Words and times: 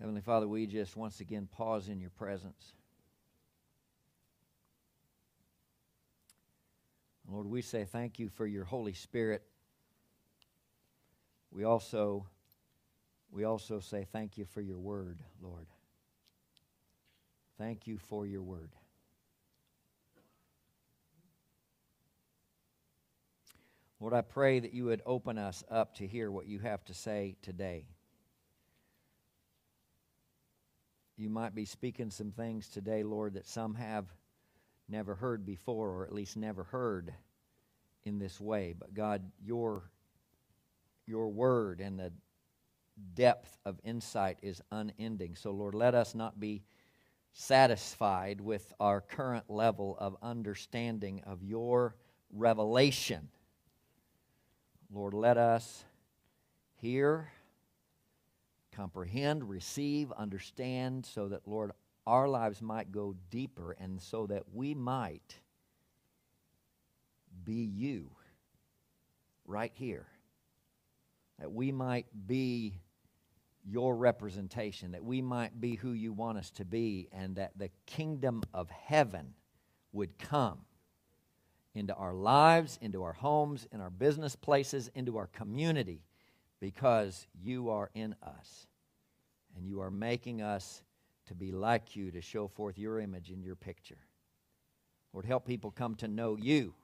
Heavenly 0.00 0.20
Father, 0.20 0.46
we 0.46 0.66
just 0.66 0.96
once 0.96 1.20
again 1.20 1.48
pause 1.50 1.88
in 1.88 2.00
your 2.00 2.10
presence. 2.10 2.72
Lord, 7.30 7.46
we 7.46 7.62
say 7.62 7.84
thank 7.84 8.18
you 8.18 8.28
for 8.28 8.46
your 8.46 8.64
Holy 8.64 8.94
Spirit. 8.94 9.42
We 11.50 11.64
also 11.64 12.26
we 13.30 13.44
also 13.44 13.80
say 13.80 14.06
thank 14.10 14.38
you 14.38 14.44
for 14.44 14.60
your 14.60 14.78
word, 14.78 15.18
Lord. 15.42 15.66
Thank 17.58 17.86
you 17.86 17.98
for 17.98 18.24
your 18.24 18.42
word. 18.42 18.70
Lord, 24.00 24.14
I 24.14 24.20
pray 24.20 24.60
that 24.60 24.72
you 24.72 24.84
would 24.84 25.02
open 25.04 25.38
us 25.38 25.64
up 25.68 25.96
to 25.96 26.06
hear 26.06 26.30
what 26.30 26.46
you 26.46 26.60
have 26.60 26.84
to 26.84 26.94
say 26.94 27.36
today. 27.42 27.84
You 31.18 31.28
might 31.28 31.52
be 31.52 31.64
speaking 31.64 32.10
some 32.10 32.30
things 32.30 32.68
today, 32.68 33.02
Lord, 33.02 33.34
that 33.34 33.46
some 33.46 33.74
have 33.74 34.06
never 34.88 35.16
heard 35.16 35.44
before, 35.44 35.90
or 35.90 36.06
at 36.06 36.14
least 36.14 36.36
never 36.36 36.62
heard 36.62 37.12
in 38.04 38.20
this 38.20 38.40
way. 38.40 38.72
But 38.78 38.94
God, 38.94 39.28
your, 39.44 39.90
your 41.06 41.28
word 41.28 41.80
and 41.80 41.98
the 41.98 42.12
depth 43.14 43.58
of 43.64 43.80
insight 43.82 44.38
is 44.42 44.62
unending. 44.70 45.34
So, 45.34 45.50
Lord, 45.50 45.74
let 45.74 45.96
us 45.96 46.14
not 46.14 46.38
be 46.38 46.62
satisfied 47.32 48.40
with 48.40 48.72
our 48.78 49.00
current 49.00 49.50
level 49.50 49.96
of 49.98 50.16
understanding 50.22 51.22
of 51.26 51.42
your 51.42 51.96
revelation. 52.32 53.28
Lord, 54.92 55.14
let 55.14 55.36
us 55.36 55.84
hear, 56.76 57.32
comprehend, 58.78 59.48
receive, 59.48 60.12
understand, 60.12 61.04
so 61.04 61.26
that, 61.26 61.40
Lord, 61.46 61.72
our 62.06 62.28
lives 62.28 62.62
might 62.62 62.92
go 62.92 63.16
deeper 63.28 63.72
and 63.72 64.00
so 64.00 64.28
that 64.28 64.44
we 64.54 64.72
might 64.72 65.40
be 67.44 67.54
you 67.74 68.12
right 69.44 69.72
here. 69.74 70.06
That 71.40 71.50
we 71.50 71.72
might 71.72 72.06
be 72.28 72.78
your 73.64 73.96
representation, 73.96 74.92
that 74.92 75.02
we 75.02 75.22
might 75.22 75.60
be 75.60 75.74
who 75.74 75.90
you 75.90 76.12
want 76.12 76.38
us 76.38 76.50
to 76.52 76.64
be, 76.64 77.08
and 77.10 77.34
that 77.34 77.58
the 77.58 77.70
kingdom 77.84 78.44
of 78.54 78.70
heaven 78.70 79.34
would 79.92 80.18
come 80.20 80.60
into 81.74 81.94
our 81.94 82.14
lives, 82.14 82.78
into 82.80 83.02
our 83.02 83.12
homes, 83.12 83.66
in 83.72 83.80
our 83.80 83.90
business 83.90 84.36
places, 84.36 84.88
into 84.94 85.16
our 85.16 85.26
community, 85.26 86.04
because 86.60 87.26
you 87.42 87.70
are 87.70 87.90
in 87.94 88.14
us. 88.22 88.67
And 89.56 89.66
you 89.66 89.80
are 89.80 89.90
making 89.90 90.42
us 90.42 90.82
to 91.26 91.34
be 91.34 91.52
like 91.52 91.96
you, 91.96 92.10
to 92.10 92.20
show 92.20 92.48
forth 92.48 92.78
your 92.78 93.00
image 93.00 93.30
in 93.30 93.42
your 93.42 93.56
picture. 93.56 93.98
Lord, 95.12 95.26
help 95.26 95.46
people 95.46 95.70
come 95.70 95.94
to 95.96 96.08
know 96.08 96.36
you 96.36 96.74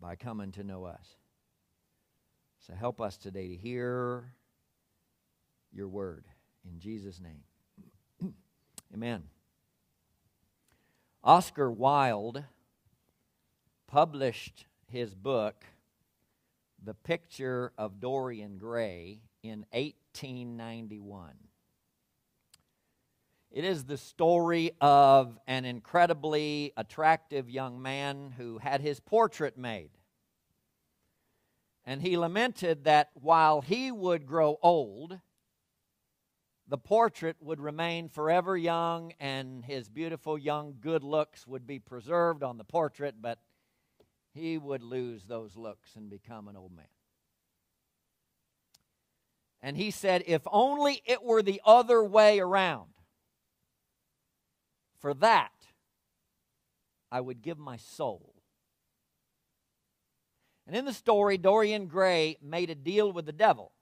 by 0.00 0.16
coming 0.16 0.52
to 0.52 0.64
know 0.64 0.84
us. 0.84 1.16
So 2.66 2.74
help 2.74 3.00
us 3.00 3.16
today 3.16 3.48
to 3.48 3.56
hear 3.56 4.32
your 5.72 5.88
word. 5.88 6.24
In 6.64 6.78
Jesus' 6.78 7.20
name. 7.20 8.32
Amen. 8.94 9.24
Oscar 11.24 11.70
Wilde 11.70 12.44
published 13.86 14.66
his 14.86 15.14
book, 15.14 15.64
The 16.84 16.94
Picture 16.94 17.72
of 17.78 18.00
Dorian 18.00 18.58
Gray, 18.58 19.20
in 19.42 19.66
1891. 19.72 21.34
It 23.50 23.64
is 23.64 23.84
the 23.84 23.98
story 23.98 24.72
of 24.80 25.38
an 25.46 25.64
incredibly 25.64 26.72
attractive 26.76 27.50
young 27.50 27.82
man 27.82 28.32
who 28.36 28.58
had 28.58 28.80
his 28.80 28.98
portrait 29.00 29.58
made. 29.58 29.90
And 31.84 32.00
he 32.00 32.16
lamented 32.16 32.84
that 32.84 33.10
while 33.14 33.60
he 33.60 33.90
would 33.90 34.24
grow 34.24 34.58
old, 34.62 35.18
the 36.68 36.78
portrait 36.78 37.36
would 37.40 37.60
remain 37.60 38.08
forever 38.08 38.56
young 38.56 39.12
and 39.20 39.64
his 39.64 39.88
beautiful 39.90 40.38
young 40.38 40.76
good 40.80 41.04
looks 41.04 41.46
would 41.46 41.66
be 41.66 41.78
preserved 41.78 42.42
on 42.42 42.56
the 42.56 42.64
portrait, 42.64 43.16
but 43.20 43.38
he 44.32 44.56
would 44.56 44.82
lose 44.82 45.24
those 45.24 45.56
looks 45.56 45.96
and 45.96 46.08
become 46.08 46.48
an 46.48 46.56
old 46.56 46.74
man. 46.74 46.86
And 49.62 49.76
he 49.76 49.90
said, 49.90 50.24
if 50.26 50.42
only 50.50 51.02
it 51.06 51.22
were 51.22 51.42
the 51.42 51.60
other 51.64 52.02
way 52.02 52.40
around. 52.40 52.88
For 54.98 55.14
that, 55.14 55.52
I 57.10 57.20
would 57.20 57.42
give 57.42 57.58
my 57.58 57.76
soul. 57.76 58.34
And 60.66 60.76
in 60.76 60.84
the 60.84 60.92
story, 60.92 61.38
Dorian 61.38 61.86
Gray 61.86 62.38
made 62.42 62.70
a 62.70 62.74
deal 62.74 63.12
with 63.12 63.26
the 63.26 63.32
devil. 63.32 63.72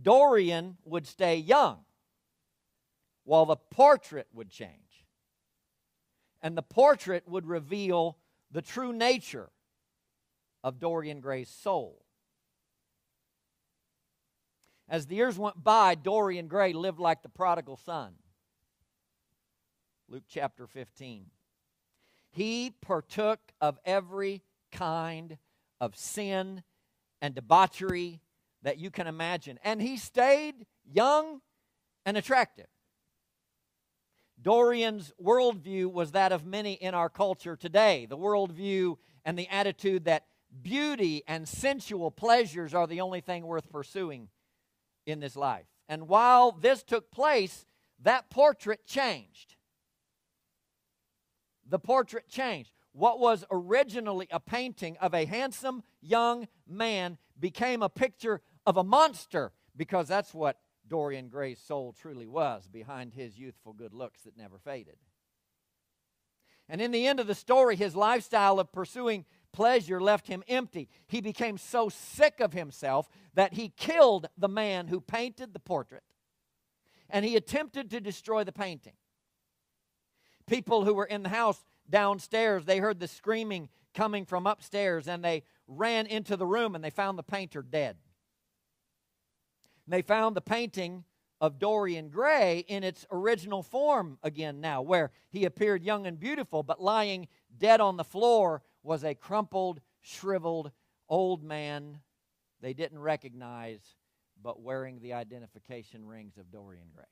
Dorian 0.00 0.76
would 0.84 1.06
stay 1.06 1.36
young 1.36 1.80
while 3.24 3.46
the 3.46 3.56
portrait 3.56 4.28
would 4.32 4.50
change. 4.50 4.72
And 6.42 6.56
the 6.56 6.62
portrait 6.62 7.28
would 7.28 7.46
reveal 7.46 8.18
the 8.50 8.62
true 8.62 8.92
nature 8.92 9.50
of 10.62 10.78
Dorian 10.78 11.20
Gray's 11.20 11.48
soul. 11.48 12.05
As 14.88 15.06
the 15.06 15.16
years 15.16 15.38
went 15.38 15.62
by, 15.62 15.94
Dorian 15.94 16.46
Gray 16.46 16.72
lived 16.72 17.00
like 17.00 17.22
the 17.22 17.28
prodigal 17.28 17.76
son. 17.76 18.14
Luke 20.08 20.24
chapter 20.28 20.66
15. 20.66 21.26
He 22.30 22.72
partook 22.80 23.40
of 23.60 23.78
every 23.84 24.42
kind 24.70 25.38
of 25.80 25.96
sin 25.96 26.62
and 27.20 27.34
debauchery 27.34 28.20
that 28.62 28.78
you 28.78 28.90
can 28.90 29.06
imagine. 29.06 29.58
And 29.64 29.82
he 29.82 29.96
stayed 29.96 30.66
young 30.84 31.40
and 32.04 32.16
attractive. 32.16 32.66
Dorian's 34.40 35.12
worldview 35.20 35.90
was 35.90 36.12
that 36.12 36.30
of 36.30 36.44
many 36.44 36.74
in 36.74 36.94
our 36.94 37.08
culture 37.08 37.56
today 37.56 38.06
the 38.08 38.18
worldview 38.18 38.96
and 39.24 39.36
the 39.38 39.48
attitude 39.48 40.04
that 40.04 40.26
beauty 40.62 41.22
and 41.26 41.48
sensual 41.48 42.10
pleasures 42.10 42.74
are 42.74 42.86
the 42.86 43.00
only 43.00 43.20
thing 43.20 43.46
worth 43.46 43.70
pursuing 43.70 44.28
in 45.06 45.20
this 45.20 45.36
life. 45.36 45.66
And 45.88 46.08
while 46.08 46.52
this 46.52 46.82
took 46.82 47.10
place, 47.10 47.64
that 48.02 48.28
portrait 48.28 48.86
changed 48.86 49.56
the 51.68 51.78
portrait 51.78 52.28
changed. 52.28 52.72
What 52.92 53.18
was 53.18 53.44
originally 53.50 54.28
a 54.30 54.40
painting 54.40 54.96
of 55.00 55.14
a 55.14 55.26
handsome 55.26 55.82
young 56.00 56.48
man 56.66 57.18
became 57.38 57.82
a 57.82 57.88
picture 57.88 58.40
of 58.64 58.76
a 58.76 58.84
monster 58.84 59.52
because 59.76 60.08
that's 60.08 60.32
what 60.32 60.58
Dorian 60.88 61.28
Gray's 61.28 61.60
soul 61.60 61.92
truly 61.92 62.26
was 62.26 62.68
behind 62.68 63.12
his 63.12 63.38
youthful 63.38 63.72
good 63.72 63.92
looks 63.92 64.22
that 64.22 64.36
never 64.36 64.58
faded. 64.58 64.96
And 66.68 66.80
in 66.80 66.90
the 66.90 67.06
end 67.06 67.20
of 67.20 67.26
the 67.26 67.34
story, 67.34 67.76
his 67.76 67.94
lifestyle 67.94 68.58
of 68.58 68.72
pursuing 68.72 69.24
pleasure 69.56 70.00
left 70.00 70.28
him 70.28 70.44
empty. 70.48 70.88
He 71.08 71.20
became 71.20 71.56
so 71.56 71.88
sick 71.88 72.40
of 72.40 72.52
himself 72.52 73.08
that 73.34 73.54
he 73.54 73.70
killed 73.70 74.28
the 74.36 74.48
man 74.48 74.86
who 74.86 75.00
painted 75.00 75.52
the 75.52 75.60
portrait. 75.60 76.04
And 77.08 77.24
he 77.24 77.36
attempted 77.36 77.90
to 77.90 78.00
destroy 78.00 78.44
the 78.44 78.52
painting 78.52 78.92
people 80.46 80.84
who 80.84 80.94
were 80.94 81.04
in 81.04 81.22
the 81.22 81.28
house 81.28 81.64
downstairs, 81.90 82.64
they 82.64 82.78
heard 82.78 83.00
the 83.00 83.08
screaming 83.08 83.68
coming 83.94 84.24
from 84.24 84.46
upstairs 84.46 85.08
and 85.08 85.24
they 85.24 85.42
ran 85.66 86.06
into 86.06 86.36
the 86.36 86.46
room 86.46 86.74
and 86.74 86.82
they 86.82 86.90
found 86.90 87.18
the 87.18 87.22
painter 87.22 87.62
dead. 87.62 87.96
They 89.88 90.02
found 90.02 90.36
the 90.36 90.40
painting 90.40 91.04
of 91.40 91.58
Dorian 91.58 92.08
Gray 92.08 92.64
in 92.66 92.82
its 92.82 93.06
original 93.10 93.62
form 93.62 94.18
again 94.22 94.60
now, 94.60 94.82
where 94.82 95.10
he 95.30 95.44
appeared 95.44 95.84
young 95.84 96.06
and 96.06 96.18
beautiful, 96.18 96.62
but 96.62 96.82
lying 96.82 97.28
dead 97.58 97.80
on 97.80 97.96
the 97.96 98.04
floor 98.04 98.62
was 98.86 99.04
a 99.04 99.14
crumpled, 99.14 99.80
shriveled 100.00 100.70
old 101.08 101.42
man 101.42 102.00
they 102.60 102.72
didn't 102.72 103.00
recognize, 103.00 103.80
but 104.42 104.62
wearing 104.62 105.00
the 105.00 105.12
identification 105.12 106.06
rings 106.06 106.38
of 106.38 106.50
Dorian 106.50 106.88
Gray. 106.94 107.04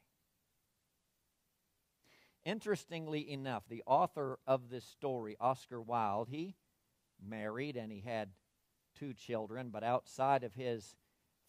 Interestingly 2.44 3.30
enough, 3.30 3.64
the 3.68 3.82
author 3.86 4.38
of 4.46 4.70
this 4.70 4.84
story, 4.84 5.36
Oscar 5.40 5.80
Wilde, 5.80 6.28
he 6.30 6.56
married 7.22 7.76
and 7.76 7.90
he 7.90 8.00
had 8.00 8.30
two 8.98 9.12
children, 9.12 9.70
but 9.70 9.82
outside 9.82 10.44
of 10.44 10.54
his 10.54 10.96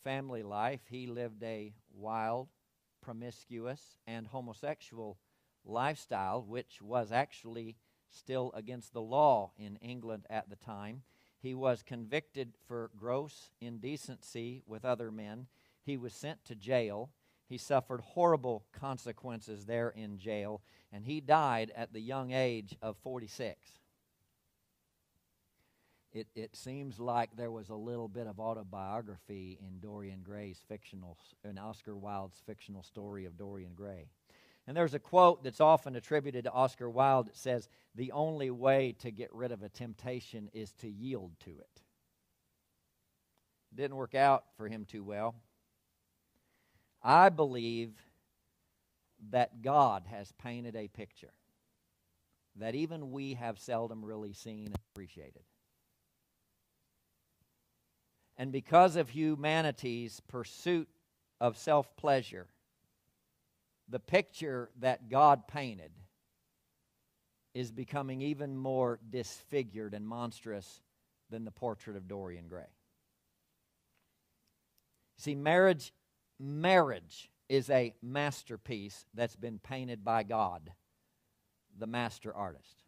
family 0.04 0.44
life, 0.44 0.81
he 0.89 1.07
lived 1.07 1.44
a 1.44 1.74
wild, 1.94 2.48
promiscuous, 3.01 3.98
and 4.07 4.27
homosexual 4.27 5.18
lifestyle, 5.66 6.44
which 6.44 6.81
was 6.81 7.12
actually 7.12 7.77
still 8.15 8.51
against 8.53 8.94
the 8.94 9.01
law 9.01 9.51
in 9.57 9.77
England 9.77 10.25
at 10.29 10.50
the 10.50 10.56
time. 10.56 11.03
He 11.39 11.53
was 11.53 11.83
convicted 11.83 12.53
for 12.67 12.89
gross 12.97 13.51
indecency 13.62 14.63
with 14.65 14.85
other 14.85 15.12
men. 15.12 15.47
He 15.83 15.97
was 15.97 16.13
sent 16.13 16.44
to 16.45 16.56
jail. 16.56 17.12
He 17.47 17.57
suffered 17.57 18.01
horrible 18.01 18.65
consequences 18.71 19.65
there 19.65 19.89
in 19.89 20.17
jail, 20.17 20.62
and 20.91 21.06
he 21.06 21.21
died 21.21 21.71
at 21.75 21.94
the 21.94 22.01
young 22.01 22.31
age 22.31 22.75
of 22.81 22.97
46. 23.03 23.59
It, 26.12 26.27
it 26.33 26.56
seems 26.56 26.97
like 26.97 27.35
there 27.35 27.51
was 27.51 27.69
a 27.69 27.75
little 27.75 28.07
bit 28.07 28.25
of 28.25 28.39
autobiography 28.39 29.59
in 29.62 29.79
Dorian 29.79 30.21
Gray's 30.23 30.63
fictional, 30.65 31.17
in 31.44 31.57
Oscar 31.57 31.95
Wilde's 31.95 32.41
fictional 32.45 32.83
story 32.83 33.25
of 33.25 33.38
Dorian 33.38 33.73
Gray. 33.75 34.07
And 34.67 34.75
there's 34.75 34.94
a 34.94 35.00
quote 35.00 35.44
that's 35.44 35.62
often 35.62 35.95
attributed 35.95 36.45
to 36.45 36.51
Oscar 36.51 36.89
Wilde 36.89 37.27
that 37.27 37.38
says, 37.38 37.69
The 37.94 38.12
only 38.12 38.50
way 38.50 38.95
to 39.00 39.12
get 39.12 39.33
rid 39.33 39.51
of 39.51 39.62
a 39.62 39.69
temptation 39.69 40.50
is 40.53 40.71
to 40.79 40.89
yield 40.89 41.33
to 41.41 41.51
it. 41.51 41.81
Didn't 43.73 43.97
work 43.97 44.15
out 44.15 44.45
for 44.57 44.67
him 44.67 44.85
too 44.85 45.03
well. 45.03 45.35
I 47.03 47.29
believe 47.29 47.94
that 49.29 49.62
God 49.62 50.03
has 50.09 50.31
painted 50.31 50.75
a 50.75 50.88
picture 50.88 51.33
that 52.57 52.75
even 52.75 53.12
we 53.12 53.33
have 53.33 53.59
seldom 53.59 54.03
really 54.03 54.33
seen 54.33 54.67
and 54.67 54.75
appreciated. 54.91 55.44
And 58.38 58.51
because 58.51 58.95
of 58.95 59.09
humanity's 59.09 60.21
pursuit 60.27 60.88
of 61.39 61.57
self 61.57 61.95
pleasure, 61.95 62.47
the 63.89 63.99
picture 63.99 64.69
that 64.79 65.09
God 65.09 65.47
painted 65.47 65.91
is 67.53 67.71
becoming 67.71 68.21
even 68.21 68.57
more 68.57 68.99
disfigured 69.09 69.93
and 69.93 70.07
monstrous 70.07 70.81
than 71.29 71.45
the 71.45 71.51
portrait 71.51 71.95
of 71.95 72.07
Dorian 72.07 72.47
Gray. 72.47 72.65
See, 75.17 75.35
marriage, 75.35 75.93
marriage 76.39 77.29
is 77.47 77.69
a 77.69 77.93
masterpiece 78.01 79.05
that's 79.13 79.35
been 79.35 79.59
painted 79.59 80.03
by 80.03 80.23
God, 80.23 80.71
the 81.77 81.88
master 81.88 82.33
artist. 82.33 82.83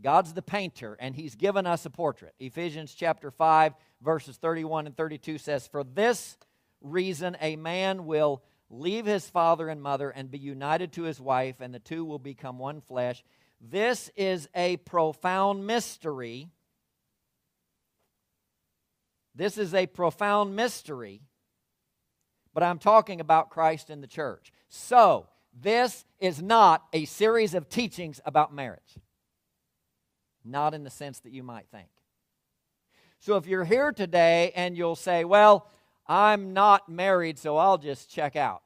God's 0.00 0.32
the 0.34 0.42
painter, 0.42 0.96
and 1.00 1.14
He's 1.14 1.34
given 1.34 1.66
us 1.66 1.86
a 1.86 1.90
portrait. 1.90 2.34
Ephesians 2.38 2.94
chapter 2.94 3.30
5, 3.30 3.74
verses 4.02 4.36
31 4.36 4.86
and 4.86 4.96
32 4.96 5.38
says, 5.38 5.66
For 5.66 5.84
this 5.84 6.36
reason 6.80 7.36
a 7.40 7.56
man 7.56 8.06
will 8.06 8.42
leave 8.72 9.04
his 9.04 9.28
father 9.28 9.68
and 9.68 9.82
mother 9.82 10.10
and 10.10 10.30
be 10.30 10.38
united 10.38 10.92
to 10.92 11.02
his 11.02 11.20
wife, 11.20 11.60
and 11.60 11.74
the 11.74 11.78
two 11.78 12.04
will 12.04 12.18
become 12.18 12.58
one 12.58 12.80
flesh. 12.80 13.22
This 13.60 14.10
is 14.16 14.48
a 14.54 14.78
profound 14.78 15.66
mystery. 15.66 16.48
This 19.34 19.58
is 19.58 19.74
a 19.74 19.86
profound 19.86 20.56
mystery, 20.56 21.20
but 22.52 22.62
I'm 22.62 22.78
talking 22.78 23.20
about 23.20 23.50
Christ 23.50 23.90
and 23.90 24.02
the 24.02 24.08
church. 24.08 24.52
So, 24.68 25.26
this 25.54 26.06
is 26.18 26.40
not 26.40 26.84
a 26.94 27.04
series 27.04 27.54
of 27.54 27.68
teachings 27.68 28.20
about 28.24 28.54
marriage, 28.54 28.98
not 30.44 30.72
in 30.72 30.82
the 30.82 30.90
sense 30.90 31.20
that 31.20 31.32
you 31.32 31.42
might 31.42 31.66
think. 31.70 31.88
So, 33.20 33.36
if 33.36 33.46
you're 33.46 33.64
here 33.64 33.92
today 33.92 34.52
and 34.56 34.76
you'll 34.76 34.96
say, 34.96 35.24
Well, 35.24 35.66
I'm 36.06 36.52
not 36.52 36.88
married, 36.88 37.38
so 37.38 37.56
I'll 37.56 37.78
just 37.78 38.10
check 38.10 38.36
out. 38.36 38.62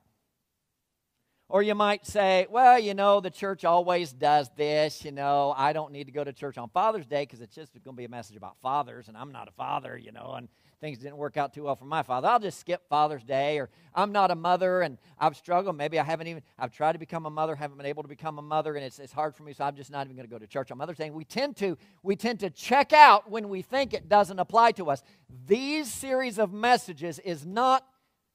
Or 1.49 1.63
you 1.63 1.77
might 1.77 2.05
say, 2.05 2.47
well, 2.51 2.79
you 2.79 2.95
know, 2.95 3.21
the 3.21 3.31
church 3.31 3.65
always 3.65 4.13
does 4.13 4.51
this. 4.57 5.05
You 5.05 5.13
know, 5.13 5.55
I 5.57 5.73
don't 5.73 5.93
need 5.93 6.05
to 6.05 6.13
go 6.13 6.25
to 6.25 6.33
church 6.33 6.59
on 6.59 6.71
Father's 6.71 7.07
Day 7.07 7.23
because 7.23 7.41
it's 7.41 7.55
just 7.55 7.73
going 7.85 7.95
to 7.95 8.01
be 8.01 8.05
a 8.05 8.09
message 8.09 8.37
about 8.37 8.57
fathers, 8.63 9.07
and 9.07 9.17
I'm 9.17 9.31
not 9.31 9.49
a 9.49 9.53
father, 9.53 9.97
you 9.97 10.11
know, 10.11 10.35
and 10.37 10.49
things 10.81 10.99
didn't 10.99 11.17
work 11.17 11.37
out 11.37 11.55
too 11.55 11.65
well 11.65 11.77
for 11.77 11.85
my 11.85 12.03
father. 12.03 12.29
I'll 12.29 12.39
just 12.39 12.61
skip 12.61 12.83
Father's 12.89 13.25
Day, 13.25 13.59
or 13.59 13.71
I'm 13.95 14.13
not 14.13 14.31
a 14.31 14.35
mother 14.35 14.83
and 14.83 14.99
I've 15.19 15.37
struggled. 15.37 15.77
Maybe 15.77 15.99
I 15.99 16.05
haven't 16.05 16.27
even, 16.27 16.43
I've 16.59 16.71
tried 16.73 16.93
to 16.93 16.99
become 16.99 17.27
a 17.27 17.31
mother, 17.31 17.55
haven't 17.55 17.77
been 17.77 17.87
able 17.87 18.03
to 18.03 18.09
become 18.09 18.39
a 18.39 18.43
mother, 18.43 18.75
and 18.77 18.85
it's, 18.85 18.99
it's 18.99 19.13
hard 19.13 19.35
for 19.35 19.43
me, 19.43 19.53
so 19.53 19.65
I'm 19.65 19.77
just 19.77 19.91
not 19.91 20.07
even 20.07 20.17
going 20.17 20.29
to 20.29 20.33
go 20.33 20.39
to 20.39 20.47
church 20.47 20.71
on 20.71 20.79
Mother's 20.79 20.99
Day. 20.99 21.11
We 21.11 21.25
tend 21.25 21.57
to, 21.57 21.79
we 22.03 22.17
tend 22.17 22.41
to 22.41 22.51
check 22.51 22.93
out 22.93 23.31
when 23.31 23.49
we 23.49 23.63
think 23.63 23.95
it 23.95 24.09
doesn't 24.09 24.39
apply 24.39 24.73
to 24.73 24.91
us. 24.91 25.03
These 25.47 25.93
series 25.93 26.39
of 26.39 26.53
messages 26.53 27.19
is 27.21 27.47
not 27.47 27.87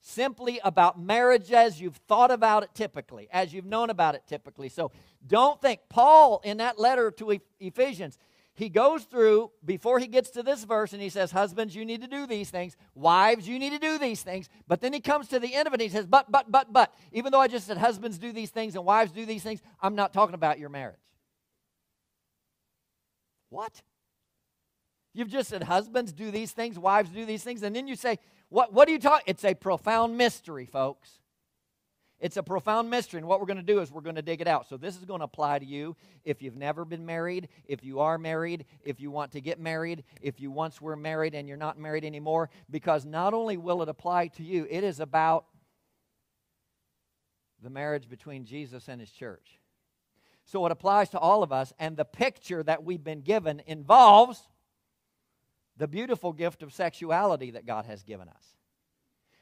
simply 0.01 0.59
about 0.63 0.99
marriage 0.99 1.51
as 1.51 1.79
you've 1.79 1.97
thought 2.07 2.31
about 2.31 2.63
it 2.63 2.69
typically, 2.73 3.27
as 3.31 3.53
you've 3.53 3.65
known 3.65 3.91
about 3.91 4.15
it 4.15 4.23
typically. 4.27 4.67
So 4.67 4.91
don't 5.25 5.61
think. 5.61 5.81
Paul, 5.89 6.41
in 6.43 6.57
that 6.57 6.79
letter 6.79 7.11
to 7.11 7.39
Ephesians, 7.59 8.17
he 8.61 8.69
goes 8.69 9.05
through 9.05 9.49
before 9.65 9.97
he 9.97 10.05
gets 10.05 10.29
to 10.29 10.43
this 10.43 10.65
verse 10.65 10.93
and 10.93 11.01
he 11.01 11.09
says, 11.09 11.31
Husbands, 11.31 11.75
you 11.75 11.83
need 11.83 12.01
to 12.01 12.07
do 12.07 12.27
these 12.27 12.51
things. 12.51 12.77
Wives, 12.93 13.47
you 13.47 13.57
need 13.57 13.71
to 13.71 13.79
do 13.79 13.97
these 13.97 14.21
things. 14.21 14.49
But 14.67 14.81
then 14.81 14.93
he 14.93 14.99
comes 14.99 15.29
to 15.29 15.39
the 15.39 15.55
end 15.55 15.65
of 15.65 15.73
it 15.73 15.81
and 15.81 15.81
he 15.81 15.89
says, 15.89 16.05
But, 16.05 16.31
but, 16.31 16.51
but, 16.51 16.71
but. 16.71 16.93
Even 17.11 17.31
though 17.31 17.39
I 17.39 17.47
just 17.47 17.65
said 17.65 17.77
husbands 17.77 18.19
do 18.19 18.31
these 18.31 18.51
things 18.51 18.75
and 18.75 18.85
wives 18.85 19.11
do 19.11 19.25
these 19.25 19.41
things, 19.41 19.63
I'm 19.81 19.95
not 19.95 20.13
talking 20.13 20.35
about 20.35 20.59
your 20.59 20.69
marriage. 20.69 20.99
What? 23.49 23.81
You've 25.15 25.29
just 25.29 25.49
said 25.49 25.63
husbands 25.63 26.13
do 26.13 26.29
these 26.29 26.51
things, 26.51 26.77
wives 26.77 27.09
do 27.09 27.25
these 27.25 27.43
things, 27.43 27.63
and 27.63 27.75
then 27.75 27.87
you 27.87 27.95
say, 27.95 28.19
what, 28.49 28.71
what 28.71 28.87
are 28.87 28.91
you 28.91 28.99
talking? 28.99 29.23
It's 29.25 29.43
a 29.43 29.55
profound 29.55 30.19
mystery, 30.19 30.67
folks. 30.67 31.20
It's 32.21 32.37
a 32.37 32.43
profound 32.43 32.91
mystery, 32.91 33.17
and 33.17 33.27
what 33.27 33.39
we're 33.39 33.47
going 33.47 33.57
to 33.57 33.63
do 33.63 33.79
is 33.79 33.91
we're 33.91 34.01
going 34.01 34.15
to 34.15 34.21
dig 34.21 34.41
it 34.41 34.47
out. 34.47 34.69
So, 34.69 34.77
this 34.77 34.95
is 34.95 35.05
going 35.05 35.21
to 35.21 35.25
apply 35.25 35.57
to 35.57 35.65
you 35.65 35.95
if 36.23 36.43
you've 36.43 36.55
never 36.55 36.85
been 36.85 37.03
married, 37.03 37.49
if 37.65 37.83
you 37.83 37.99
are 37.99 38.19
married, 38.19 38.65
if 38.83 38.99
you 38.99 39.09
want 39.09 39.31
to 39.31 39.41
get 39.41 39.59
married, 39.59 40.03
if 40.21 40.39
you 40.39 40.51
once 40.51 40.79
were 40.79 40.95
married 40.95 41.33
and 41.33 41.47
you're 41.47 41.57
not 41.57 41.79
married 41.79 42.05
anymore, 42.05 42.51
because 42.69 43.05
not 43.05 43.33
only 43.33 43.57
will 43.57 43.81
it 43.81 43.89
apply 43.89 44.27
to 44.27 44.43
you, 44.43 44.67
it 44.69 44.83
is 44.83 44.99
about 44.99 45.45
the 47.63 47.71
marriage 47.71 48.07
between 48.07 48.45
Jesus 48.45 48.87
and 48.87 49.01
his 49.01 49.09
church. 49.09 49.59
So, 50.45 50.63
it 50.67 50.71
applies 50.71 51.09
to 51.09 51.19
all 51.19 51.41
of 51.41 51.51
us, 51.51 51.73
and 51.79 51.97
the 51.97 52.05
picture 52.05 52.61
that 52.61 52.83
we've 52.83 53.03
been 53.03 53.21
given 53.21 53.63
involves 53.65 54.47
the 55.75 55.87
beautiful 55.87 56.33
gift 56.33 56.61
of 56.61 56.71
sexuality 56.71 57.49
that 57.49 57.65
God 57.65 57.87
has 57.87 58.03
given 58.03 58.29
us, 58.29 58.57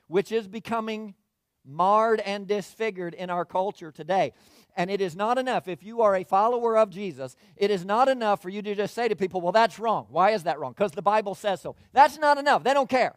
which 0.08 0.32
is 0.32 0.48
becoming 0.48 1.16
marred 1.66 2.20
and 2.22 2.48
disfigured 2.48 3.14
in 3.14 3.30
our 3.30 3.46
culture 3.46 3.92
today. 3.92 4.34
And 4.76 4.90
it 4.90 5.02
is 5.02 5.16
not 5.16 5.38
enough, 5.38 5.68
if 5.68 5.84
you 5.84 6.02
are 6.02 6.16
a 6.16 6.24
follower 6.24 6.78
of 6.78 6.90
Jesus, 6.90 7.36
it 7.56 7.72
is 7.72 7.84
not 7.84 8.08
enough 8.08 8.42
for 8.42 8.50
you 8.50 8.62
to 8.62 8.76
just 8.76 8.94
say 8.94 9.08
to 9.08 9.16
people, 9.16 9.42
well, 9.42 9.52
that's 9.52 9.80
wrong. 9.80 10.08
Why 10.10 10.32
is 10.32 10.44
that 10.44 10.60
wrong? 10.60 10.74
Because 10.74 10.92
the 10.92 11.02
Bible 11.02 11.36
says 11.36 11.62
so. 11.62 11.76
That's 11.92 12.18
not 12.18 12.38
enough. 12.38 12.64
They 12.64 12.74
don't 12.74 12.90
care. 12.90 13.16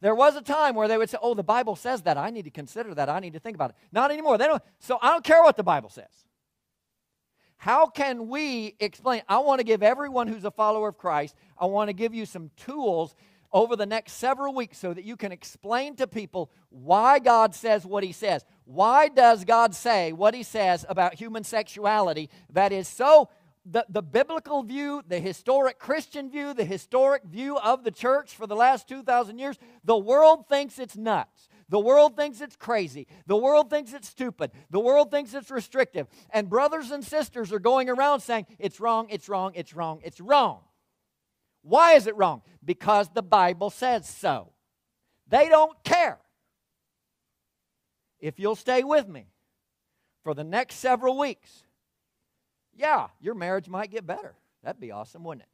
There 0.00 0.14
was 0.14 0.36
a 0.36 0.42
time 0.42 0.74
where 0.74 0.88
they 0.88 0.98
would 0.98 1.10
say, 1.10 1.18
oh, 1.20 1.34
the 1.34 1.42
Bible 1.42 1.74
says 1.74 2.02
that. 2.02 2.16
I 2.16 2.30
need 2.30 2.44
to 2.44 2.50
consider 2.50 2.94
that. 2.94 3.08
I 3.08 3.18
need 3.18 3.32
to 3.32 3.40
think 3.40 3.56
about 3.56 3.70
it. 3.70 3.76
Not 3.92 4.10
anymore. 4.10 4.38
They 4.38 4.46
don't. 4.46 4.62
So 4.78 4.98
I 5.00 5.10
don't 5.10 5.24
care 5.24 5.42
what 5.42 5.56
the 5.56 5.62
Bible 5.62 5.88
says. 5.88 6.26
How 7.56 7.86
can 7.86 8.28
we 8.28 8.76
explain? 8.78 9.22
I 9.28 9.38
want 9.38 9.60
to 9.60 9.64
give 9.64 9.82
everyone 9.82 10.28
who's 10.28 10.44
a 10.44 10.50
follower 10.50 10.88
of 10.88 10.98
Christ, 10.98 11.34
I 11.58 11.66
want 11.66 11.88
to 11.88 11.94
give 11.94 12.14
you 12.14 12.26
some 12.26 12.50
tools 12.56 13.14
over 13.56 13.74
the 13.74 13.86
next 13.86 14.12
several 14.12 14.52
weeks 14.52 14.76
so 14.76 14.92
that 14.92 15.02
you 15.02 15.16
can 15.16 15.32
explain 15.32 15.96
to 15.96 16.06
people 16.06 16.50
why 16.68 17.18
God 17.18 17.54
says 17.54 17.86
what 17.86 18.04
He 18.04 18.12
says. 18.12 18.44
Why 18.66 19.08
does 19.08 19.46
God 19.46 19.74
say 19.74 20.12
what 20.12 20.34
He 20.34 20.42
says 20.42 20.84
about 20.90 21.14
human 21.14 21.42
sexuality 21.42 22.28
that 22.52 22.70
is 22.70 22.86
so 22.86 23.30
the, 23.64 23.86
the 23.88 24.02
biblical 24.02 24.62
view, 24.62 25.02
the 25.08 25.18
historic 25.18 25.78
Christian 25.78 26.30
view, 26.30 26.52
the 26.52 26.66
historic 26.66 27.24
view 27.24 27.56
of 27.56 27.82
the 27.82 27.90
church 27.90 28.36
for 28.36 28.46
the 28.46 28.54
last 28.54 28.88
2,000 28.88 29.38
years, 29.38 29.56
the 29.84 29.96
world 29.96 30.46
thinks 30.50 30.78
it's 30.78 30.94
nuts. 30.94 31.48
The 31.70 31.80
world 31.80 32.14
thinks 32.14 32.42
it's 32.42 32.56
crazy. 32.56 33.06
The 33.26 33.38
world 33.38 33.70
thinks 33.70 33.94
it's 33.94 34.08
stupid. 34.08 34.50
The 34.68 34.80
world 34.80 35.10
thinks 35.10 35.32
it's 35.32 35.50
restrictive. 35.50 36.08
And 36.30 36.50
brothers 36.50 36.90
and 36.90 37.02
sisters 37.02 37.54
are 37.54 37.58
going 37.58 37.88
around 37.88 38.20
saying, 38.20 38.46
it's 38.58 38.80
wrong, 38.80 39.06
it's 39.08 39.30
wrong, 39.30 39.52
it's 39.54 39.72
wrong, 39.72 40.00
it's 40.04 40.20
wrong. 40.20 40.60
Why 41.66 41.94
is 41.94 42.06
it 42.06 42.16
wrong? 42.16 42.42
Because 42.64 43.08
the 43.08 43.22
Bible 43.22 43.70
says 43.70 44.08
so. 44.08 44.52
They 45.28 45.48
don't 45.48 45.82
care. 45.82 46.20
If 48.20 48.38
you'll 48.38 48.54
stay 48.54 48.84
with 48.84 49.08
me 49.08 49.26
for 50.22 50.32
the 50.32 50.44
next 50.44 50.76
several 50.76 51.18
weeks, 51.18 51.64
yeah, 52.72 53.08
your 53.20 53.34
marriage 53.34 53.68
might 53.68 53.90
get 53.90 54.06
better. 54.06 54.36
That'd 54.62 54.80
be 54.80 54.92
awesome, 54.92 55.24
wouldn't 55.24 55.42
it? 55.42 55.48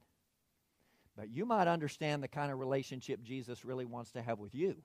But 1.16 1.31
you 1.31 1.47
might 1.47 1.66
understand 1.66 2.23
the 2.23 2.28
kind 2.28 2.52
of 2.52 2.59
relationship 2.59 3.23
Jesus 3.23 3.64
really 3.64 3.87
wants 3.87 4.12
to 4.12 4.23
have 4.23 4.38
with 4.38 4.54
you 4.54 4.76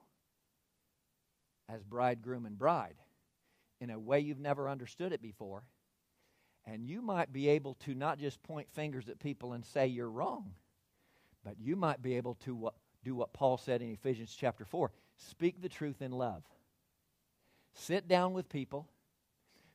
as 1.68 1.82
bridegroom 1.82 2.46
and 2.46 2.58
bride 2.58 2.96
in 3.82 3.90
a 3.90 3.98
way 3.98 4.20
you've 4.20 4.40
never 4.40 4.66
understood 4.66 5.12
it 5.12 5.20
before. 5.20 5.64
And 6.64 6.86
you 6.86 7.02
might 7.02 7.32
be 7.32 7.48
able 7.48 7.74
to 7.84 7.94
not 7.94 8.18
just 8.18 8.42
point 8.42 8.70
fingers 8.70 9.10
at 9.10 9.18
people 9.18 9.52
and 9.52 9.64
say 9.64 9.86
you're 9.86 10.10
wrong, 10.10 10.52
but 11.44 11.54
you 11.60 11.76
might 11.76 12.02
be 12.02 12.16
able 12.16 12.34
to 12.34 12.70
do 13.04 13.14
what 13.14 13.32
Paul 13.32 13.56
said 13.56 13.82
in 13.82 13.92
Ephesians 13.92 14.36
chapter 14.38 14.64
4 14.64 14.90
speak 15.16 15.60
the 15.60 15.68
truth 15.68 16.02
in 16.02 16.12
love. 16.12 16.42
Sit 17.74 18.08
down 18.08 18.32
with 18.32 18.48
people 18.48 18.88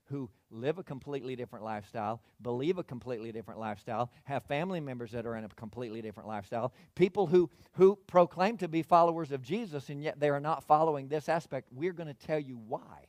who 0.06 0.30
live 0.52 0.78
a 0.78 0.84
completely 0.84 1.36
different 1.36 1.66
lifestyle, 1.66 2.22
believe 2.42 2.78
a 2.78 2.84
completely 2.84 3.32
different 3.32 3.60
lifestyle, 3.60 4.12
have 4.26 4.44
family 4.44 4.80
members 4.80 5.12
that 5.12 5.26
are 5.26 5.36
in 5.36 5.46
a 5.46 5.50
completely 5.50 6.02
different 6.02 6.30
lifestyle, 6.30 6.74
people 6.96 7.28
who, 7.28 7.50
who 7.74 7.98
proclaim 8.08 8.58
to 8.58 8.68
be 8.68 8.84
followers 8.84 9.32
of 9.32 9.42
Jesus 9.42 9.90
and 9.90 10.04
yet 10.04 10.20
they 10.20 10.30
are 10.30 10.40
not 10.40 10.64
following 10.64 11.08
this 11.08 11.30
aspect. 11.30 11.70
We're 11.72 11.94
going 11.94 12.14
to 12.14 12.28
tell 12.28 12.40
you 12.40 12.60
why. 12.68 13.08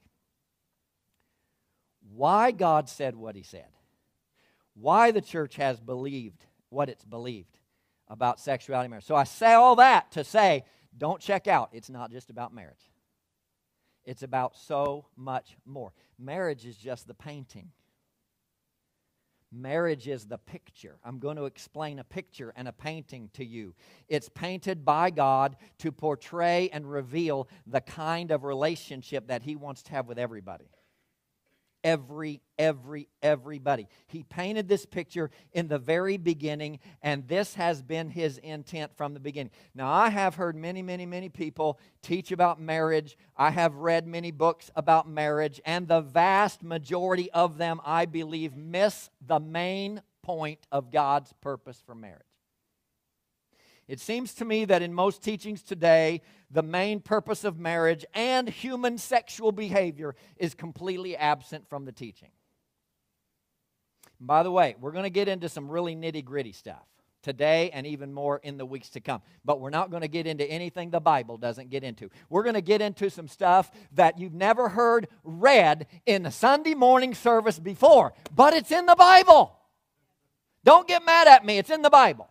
Why 2.14 2.50
God 2.52 2.88
said 2.88 3.16
what 3.16 3.36
He 3.36 3.42
said. 3.42 3.68
Why 4.74 5.10
the 5.10 5.20
church 5.20 5.56
has 5.56 5.80
believed 5.80 6.46
what 6.68 6.88
it's 6.88 7.04
believed 7.04 7.58
about 8.08 8.40
sexuality 8.40 8.88
marriage. 8.88 9.04
So 9.04 9.14
I 9.14 9.24
say 9.24 9.52
all 9.52 9.76
that 9.76 10.12
to 10.12 10.24
say, 10.24 10.64
don't 10.96 11.20
check 11.20 11.46
out. 11.48 11.70
It's 11.72 11.90
not 11.90 12.10
just 12.10 12.30
about 12.30 12.54
marriage. 12.54 12.90
It's 14.04 14.22
about 14.22 14.56
so 14.56 15.06
much 15.16 15.56
more. 15.64 15.92
Marriage 16.18 16.66
is 16.66 16.76
just 16.76 17.06
the 17.06 17.14
painting. 17.14 17.70
Marriage 19.50 20.08
is 20.08 20.26
the 20.26 20.38
picture. 20.38 20.98
I'm 21.04 21.20
going 21.20 21.36
to 21.36 21.44
explain 21.44 21.98
a 21.98 22.04
picture 22.04 22.52
and 22.56 22.66
a 22.66 22.72
painting 22.72 23.30
to 23.34 23.44
you. 23.44 23.74
It's 24.08 24.28
painted 24.28 24.84
by 24.84 25.10
God 25.10 25.56
to 25.78 25.92
portray 25.92 26.70
and 26.72 26.90
reveal 26.90 27.48
the 27.66 27.80
kind 27.80 28.32
of 28.32 28.44
relationship 28.44 29.28
that 29.28 29.42
He 29.42 29.54
wants 29.54 29.82
to 29.84 29.92
have 29.92 30.08
with 30.08 30.18
everybody 30.18 30.66
every, 31.84 32.40
every, 32.58 33.08
everybody. 33.22 33.86
He 34.08 34.24
painted 34.24 34.66
this 34.66 34.86
picture 34.86 35.30
in 35.52 35.68
the 35.68 35.78
very 35.78 36.16
beginning, 36.16 36.80
and 37.02 37.28
this 37.28 37.54
has 37.54 37.82
been 37.82 38.08
his 38.08 38.38
intent 38.38 38.96
from 38.96 39.14
the 39.14 39.20
beginning. 39.20 39.52
Now, 39.74 39.92
I 39.92 40.08
have 40.08 40.34
heard 40.34 40.56
many, 40.56 40.82
many, 40.82 41.06
many 41.06 41.28
people 41.28 41.78
teach 42.02 42.32
about 42.32 42.60
marriage. 42.60 43.16
I 43.36 43.50
have 43.50 43.74
read 43.74 44.06
many 44.06 44.30
books 44.30 44.70
about 44.74 45.08
marriage, 45.08 45.60
and 45.64 45.86
the 45.86 46.00
vast 46.00 46.62
majority 46.62 47.30
of 47.30 47.58
them, 47.58 47.80
I 47.84 48.06
believe, 48.06 48.56
miss 48.56 49.10
the 49.24 49.38
main 49.38 50.02
point 50.22 50.66
of 50.72 50.90
God's 50.90 51.32
purpose 51.34 51.82
for 51.84 51.94
marriage. 51.94 52.22
It 53.86 54.00
seems 54.00 54.34
to 54.34 54.44
me 54.44 54.64
that 54.64 54.82
in 54.82 54.94
most 54.94 55.22
teachings 55.22 55.62
today, 55.62 56.22
the 56.50 56.62
main 56.62 57.00
purpose 57.00 57.44
of 57.44 57.58
marriage 57.58 58.04
and 58.14 58.48
human 58.48 58.96
sexual 58.96 59.52
behavior 59.52 60.14
is 60.36 60.54
completely 60.54 61.16
absent 61.16 61.68
from 61.68 61.84
the 61.84 61.92
teaching. 61.92 62.30
By 64.20 64.42
the 64.42 64.50
way, 64.50 64.76
we're 64.80 64.92
going 64.92 65.04
to 65.04 65.10
get 65.10 65.28
into 65.28 65.48
some 65.48 65.68
really 65.68 65.94
nitty 65.94 66.24
gritty 66.24 66.52
stuff 66.52 66.86
today 67.22 67.70
and 67.70 67.86
even 67.86 68.12
more 68.12 68.38
in 68.42 68.56
the 68.56 68.64
weeks 68.64 68.90
to 68.90 69.00
come. 69.00 69.20
But 69.44 69.60
we're 69.60 69.70
not 69.70 69.90
going 69.90 70.02
to 70.02 70.08
get 70.08 70.26
into 70.26 70.44
anything 70.44 70.90
the 70.90 71.00
Bible 71.00 71.36
doesn't 71.36 71.70
get 71.70 71.82
into. 71.82 72.10
We're 72.28 72.42
going 72.42 72.54
to 72.54 72.60
get 72.60 72.80
into 72.80 73.10
some 73.10 73.28
stuff 73.28 73.70
that 73.92 74.18
you've 74.18 74.34
never 74.34 74.68
heard 74.68 75.08
read 75.24 75.86
in 76.06 76.26
a 76.26 76.30
Sunday 76.30 76.74
morning 76.74 77.14
service 77.14 77.58
before, 77.58 78.12
but 78.34 78.54
it's 78.54 78.70
in 78.70 78.86
the 78.86 78.96
Bible. 78.96 79.56
Don't 80.62 80.86
get 80.86 81.04
mad 81.04 81.26
at 81.26 81.44
me, 81.44 81.58
it's 81.58 81.70
in 81.70 81.82
the 81.82 81.90
Bible. 81.90 82.30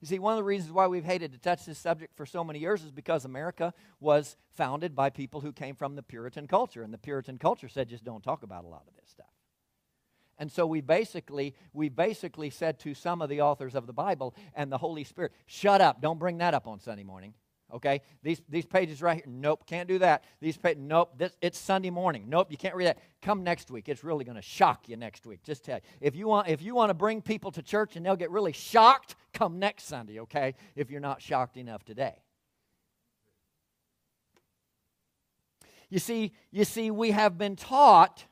You 0.00 0.06
see, 0.06 0.18
one 0.18 0.32
of 0.32 0.38
the 0.38 0.44
reasons 0.44 0.72
why 0.72 0.86
we've 0.86 1.04
hated 1.04 1.32
to 1.32 1.38
touch 1.38 1.66
this 1.66 1.78
subject 1.78 2.16
for 2.16 2.24
so 2.24 2.42
many 2.42 2.58
years 2.58 2.82
is 2.82 2.90
because 2.90 3.26
America 3.26 3.74
was 4.00 4.36
founded 4.54 4.96
by 4.96 5.10
people 5.10 5.42
who 5.42 5.52
came 5.52 5.74
from 5.74 5.94
the 5.94 6.02
Puritan 6.02 6.46
culture, 6.46 6.82
and 6.82 6.92
the 6.92 6.98
Puritan 6.98 7.38
culture 7.38 7.68
said 7.68 7.88
just 7.88 8.04
don't 8.04 8.22
talk 8.22 8.42
about 8.42 8.64
a 8.64 8.68
lot 8.68 8.84
of 8.88 8.94
this 8.94 9.10
stuff. 9.10 9.26
And 10.38 10.50
so 10.50 10.66
we 10.66 10.80
basically 10.80 11.54
we 11.74 11.90
basically 11.90 12.48
said 12.48 12.78
to 12.80 12.94
some 12.94 13.20
of 13.20 13.28
the 13.28 13.42
authors 13.42 13.74
of 13.74 13.86
the 13.86 13.92
Bible 13.92 14.34
and 14.54 14.72
the 14.72 14.78
Holy 14.78 15.04
Spirit, 15.04 15.32
shut 15.44 15.82
up, 15.82 16.00
don't 16.00 16.18
bring 16.18 16.38
that 16.38 16.54
up 16.54 16.66
on 16.66 16.80
Sunday 16.80 17.04
morning. 17.04 17.34
Okay, 17.72 18.02
these 18.22 18.40
these 18.48 18.66
pages 18.66 19.00
right 19.02 19.16
here. 19.16 19.24
Nope, 19.26 19.66
can't 19.66 19.88
do 19.88 19.98
that. 19.98 20.24
These 20.40 20.56
pages. 20.56 20.82
Nope, 20.82 21.16
this, 21.16 21.32
it's 21.40 21.58
Sunday 21.58 21.90
morning. 21.90 22.24
Nope, 22.28 22.50
you 22.50 22.56
can't 22.56 22.74
read 22.74 22.88
that. 22.88 22.98
Come 23.22 23.44
next 23.44 23.70
week. 23.70 23.88
It's 23.88 24.02
really 24.04 24.24
going 24.24 24.36
to 24.36 24.42
shock 24.42 24.88
you 24.88 24.96
next 24.96 25.26
week. 25.26 25.42
Just 25.42 25.64
tell 25.64 25.76
you. 25.76 25.82
If 26.00 26.16
you 26.16 26.26
want 26.28 26.48
if 26.48 26.62
you 26.62 26.74
want 26.74 26.90
to 26.90 26.94
bring 26.94 27.22
people 27.22 27.50
to 27.52 27.62
church 27.62 27.96
and 27.96 28.04
they'll 28.04 28.16
get 28.16 28.30
really 28.30 28.52
shocked, 28.52 29.16
come 29.32 29.58
next 29.58 29.84
Sunday. 29.84 30.20
Okay, 30.20 30.54
if 30.76 30.90
you're 30.90 31.00
not 31.00 31.22
shocked 31.22 31.56
enough 31.56 31.84
today. 31.84 32.14
You 35.90 35.98
see, 35.98 36.32
you 36.52 36.64
see, 36.64 36.90
we 36.92 37.10
have 37.10 37.36
been 37.36 37.56
taught 37.56 38.24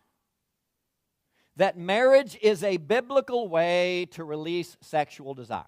that 1.57 1.77
marriage 1.77 2.39
is 2.41 2.63
a 2.63 2.77
biblical 2.77 3.49
way 3.49 4.07
to 4.13 4.23
release 4.23 4.77
sexual 4.81 5.35
desires. 5.35 5.67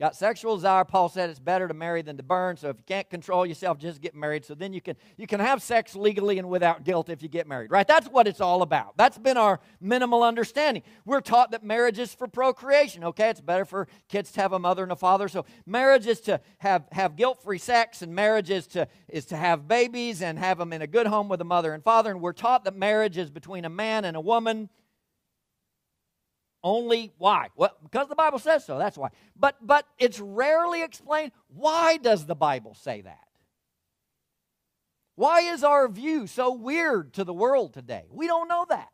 Got 0.00 0.14
sexual 0.14 0.54
desire. 0.54 0.84
Paul 0.84 1.08
said 1.08 1.28
it's 1.28 1.40
better 1.40 1.66
to 1.66 1.74
marry 1.74 2.02
than 2.02 2.16
to 2.18 2.22
burn. 2.22 2.56
So 2.56 2.68
if 2.68 2.76
you 2.76 2.84
can't 2.86 3.10
control 3.10 3.44
yourself, 3.44 3.78
just 3.78 4.00
get 4.00 4.14
married. 4.14 4.44
So 4.44 4.54
then 4.54 4.72
you 4.72 4.80
can 4.80 4.94
you 5.16 5.26
can 5.26 5.40
have 5.40 5.60
sex 5.60 5.96
legally 5.96 6.38
and 6.38 6.48
without 6.48 6.84
guilt 6.84 7.08
if 7.08 7.20
you 7.20 7.28
get 7.28 7.48
married. 7.48 7.72
Right? 7.72 7.86
That's 7.86 8.06
what 8.06 8.28
it's 8.28 8.40
all 8.40 8.62
about. 8.62 8.96
That's 8.96 9.18
been 9.18 9.36
our 9.36 9.58
minimal 9.80 10.22
understanding. 10.22 10.84
We're 11.04 11.20
taught 11.20 11.50
that 11.50 11.64
marriage 11.64 11.98
is 11.98 12.14
for 12.14 12.28
procreation. 12.28 13.02
Okay, 13.02 13.28
it's 13.28 13.40
better 13.40 13.64
for 13.64 13.88
kids 14.08 14.30
to 14.32 14.40
have 14.40 14.52
a 14.52 14.58
mother 14.60 14.84
and 14.84 14.92
a 14.92 14.96
father. 14.96 15.26
So 15.26 15.44
marriage 15.66 16.06
is 16.06 16.20
to 16.22 16.40
have 16.58 16.86
have 16.92 17.16
guilt-free 17.16 17.58
sex, 17.58 18.00
and 18.00 18.14
marriage 18.14 18.50
is 18.50 18.68
to 18.68 18.86
is 19.08 19.24
to 19.26 19.36
have 19.36 19.66
babies 19.66 20.22
and 20.22 20.38
have 20.38 20.58
them 20.58 20.72
in 20.72 20.80
a 20.80 20.86
good 20.86 21.08
home 21.08 21.28
with 21.28 21.40
a 21.40 21.44
mother 21.44 21.74
and 21.74 21.82
father. 21.82 22.12
And 22.12 22.20
we're 22.20 22.32
taught 22.32 22.62
that 22.64 22.76
marriage 22.76 23.18
is 23.18 23.30
between 23.30 23.64
a 23.64 23.70
man 23.70 24.04
and 24.04 24.16
a 24.16 24.20
woman 24.20 24.68
only 26.62 27.12
why? 27.18 27.48
Well, 27.56 27.76
because 27.82 28.08
the 28.08 28.14
Bible 28.14 28.38
says 28.38 28.64
so. 28.64 28.78
That's 28.78 28.98
why. 28.98 29.10
But 29.36 29.56
but 29.60 29.86
it's 29.98 30.20
rarely 30.20 30.82
explained 30.82 31.32
why 31.48 31.96
does 31.98 32.26
the 32.26 32.34
Bible 32.34 32.74
say 32.74 33.02
that? 33.02 33.18
Why 35.14 35.40
is 35.40 35.64
our 35.64 35.88
view 35.88 36.26
so 36.26 36.54
weird 36.54 37.14
to 37.14 37.24
the 37.24 37.34
world 37.34 37.74
today? 37.74 38.04
We 38.10 38.26
don't 38.26 38.48
know 38.48 38.66
that. 38.68 38.88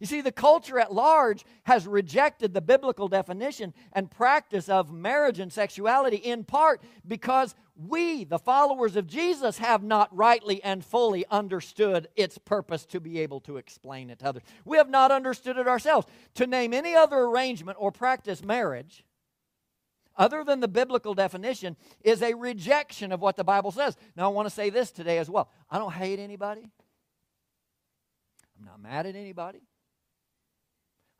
You 0.00 0.06
see, 0.06 0.20
the 0.20 0.32
culture 0.32 0.78
at 0.78 0.92
large 0.92 1.44
has 1.64 1.86
rejected 1.86 2.52
the 2.52 2.60
biblical 2.60 3.08
definition 3.08 3.72
and 3.92 4.10
practice 4.10 4.68
of 4.68 4.92
marriage 4.92 5.38
and 5.38 5.52
sexuality 5.52 6.16
in 6.16 6.44
part 6.44 6.82
because 7.06 7.54
we, 7.76 8.24
the 8.24 8.38
followers 8.38 8.96
of 8.96 9.06
Jesus, 9.06 9.58
have 9.58 9.82
not 9.82 10.14
rightly 10.14 10.62
and 10.62 10.84
fully 10.84 11.24
understood 11.30 12.08
its 12.16 12.38
purpose 12.38 12.84
to 12.86 13.00
be 13.00 13.20
able 13.20 13.40
to 13.40 13.56
explain 13.56 14.10
it 14.10 14.20
to 14.20 14.26
others. 14.26 14.42
We 14.64 14.76
have 14.76 14.90
not 14.90 15.10
understood 15.10 15.56
it 15.56 15.66
ourselves. 15.66 16.06
To 16.34 16.46
name 16.46 16.72
any 16.72 16.94
other 16.94 17.18
arrangement 17.18 17.78
or 17.80 17.90
practice 17.90 18.44
marriage, 18.44 19.04
other 20.16 20.44
than 20.44 20.60
the 20.60 20.68
biblical 20.68 21.14
definition, 21.14 21.76
is 22.02 22.22
a 22.22 22.34
rejection 22.34 23.10
of 23.10 23.20
what 23.20 23.36
the 23.36 23.42
Bible 23.42 23.72
says. 23.72 23.96
Now, 24.16 24.24
I 24.26 24.28
want 24.28 24.46
to 24.46 24.54
say 24.54 24.70
this 24.70 24.92
today 24.92 25.18
as 25.18 25.28
well. 25.28 25.50
I 25.68 25.78
don't 25.78 25.92
hate 25.92 26.20
anybody, 26.20 26.70
I'm 28.56 28.64
not 28.64 28.80
mad 28.80 29.06
at 29.06 29.16
anybody. 29.16 29.60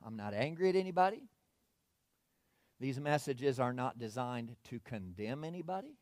I'm 0.05 0.15
not 0.15 0.33
angry 0.33 0.69
at 0.69 0.75
anybody. 0.75 1.23
These 2.79 2.99
messages 2.99 3.59
are 3.59 3.73
not 3.73 3.97
designed 3.97 4.55
to 4.69 4.79
condemn 4.79 5.43
anybody. 5.43 5.97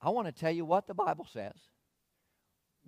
I 0.00 0.10
want 0.10 0.26
to 0.26 0.32
tell 0.32 0.50
you 0.50 0.64
what 0.64 0.86
the 0.86 0.94
Bible 0.94 1.26
says. 1.32 1.54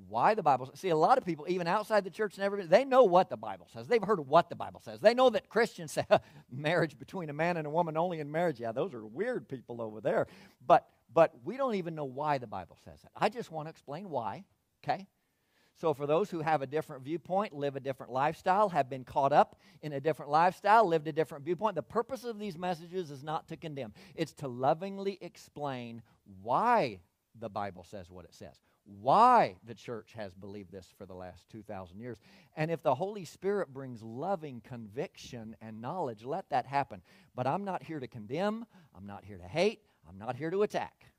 Why 0.08 0.34
the 0.34 0.42
Bible 0.42 0.66
says. 0.66 0.80
See, 0.80 0.90
a 0.90 0.96
lot 0.96 1.16
of 1.16 1.24
people, 1.24 1.46
even 1.48 1.66
outside 1.66 2.04
the 2.04 2.10
church 2.10 2.34
and 2.34 2.44
everybody, 2.44 2.68
they 2.68 2.84
know 2.84 3.04
what 3.04 3.30
the 3.30 3.36
Bible 3.38 3.66
says. 3.72 3.86
They've 3.86 4.02
heard 4.02 4.20
what 4.20 4.50
the 4.50 4.56
Bible 4.56 4.82
says. 4.84 5.00
They 5.00 5.14
know 5.14 5.30
that 5.30 5.48
Christians 5.48 5.92
say 5.92 6.04
marriage 6.50 6.98
between 6.98 7.30
a 7.30 7.32
man 7.32 7.56
and 7.56 7.66
a 7.66 7.70
woman 7.70 7.96
only 7.96 8.20
in 8.20 8.30
marriage. 8.30 8.60
Yeah, 8.60 8.72
those 8.72 8.92
are 8.92 9.06
weird 9.06 9.48
people 9.48 9.80
over 9.80 10.02
there. 10.02 10.26
But 10.66 10.86
but 11.14 11.32
we 11.44 11.56
don't 11.56 11.76
even 11.76 11.94
know 11.94 12.04
why 12.04 12.36
the 12.36 12.46
Bible 12.46 12.76
says 12.84 13.00
that. 13.02 13.12
I 13.16 13.30
just 13.30 13.50
want 13.50 13.68
to 13.68 13.70
explain 13.70 14.10
why. 14.10 14.44
Okay? 14.84 15.06
So, 15.78 15.92
for 15.92 16.06
those 16.06 16.30
who 16.30 16.40
have 16.40 16.62
a 16.62 16.66
different 16.66 17.04
viewpoint, 17.04 17.52
live 17.52 17.76
a 17.76 17.80
different 17.80 18.10
lifestyle, 18.10 18.70
have 18.70 18.88
been 18.88 19.04
caught 19.04 19.32
up 19.32 19.60
in 19.82 19.92
a 19.92 20.00
different 20.00 20.30
lifestyle, 20.30 20.86
lived 20.86 21.06
a 21.06 21.12
different 21.12 21.44
viewpoint, 21.44 21.74
the 21.74 21.82
purpose 21.82 22.24
of 22.24 22.38
these 22.38 22.56
messages 22.56 23.10
is 23.10 23.22
not 23.22 23.46
to 23.48 23.58
condemn. 23.58 23.92
It's 24.14 24.32
to 24.34 24.48
lovingly 24.48 25.18
explain 25.20 26.02
why 26.42 27.00
the 27.38 27.50
Bible 27.50 27.84
says 27.84 28.10
what 28.10 28.24
it 28.24 28.32
says, 28.32 28.58
why 28.84 29.56
the 29.66 29.74
church 29.74 30.14
has 30.16 30.32
believed 30.34 30.72
this 30.72 30.86
for 30.96 31.04
the 31.04 31.14
last 31.14 31.46
2,000 31.50 32.00
years. 32.00 32.16
And 32.56 32.70
if 32.70 32.82
the 32.82 32.94
Holy 32.94 33.26
Spirit 33.26 33.74
brings 33.74 34.02
loving 34.02 34.62
conviction 34.62 35.56
and 35.60 35.82
knowledge, 35.82 36.24
let 36.24 36.48
that 36.48 36.64
happen. 36.64 37.02
But 37.34 37.46
I'm 37.46 37.64
not 37.64 37.82
here 37.82 38.00
to 38.00 38.08
condemn, 38.08 38.64
I'm 38.96 39.06
not 39.06 39.26
here 39.26 39.36
to 39.36 39.46
hate, 39.46 39.82
I'm 40.08 40.16
not 40.16 40.36
here 40.36 40.50
to 40.50 40.62
attack. 40.62 41.12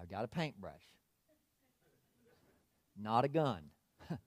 I've 0.00 0.08
got 0.08 0.22
a 0.22 0.28
paintbrush 0.28 0.84
not 3.00 3.24
a 3.24 3.28
gun. 3.28 3.62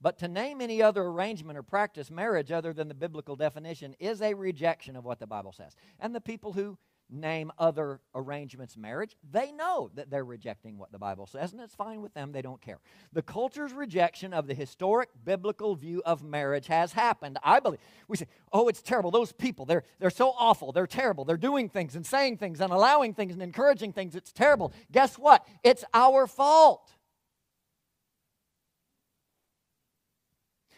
but 0.00 0.18
to 0.18 0.28
name 0.28 0.60
any 0.60 0.82
other 0.82 1.02
arrangement 1.02 1.58
or 1.58 1.62
practice 1.62 2.10
marriage 2.10 2.52
other 2.52 2.72
than 2.72 2.88
the 2.88 2.94
biblical 2.94 3.36
definition 3.36 3.94
is 3.98 4.20
a 4.22 4.34
rejection 4.34 4.96
of 4.96 5.04
what 5.04 5.18
the 5.18 5.26
Bible 5.26 5.52
says. 5.52 5.74
And 5.98 6.14
the 6.14 6.20
people 6.20 6.52
who 6.52 6.78
name 7.10 7.50
other 7.58 8.00
arrangements 8.14 8.76
marriage, 8.76 9.16
they 9.30 9.52
know 9.52 9.90
that 9.94 10.10
they're 10.10 10.24
rejecting 10.24 10.78
what 10.78 10.92
the 10.92 10.98
Bible 10.98 11.26
says, 11.26 11.52
and 11.52 11.60
it's 11.60 11.74
fine 11.74 12.02
with 12.02 12.14
them. 12.14 12.32
They 12.32 12.42
don't 12.42 12.60
care. 12.60 12.78
The 13.12 13.22
culture's 13.22 13.72
rejection 13.72 14.34
of 14.34 14.46
the 14.46 14.54
historic 14.54 15.08
biblical 15.24 15.74
view 15.74 16.02
of 16.04 16.22
marriage 16.22 16.66
has 16.66 16.92
happened. 16.92 17.38
I 17.42 17.60
believe. 17.60 17.80
We 18.08 18.16
say, 18.16 18.26
oh, 18.52 18.68
it's 18.68 18.82
terrible. 18.82 19.10
Those 19.10 19.32
people, 19.32 19.64
they're, 19.64 19.84
they're 19.98 20.10
so 20.10 20.34
awful. 20.38 20.72
They're 20.72 20.86
terrible. 20.86 21.24
They're 21.24 21.36
doing 21.36 21.68
things 21.68 21.96
and 21.96 22.04
saying 22.04 22.38
things 22.38 22.60
and 22.60 22.72
allowing 22.72 23.14
things 23.14 23.32
and 23.32 23.42
encouraging 23.42 23.92
things. 23.92 24.14
It's 24.14 24.32
terrible. 24.32 24.72
Guess 24.92 25.18
what? 25.18 25.46
It's 25.62 25.84
our 25.94 26.26
fault. 26.26 26.90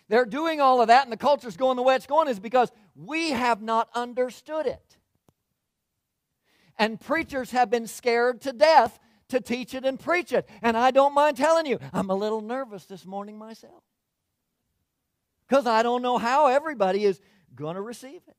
They're 0.08 0.26
doing 0.26 0.60
all 0.60 0.80
of 0.80 0.88
that, 0.88 1.04
and 1.04 1.12
the 1.12 1.16
culture's 1.16 1.56
going 1.56 1.76
the 1.76 1.84
way 1.84 1.94
it's 1.94 2.06
going, 2.06 2.26
is 2.26 2.40
because 2.40 2.72
we 2.96 3.30
have 3.30 3.62
not 3.62 3.88
understood 3.94 4.66
it. 4.66 4.96
And 6.80 6.98
preachers 6.98 7.50
have 7.50 7.68
been 7.68 7.86
scared 7.86 8.40
to 8.40 8.54
death 8.54 8.98
to 9.28 9.38
teach 9.38 9.74
it 9.74 9.84
and 9.84 10.00
preach 10.00 10.32
it. 10.32 10.48
And 10.62 10.78
I 10.78 10.90
don't 10.90 11.12
mind 11.12 11.36
telling 11.36 11.66
you, 11.66 11.78
I'm 11.92 12.08
a 12.08 12.14
little 12.14 12.40
nervous 12.40 12.86
this 12.86 13.04
morning 13.04 13.36
myself. 13.36 13.82
Because 15.46 15.66
I 15.66 15.82
don't 15.82 16.00
know 16.00 16.16
how 16.16 16.46
everybody 16.46 17.04
is 17.04 17.20
going 17.54 17.74
to 17.74 17.82
receive 17.82 18.22
it. 18.26 18.36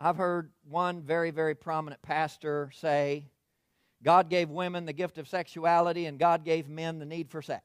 I've 0.00 0.16
heard 0.16 0.50
one 0.68 1.00
very, 1.00 1.30
very 1.30 1.54
prominent 1.54 2.02
pastor 2.02 2.72
say, 2.74 3.26
God 4.02 4.28
gave 4.28 4.50
women 4.50 4.84
the 4.84 4.92
gift 4.92 5.16
of 5.18 5.28
sexuality 5.28 6.06
and 6.06 6.18
God 6.18 6.44
gave 6.44 6.68
men 6.68 6.98
the 6.98 7.06
need 7.06 7.30
for 7.30 7.40
sex. 7.40 7.62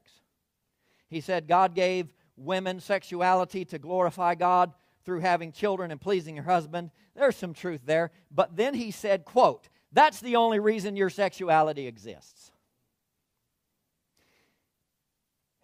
He 1.08 1.20
said 1.20 1.48
God 1.48 1.74
gave 1.74 2.14
women 2.36 2.78
sexuality 2.78 3.64
to 3.64 3.78
glorify 3.80 4.36
God 4.36 4.72
through 5.04 5.20
having 5.20 5.52
children 5.52 5.90
and 5.90 6.00
pleasing 6.00 6.36
your 6.36 6.44
husband. 6.44 6.90
There's 7.14 7.36
some 7.36 7.54
truth 7.54 7.82
there. 7.84 8.10
But 8.30 8.56
then 8.56 8.74
he 8.74 8.90
said, 8.90 9.24
quote, 9.24 9.68
that's 9.92 10.20
the 10.20 10.36
only 10.36 10.58
reason 10.58 10.96
your 10.96 11.10
sexuality 11.10 11.86
exists. 11.86 12.50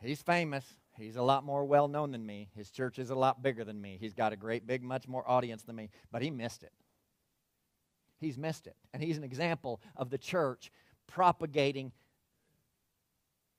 He's 0.00 0.22
famous. 0.22 0.64
He's 0.96 1.16
a 1.16 1.22
lot 1.22 1.44
more 1.44 1.64
well 1.64 1.88
known 1.88 2.10
than 2.10 2.24
me. 2.24 2.48
His 2.56 2.70
church 2.70 2.98
is 2.98 3.10
a 3.10 3.14
lot 3.14 3.42
bigger 3.42 3.64
than 3.64 3.80
me. 3.80 3.98
He's 4.00 4.14
got 4.14 4.32
a 4.32 4.36
great, 4.36 4.66
big, 4.66 4.82
much 4.82 5.08
more 5.08 5.28
audience 5.28 5.62
than 5.62 5.76
me. 5.76 5.90
But 6.10 6.22
he 6.22 6.30
missed 6.30 6.62
it. 6.62 6.72
He's 8.20 8.36
missed 8.36 8.66
it. 8.66 8.76
And 8.92 9.02
he's 9.02 9.16
an 9.16 9.24
example 9.24 9.80
of 9.96 10.10
the 10.10 10.18
church 10.18 10.70
propagating 11.06 11.92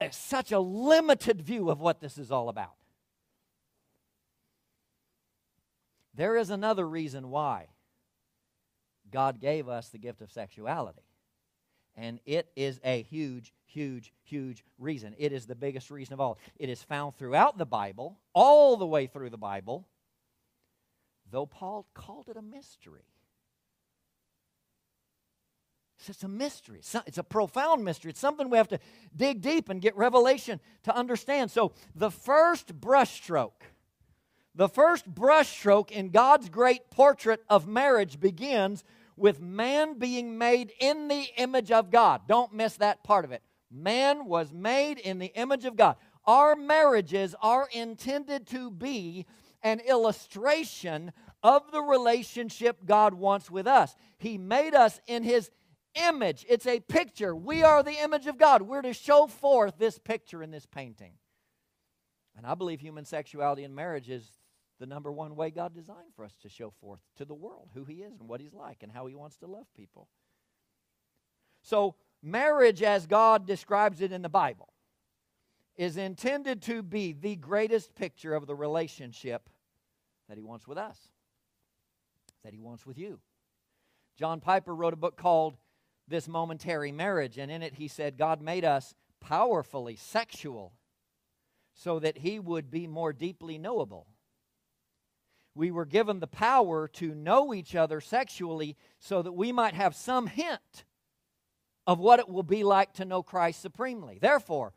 a, 0.01 0.11
such 0.11 0.51
a 0.51 0.59
limited 0.59 1.41
view 1.41 1.69
of 1.69 1.79
what 1.79 1.99
this 1.99 2.17
is 2.17 2.31
all 2.31 2.49
about. 2.49 2.73
There 6.13 6.37
is 6.37 6.49
another 6.49 6.87
reason 6.87 7.29
why 7.29 7.67
God 9.11 9.39
gave 9.39 9.67
us 9.67 9.89
the 9.89 9.97
gift 9.97 10.21
of 10.21 10.31
sexuality. 10.31 11.01
And 11.95 12.19
it 12.25 12.49
is 12.55 12.79
a 12.83 13.01
huge, 13.03 13.53
huge, 13.65 14.13
huge 14.23 14.63
reason. 14.77 15.15
It 15.17 15.33
is 15.33 15.45
the 15.45 15.55
biggest 15.55 15.91
reason 15.91 16.13
of 16.13 16.21
all. 16.21 16.37
It 16.57 16.69
is 16.69 16.81
found 16.81 17.15
throughout 17.15 17.57
the 17.57 17.65
Bible, 17.65 18.19
all 18.33 18.77
the 18.77 18.87
way 18.87 19.07
through 19.07 19.31
the 19.31 19.37
Bible, 19.37 19.87
though 21.29 21.45
Paul 21.45 21.87
called 21.93 22.29
it 22.29 22.37
a 22.37 22.41
mystery. 22.41 23.05
It's 26.07 26.23
a 26.23 26.29
mystery. 26.29 26.81
It's 27.05 27.17
a 27.17 27.23
profound 27.23 27.83
mystery. 27.83 28.11
It's 28.11 28.21
something 28.21 28.49
we 28.49 28.57
have 28.57 28.69
to 28.69 28.79
dig 29.13 29.41
deep 29.41 29.67
and 29.67 29.81
get 29.81 29.97
revelation 29.97 30.61
to 30.83 30.95
understand. 30.95 31.51
So, 31.51 31.73
the 31.93 32.09
first 32.09 32.79
brushstroke 32.79 33.63
the 34.59 34.67
first 34.67 35.09
brushstroke 35.09 35.89
in 35.89 36.09
God's 36.09 36.49
great 36.49 36.91
portrait 36.91 37.41
of 37.47 37.65
marriage 37.65 38.19
begins 38.19 38.83
with 39.15 39.39
man 39.39 39.97
being 39.97 40.37
made 40.37 40.73
in 40.81 41.07
the 41.07 41.27
image 41.37 41.71
of 41.71 41.89
God. 41.89 42.23
Don't 42.27 42.53
miss 42.53 42.75
that 42.75 43.01
part 43.01 43.23
of 43.23 43.31
it. 43.31 43.41
Man 43.71 44.25
was 44.25 44.51
made 44.51 44.97
in 44.97 45.17
the 45.17 45.33
image 45.33 45.63
of 45.63 45.77
God. 45.77 45.95
Our 46.25 46.57
marriages 46.57 47.35
are 47.41 47.69
intended 47.71 48.47
to 48.47 48.69
be 48.69 49.25
an 49.63 49.79
illustration 49.79 51.13
of 51.41 51.71
the 51.71 51.81
relationship 51.81 52.79
God 52.85 53.13
wants 53.13 53.49
with 53.49 53.65
us. 53.65 53.95
He 54.17 54.37
made 54.37 54.75
us 54.75 54.99
in 55.07 55.23
His 55.23 55.49
image. 55.95 56.45
It's 56.49 56.67
a 56.67 56.81
picture. 56.81 57.33
We 57.33 57.63
are 57.63 57.81
the 57.81 58.03
image 58.03 58.27
of 58.27 58.37
God. 58.37 58.63
We're 58.63 58.81
to 58.81 58.91
show 58.91 59.27
forth 59.27 59.75
this 59.77 59.97
picture 59.97 60.43
in 60.43 60.51
this 60.51 60.65
painting. 60.65 61.13
And 62.35 62.45
I 62.45 62.55
believe 62.55 62.81
human 62.81 63.05
sexuality 63.05 63.63
in 63.63 63.73
marriage 63.73 64.09
is 64.09 64.29
the 64.79 64.85
number 64.85 65.11
one 65.11 65.35
way 65.35 65.51
God 65.51 65.73
designed 65.73 66.13
for 66.15 66.23
us 66.23 66.35
to 66.41 66.49
show 66.49 66.71
forth 66.81 67.01
to 67.17 67.25
the 67.25 67.33
world 67.33 67.69
who 67.73 67.83
He 67.83 67.95
is 67.95 68.19
and 68.19 68.29
what 68.29 68.41
He's 68.41 68.53
like 68.53 68.81
and 68.81 68.91
how 68.91 69.05
He 69.05 69.15
wants 69.15 69.37
to 69.37 69.47
love 69.47 69.67
people. 69.75 70.07
So, 71.61 71.95
marriage, 72.23 72.81
as 72.81 73.05
God 73.05 73.45
describes 73.45 74.01
it 74.01 74.11
in 74.11 74.21
the 74.21 74.29
Bible, 74.29 74.69
is 75.75 75.97
intended 75.97 76.61
to 76.63 76.81
be 76.81 77.13
the 77.13 77.35
greatest 77.35 77.93
picture 77.95 78.33
of 78.33 78.47
the 78.47 78.55
relationship 78.55 79.49
that 80.29 80.37
He 80.37 80.43
wants 80.43 80.67
with 80.67 80.77
us, 80.77 80.97
that 82.43 82.53
He 82.53 82.59
wants 82.59 82.85
with 82.85 82.97
you. 82.97 83.19
John 84.17 84.39
Piper 84.39 84.73
wrote 84.73 84.93
a 84.93 84.97
book 84.97 85.17
called 85.17 85.57
This 86.07 86.27
Momentary 86.27 86.91
Marriage, 86.91 87.37
and 87.37 87.51
in 87.51 87.61
it 87.61 87.75
he 87.75 87.87
said, 87.87 88.17
God 88.17 88.41
made 88.41 88.65
us 88.65 88.93
powerfully 89.19 89.97
sexual 89.97 90.73
so 91.73 91.99
that 91.99 92.19
He 92.19 92.39
would 92.39 92.71
be 92.71 92.87
more 92.87 93.11
deeply 93.11 93.57
knowable 93.57 94.07
we 95.59 95.71
were 95.71 95.85
given 95.85 96.21
the 96.21 96.27
power 96.27 96.87
to 96.87 97.13
know 97.13 97.53
each 97.53 97.75
other 97.75 97.99
sexually 97.99 98.77
so 98.97 99.21
that 99.21 99.33
we 99.33 99.51
might 99.51 99.73
have 99.73 99.93
some 99.93 100.25
hint 100.25 100.85
of 101.85 101.99
what 101.99 102.17
it 102.19 102.29
will 102.29 102.43
be 102.43 102.63
like 102.63 102.93
to 102.93 103.03
know 103.03 103.21
Christ 103.21 103.61
supremely. 103.61 104.19
Therefore, 104.21 104.73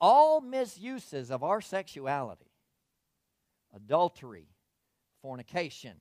all 0.00 0.40
misuses 0.40 1.32
of 1.32 1.42
our 1.42 1.60
sexuality, 1.60 2.52
adultery, 3.74 4.46
fornication, 5.20 5.96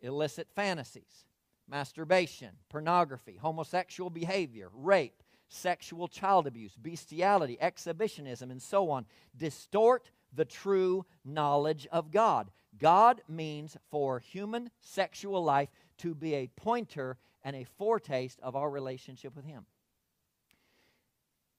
illicit 0.00 0.48
fantasies, 0.56 1.24
masturbation, 1.68 2.50
pornography, 2.68 3.38
homosexual 3.40 4.10
behavior, 4.10 4.68
rape, 4.74 5.22
sexual 5.46 6.08
child 6.08 6.48
abuse, 6.48 6.74
bestiality, 6.74 7.56
exhibitionism, 7.60 8.50
and 8.50 8.60
so 8.60 8.90
on, 8.90 9.06
distort 9.36 10.10
the 10.34 10.44
true 10.44 11.06
knowledge 11.24 11.86
of 11.92 12.10
God. 12.10 12.50
God 12.78 13.20
means 13.28 13.76
for 13.90 14.18
human 14.18 14.70
sexual 14.80 15.42
life 15.42 15.68
to 15.98 16.14
be 16.14 16.34
a 16.34 16.48
pointer 16.48 17.16
and 17.42 17.54
a 17.54 17.64
foretaste 17.64 18.40
of 18.42 18.56
our 18.56 18.70
relationship 18.70 19.36
with 19.36 19.44
Him. 19.44 19.66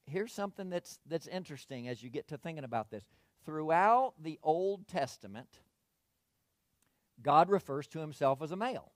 Here's 0.06 0.32
something 0.32 0.70
that's, 0.70 0.98
that's 1.06 1.26
interesting 1.26 1.88
as 1.88 2.02
you 2.02 2.10
get 2.10 2.28
to 2.28 2.38
thinking 2.38 2.64
about 2.64 2.90
this. 2.90 3.04
Throughout 3.44 4.14
the 4.20 4.38
Old 4.42 4.86
Testament, 4.88 5.60
God 7.22 7.48
refers 7.48 7.86
to 7.88 8.00
Himself 8.00 8.42
as 8.42 8.52
a 8.52 8.56
male. 8.56 8.92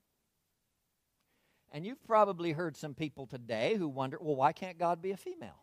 And 1.72 1.86
you've 1.86 2.04
probably 2.04 2.52
heard 2.52 2.76
some 2.76 2.94
people 2.94 3.26
today 3.26 3.76
who 3.76 3.88
wonder, 3.88 4.18
well, 4.20 4.36
why 4.36 4.52
can't 4.52 4.78
God 4.78 5.00
be 5.00 5.12
a 5.12 5.16
female? 5.16 5.62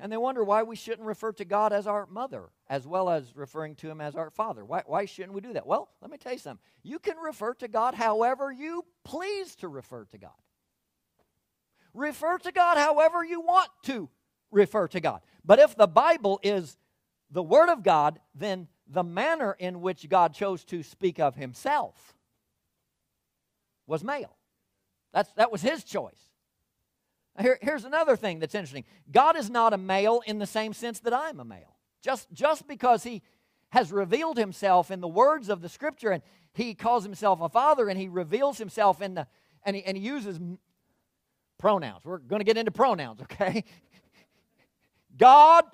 And 0.00 0.10
they 0.10 0.16
wonder 0.16 0.42
why 0.42 0.62
we 0.62 0.76
shouldn't 0.76 1.06
refer 1.06 1.32
to 1.32 1.44
God 1.44 1.72
as 1.74 1.86
our 1.86 2.06
mother 2.06 2.48
as 2.68 2.86
well 2.86 3.10
as 3.10 3.36
referring 3.36 3.74
to 3.76 3.90
Him 3.90 4.00
as 4.00 4.16
our 4.16 4.30
Father. 4.30 4.64
Why, 4.64 4.82
why 4.86 5.04
shouldn't 5.04 5.34
we 5.34 5.42
do 5.42 5.52
that? 5.52 5.66
Well, 5.66 5.90
let 6.00 6.10
me 6.10 6.16
tell 6.16 6.32
you 6.32 6.38
something. 6.38 6.64
You 6.82 6.98
can 6.98 7.18
refer 7.18 7.52
to 7.54 7.68
God 7.68 7.94
however 7.94 8.50
you 8.50 8.84
please 9.04 9.54
to 9.56 9.68
refer 9.68 10.06
to 10.06 10.18
God. 10.18 10.30
Refer 11.92 12.38
to 12.38 12.52
God 12.52 12.78
however 12.78 13.22
you 13.22 13.40
want 13.42 13.68
to 13.84 14.08
refer 14.50 14.88
to 14.88 15.00
God. 15.00 15.20
But 15.44 15.58
if 15.58 15.76
the 15.76 15.86
Bible 15.86 16.40
is 16.42 16.78
the 17.30 17.42
Word 17.42 17.68
of 17.68 17.82
God, 17.82 18.20
then 18.34 18.68
the 18.86 19.04
manner 19.04 19.54
in 19.58 19.82
which 19.82 20.08
God 20.08 20.32
chose 20.32 20.64
to 20.64 20.82
speak 20.82 21.20
of 21.20 21.36
Himself 21.36 22.14
was 23.86 24.02
male. 24.02 24.36
That's, 25.12 25.30
that 25.34 25.52
was 25.52 25.60
His 25.60 25.84
choice. 25.84 26.29
Here, 27.38 27.58
here's 27.62 27.84
another 27.84 28.16
thing 28.16 28.38
that's 28.38 28.54
interesting 28.54 28.84
God 29.10 29.36
is 29.36 29.50
not 29.50 29.72
a 29.72 29.78
male 29.78 30.22
in 30.26 30.38
the 30.38 30.46
same 30.46 30.72
sense 30.72 31.00
that 31.00 31.12
I'm 31.12 31.40
a 31.40 31.44
male. 31.44 31.76
Just, 32.02 32.32
just 32.32 32.66
because 32.66 33.02
He 33.02 33.22
has 33.70 33.92
revealed 33.92 34.36
Himself 34.36 34.90
in 34.90 35.00
the 35.00 35.08
words 35.08 35.48
of 35.48 35.60
the 35.60 35.68
Scripture 35.68 36.10
and 36.10 36.22
He 36.54 36.74
calls 36.74 37.04
Himself 37.04 37.40
a 37.40 37.48
father 37.48 37.88
and 37.88 37.98
He 37.98 38.08
reveals 38.08 38.58
Himself 38.58 39.00
in 39.00 39.14
the, 39.14 39.26
and 39.64 39.76
He, 39.76 39.84
and 39.84 39.96
he 39.96 40.02
uses 40.02 40.40
pronouns. 41.58 42.04
We're 42.04 42.18
going 42.18 42.40
to 42.40 42.44
get 42.44 42.56
into 42.56 42.72
pronouns, 42.72 43.20
okay? 43.22 43.64
God, 45.16 45.64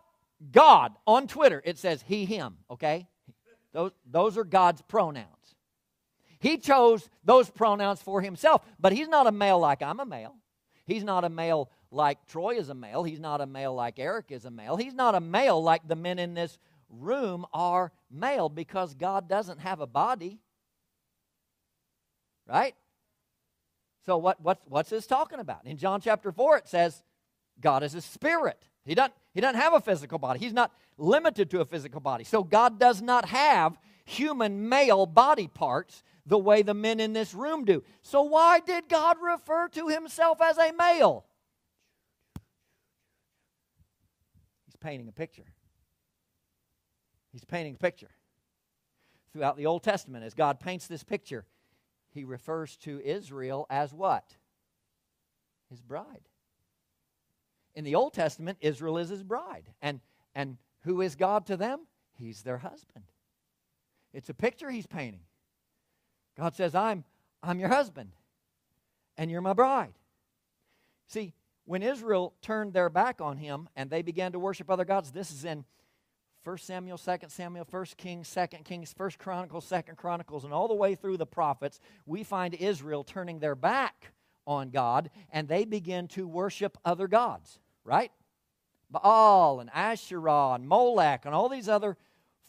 God, 0.53 0.93
on 1.07 1.27
Twitter, 1.27 1.63
it 1.65 1.79
says 1.79 2.05
He, 2.07 2.25
Him, 2.25 2.59
okay? 2.71 3.07
Those, 3.73 3.93
those 4.11 4.37
are 4.39 4.45
God's 4.45 4.83
pronouns. 4.83 5.27
He 6.39 6.59
chose 6.59 7.09
those 7.25 7.49
pronouns 7.49 8.03
for 8.03 8.21
Himself, 8.21 8.63
but 8.79 8.93
He's 8.93 9.09
not 9.09 9.27
a 9.27 9.33
male 9.33 9.59
like 9.59 9.83
I'm 9.83 10.01
a 10.01 10.07
male. 10.07 10.35
He's 10.87 11.05
not 11.05 11.25
a 11.25 11.29
male 11.29 11.71
like 11.91 12.25
Troy 12.27 12.57
is 12.57 12.69
a 12.69 12.75
male. 12.75 13.03
He's 13.03 13.21
not 13.21 13.41
a 13.41 13.47
male 13.47 13.75
like 13.75 13.99
Eric 13.99 14.27
is 14.31 14.45
a 14.45 14.51
male. 14.51 14.77
He's 14.77 14.95
not 14.95 15.15
a 15.15 15.21
male 15.21 15.63
like 15.63 15.87
the 15.87 15.97
men 15.97 16.19
in 16.19 16.35
this 16.35 16.59
room 16.89 17.45
are 17.53 17.93
male 18.11 18.49
because 18.49 18.95
God 18.95 19.29
doesn't 19.29 19.59
have 19.61 19.81
a 19.81 19.87
body. 19.87 20.39
right? 22.49 22.75
So 24.05 24.17
what, 24.17 24.41
what, 24.41 24.61
what's 24.67 24.91
this 24.91 25.07
talking 25.07 25.41
about? 25.41 25.67
In 25.67 25.77
John 25.77 26.01
chapter 26.01 26.31
4, 26.31 26.59
it 26.59 26.69
says 26.69 27.03
God 27.61 27.83
is 27.83 27.95
a 27.95 28.01
spirit. 28.01 28.69
He 28.85 28.95
doesn't, 28.95 29.15
he 29.35 29.41
doesn't 29.41 29.61
have 29.61 29.73
a 29.73 29.81
physical 29.81 30.19
body. 30.19 30.39
He's 30.39 30.53
not 30.53 30.73
limited 30.97 31.51
to 31.51 31.61
a 31.61 31.65
physical 31.65 32.01
body. 32.01 32.23
So 32.23 32.45
God 32.45 32.79
does 32.79 33.03
not 33.03 33.27
have 33.27 33.77
human 34.05 34.69
male 34.69 35.07
body 35.07 35.49
parts 35.49 36.05
the 36.27 36.39
way 36.39 36.63
the 36.63 36.75
men 36.75 37.01
in 37.01 37.13
this 37.13 37.33
room 37.33 37.65
do. 37.65 37.83
So 38.03 38.23
why 38.23 38.61
did 38.61 38.89
God 38.89 39.17
refer 39.23 39.69
to 39.69 39.89
himself 39.89 40.41
as 40.43 40.59
a 40.59 40.73
male? 40.73 41.25
He's 44.67 44.77
painting 44.77 45.09
a 45.09 45.13
picture. 45.13 45.47
He's 47.33 47.45
painting 47.45 47.75
a 47.75 47.79
picture. 47.79 48.11
Throughout 49.33 49.57
the 49.57 49.67
Old 49.67 49.83
Testament, 49.83 50.25
as 50.25 50.35
God 50.35 50.59
paints 50.59 50.87
this 50.87 51.05
picture, 51.05 51.45
he 52.11 52.25
refers 52.25 52.77
to 52.79 53.01
Israel 53.05 53.67
as 53.71 53.93
what? 53.93 54.37
His 55.71 55.81
bride. 55.81 56.29
In 57.75 57.85
the 57.85 57.95
Old 57.95 58.15
Testament, 58.15 58.59
Israel 58.63 58.97
is 58.97 59.11
his 59.11 59.23
bride. 59.23 59.69
And, 59.83 60.01
and 60.35 60.57
who 60.81 61.03
is 61.03 61.15
God 61.15 61.47
to 61.47 61.57
them? 61.57 61.81
He's 62.15 62.43
their 62.43 62.59
husband. 62.59 63.05
It's 64.15 64.31
a 64.31 64.35
picture 64.35 64.71
he's 64.71 64.87
painting. 64.87 65.21
God 66.39 66.55
says, 66.55 66.75
I'm, 66.75 67.05
I'm 67.43 67.59
your 67.59 67.69
husband, 67.69 68.11
and 69.17 69.31
you're 69.31 69.41
my 69.41 69.53
bride. 69.53 69.95
See, 71.09 71.35
when 71.65 71.83
Israel 71.83 72.35
turned 72.43 72.73
their 72.73 72.91
back 72.91 73.21
on 73.21 73.37
him 73.37 73.69
and 73.77 73.91
they 73.91 74.03
began 74.03 74.33
to 74.33 74.39
worship 74.39 74.71
other 74.71 74.85
gods, 74.85 75.11
this 75.11 75.31
is 75.31 75.45
in 75.45 75.65
1 76.45 76.59
Samuel, 76.59 76.97
2 76.97 77.17
Samuel, 77.29 77.67
1 77.69 77.85
Kings, 77.97 78.33
2 78.33 78.59
Kings, 78.59 78.95
1 78.97 79.11
Chronicles, 79.19 79.69
2 79.69 79.95
Chronicles, 79.97 80.45
and 80.45 80.53
all 80.53 80.69
the 80.69 80.75
way 80.75 80.95
through 80.95 81.17
the 81.17 81.27
prophets, 81.27 81.81
we 82.07 82.23
find 82.23 82.55
Israel 82.55 83.03
turning 83.03 83.41
their 83.41 83.57
back 83.57 84.13
on 84.47 84.71
God 84.71 85.11
and 85.33 85.49
they 85.49 85.65
begin 85.65 86.07
to 86.09 86.29
worship 86.29 86.79
other 86.85 87.09
gods, 87.09 87.59
right? 87.85 88.13
Baal 88.91 89.59
and 89.59 89.71
Asherah 89.75 90.55
and 90.55 90.69
Molech 90.69 91.25
and 91.25 91.35
all 91.35 91.49
these 91.49 91.69
other 91.69 91.97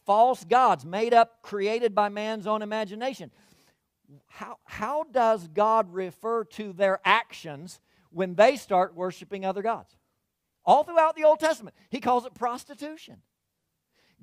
false 0.06 0.44
gods 0.44 0.86
made 0.86 1.14
up, 1.14 1.42
created 1.42 1.96
by 1.96 2.10
man's 2.10 2.46
own 2.46 2.62
imagination. 2.62 3.32
How, 4.28 4.58
how 4.64 5.04
does 5.04 5.48
God 5.48 5.94
refer 5.94 6.46
to 6.46 6.74
their 6.74 7.00
actions 7.04 7.80
when 8.10 8.36
they 8.36 8.56
start 8.56 8.96
worshiping 8.96 9.46
other 9.46 9.62
gods? 9.62 9.96
All 10.66 10.84
throughout 10.84 11.16
the 11.16 11.24
Old 11.24 11.40
Testament, 11.40 11.76
he 11.90 12.00
calls 12.00 12.26
it 12.26 12.34
prostitution. 12.34 13.18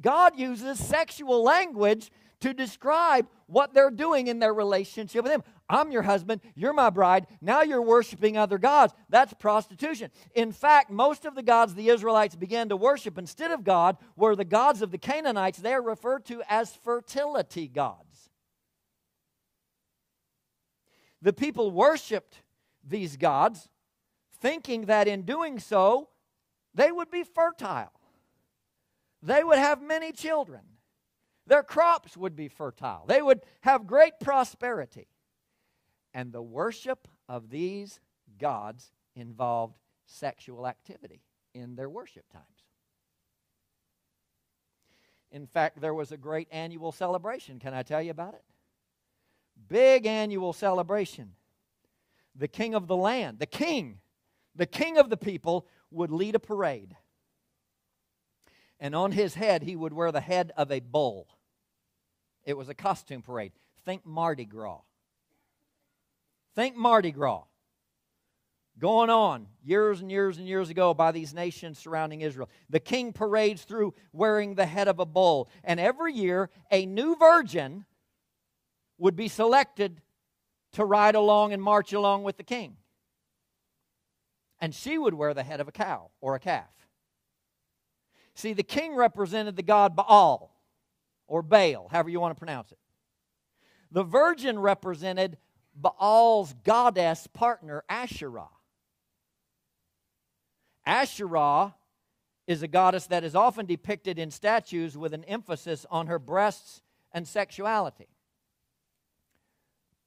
God 0.00 0.38
uses 0.38 0.78
sexual 0.78 1.42
language 1.42 2.10
to 2.40 2.52
describe 2.52 3.26
what 3.46 3.72
they're 3.72 3.90
doing 3.90 4.26
in 4.26 4.38
their 4.38 4.52
relationship 4.52 5.22
with 5.22 5.32
Him. 5.32 5.42
I'm 5.68 5.90
your 5.90 6.02
husband, 6.02 6.42
you're 6.54 6.74
my 6.74 6.90
bride, 6.90 7.26
now 7.40 7.62
you're 7.62 7.80
worshiping 7.80 8.36
other 8.36 8.58
gods. 8.58 8.92
That's 9.08 9.32
prostitution. 9.32 10.10
In 10.34 10.52
fact, 10.52 10.90
most 10.90 11.24
of 11.24 11.34
the 11.34 11.42
gods 11.42 11.74
the 11.74 11.88
Israelites 11.88 12.36
began 12.36 12.68
to 12.68 12.76
worship 12.76 13.16
instead 13.16 13.50
of 13.50 13.64
God 13.64 13.96
were 14.14 14.36
the 14.36 14.44
gods 14.44 14.82
of 14.82 14.90
the 14.90 14.98
Canaanites. 14.98 15.58
They 15.58 15.72
are 15.72 15.82
referred 15.82 16.26
to 16.26 16.42
as 16.48 16.76
fertility 16.76 17.66
gods. 17.66 18.13
The 21.24 21.32
people 21.32 21.72
worshiped 21.72 22.42
these 22.86 23.16
gods, 23.16 23.68
thinking 24.40 24.86
that 24.86 25.08
in 25.08 25.22
doing 25.22 25.58
so, 25.58 26.10
they 26.72 26.92
would 26.92 27.10
be 27.10 27.24
fertile 27.24 27.90
they 29.24 29.42
would 29.42 29.58
have 29.58 29.80
many 29.80 30.12
children. 30.12 30.60
Their 31.46 31.62
crops 31.62 32.16
would 32.16 32.36
be 32.36 32.48
fertile. 32.48 33.04
They 33.06 33.22
would 33.22 33.40
have 33.62 33.86
great 33.86 34.20
prosperity. 34.20 35.08
And 36.12 36.32
the 36.32 36.42
worship 36.42 37.08
of 37.28 37.50
these 37.50 38.00
gods 38.38 38.92
involved 39.16 39.78
sexual 40.06 40.66
activity 40.66 41.22
in 41.54 41.74
their 41.74 41.88
worship 41.88 42.30
times. 42.30 42.44
In 45.30 45.46
fact, 45.46 45.80
there 45.80 45.94
was 45.94 46.12
a 46.12 46.16
great 46.16 46.48
annual 46.52 46.92
celebration. 46.92 47.58
Can 47.58 47.74
I 47.74 47.82
tell 47.82 48.02
you 48.02 48.10
about 48.10 48.34
it? 48.34 48.44
Big 49.68 50.06
annual 50.06 50.52
celebration. 50.52 51.32
The 52.34 52.48
king 52.48 52.74
of 52.74 52.86
the 52.86 52.96
land, 52.96 53.38
the 53.38 53.46
king, 53.46 54.00
the 54.54 54.66
king 54.66 54.98
of 54.98 55.10
the 55.10 55.16
people, 55.16 55.66
would 55.90 56.10
lead 56.10 56.34
a 56.34 56.40
parade 56.40 56.96
and 58.84 58.94
on 58.94 59.12
his 59.12 59.34
head 59.34 59.62
he 59.62 59.76
would 59.76 59.92
wear 59.92 60.12
the 60.12 60.20
head 60.20 60.52
of 60.58 60.70
a 60.70 60.80
bull. 60.80 61.26
It 62.44 62.54
was 62.56 62.68
a 62.68 62.74
costume 62.74 63.22
parade. 63.22 63.52
Think 63.84 64.04
Mardi 64.04 64.44
Gras. 64.44 64.80
Think 66.54 66.76
Mardi 66.76 67.10
Gras. 67.10 67.44
Going 68.78 69.08
on 69.08 69.46
years 69.62 70.00
and 70.00 70.10
years 70.10 70.36
and 70.36 70.48
years 70.48 70.68
ago 70.68 70.92
by 70.92 71.12
these 71.12 71.32
nations 71.32 71.78
surrounding 71.78 72.20
Israel. 72.20 72.50
The 72.68 72.80
king 72.80 73.12
parades 73.12 73.62
through 73.62 73.94
wearing 74.12 74.54
the 74.54 74.66
head 74.66 74.88
of 74.88 74.98
a 74.98 75.06
bull. 75.06 75.48
And 75.62 75.78
every 75.78 76.12
year, 76.12 76.50
a 76.70 76.84
new 76.84 77.16
virgin 77.16 77.86
would 78.98 79.16
be 79.16 79.28
selected 79.28 80.00
to 80.72 80.84
ride 80.84 81.14
along 81.14 81.52
and 81.52 81.62
march 81.62 81.92
along 81.92 82.24
with 82.24 82.36
the 82.36 82.42
king. 82.42 82.76
And 84.60 84.74
she 84.74 84.98
would 84.98 85.14
wear 85.14 85.34
the 85.34 85.42
head 85.42 85.60
of 85.60 85.68
a 85.68 85.72
cow 85.72 86.10
or 86.20 86.34
a 86.34 86.40
calf. 86.40 86.70
See, 88.34 88.52
the 88.52 88.62
king 88.62 88.94
represented 88.94 89.56
the 89.56 89.62
god 89.62 89.94
Baal 89.94 90.54
or 91.26 91.42
Baal, 91.42 91.88
however 91.90 92.08
you 92.08 92.20
want 92.20 92.34
to 92.34 92.38
pronounce 92.38 92.72
it. 92.72 92.78
The 93.90 94.02
virgin 94.02 94.58
represented 94.58 95.38
Baal's 95.74 96.54
goddess 96.64 97.26
partner, 97.28 97.84
Asherah. 97.88 98.48
Asherah 100.86 101.74
is 102.46 102.62
a 102.62 102.68
goddess 102.68 103.06
that 103.06 103.24
is 103.24 103.34
often 103.34 103.66
depicted 103.66 104.18
in 104.18 104.30
statues 104.30 104.96
with 104.96 105.14
an 105.14 105.24
emphasis 105.24 105.86
on 105.90 106.08
her 106.08 106.18
breasts 106.18 106.82
and 107.12 107.26
sexuality. 107.26 108.08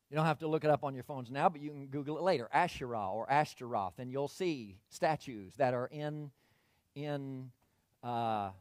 You 0.09 0.15
don't 0.15 0.25
have 0.25 0.39
to 0.39 0.47
look 0.47 0.63
it 0.63 0.69
up 0.69 0.83
on 0.83 0.93
your 0.93 1.03
phones 1.03 1.29
now, 1.29 1.49
but 1.49 1.61
you 1.61 1.69
can 1.69 1.87
Google 1.87 2.17
it 2.17 2.23
later. 2.23 2.49
Asherah 2.53 3.11
or 3.11 3.29
Ashtaroth, 3.29 3.99
and 3.99 4.09
you'll 4.09 4.29
see 4.29 4.77
statues 4.89 5.55
that 5.55 5.73
are 5.73 5.87
in, 5.87 6.31
in 6.95 7.51
uh, 8.03 8.51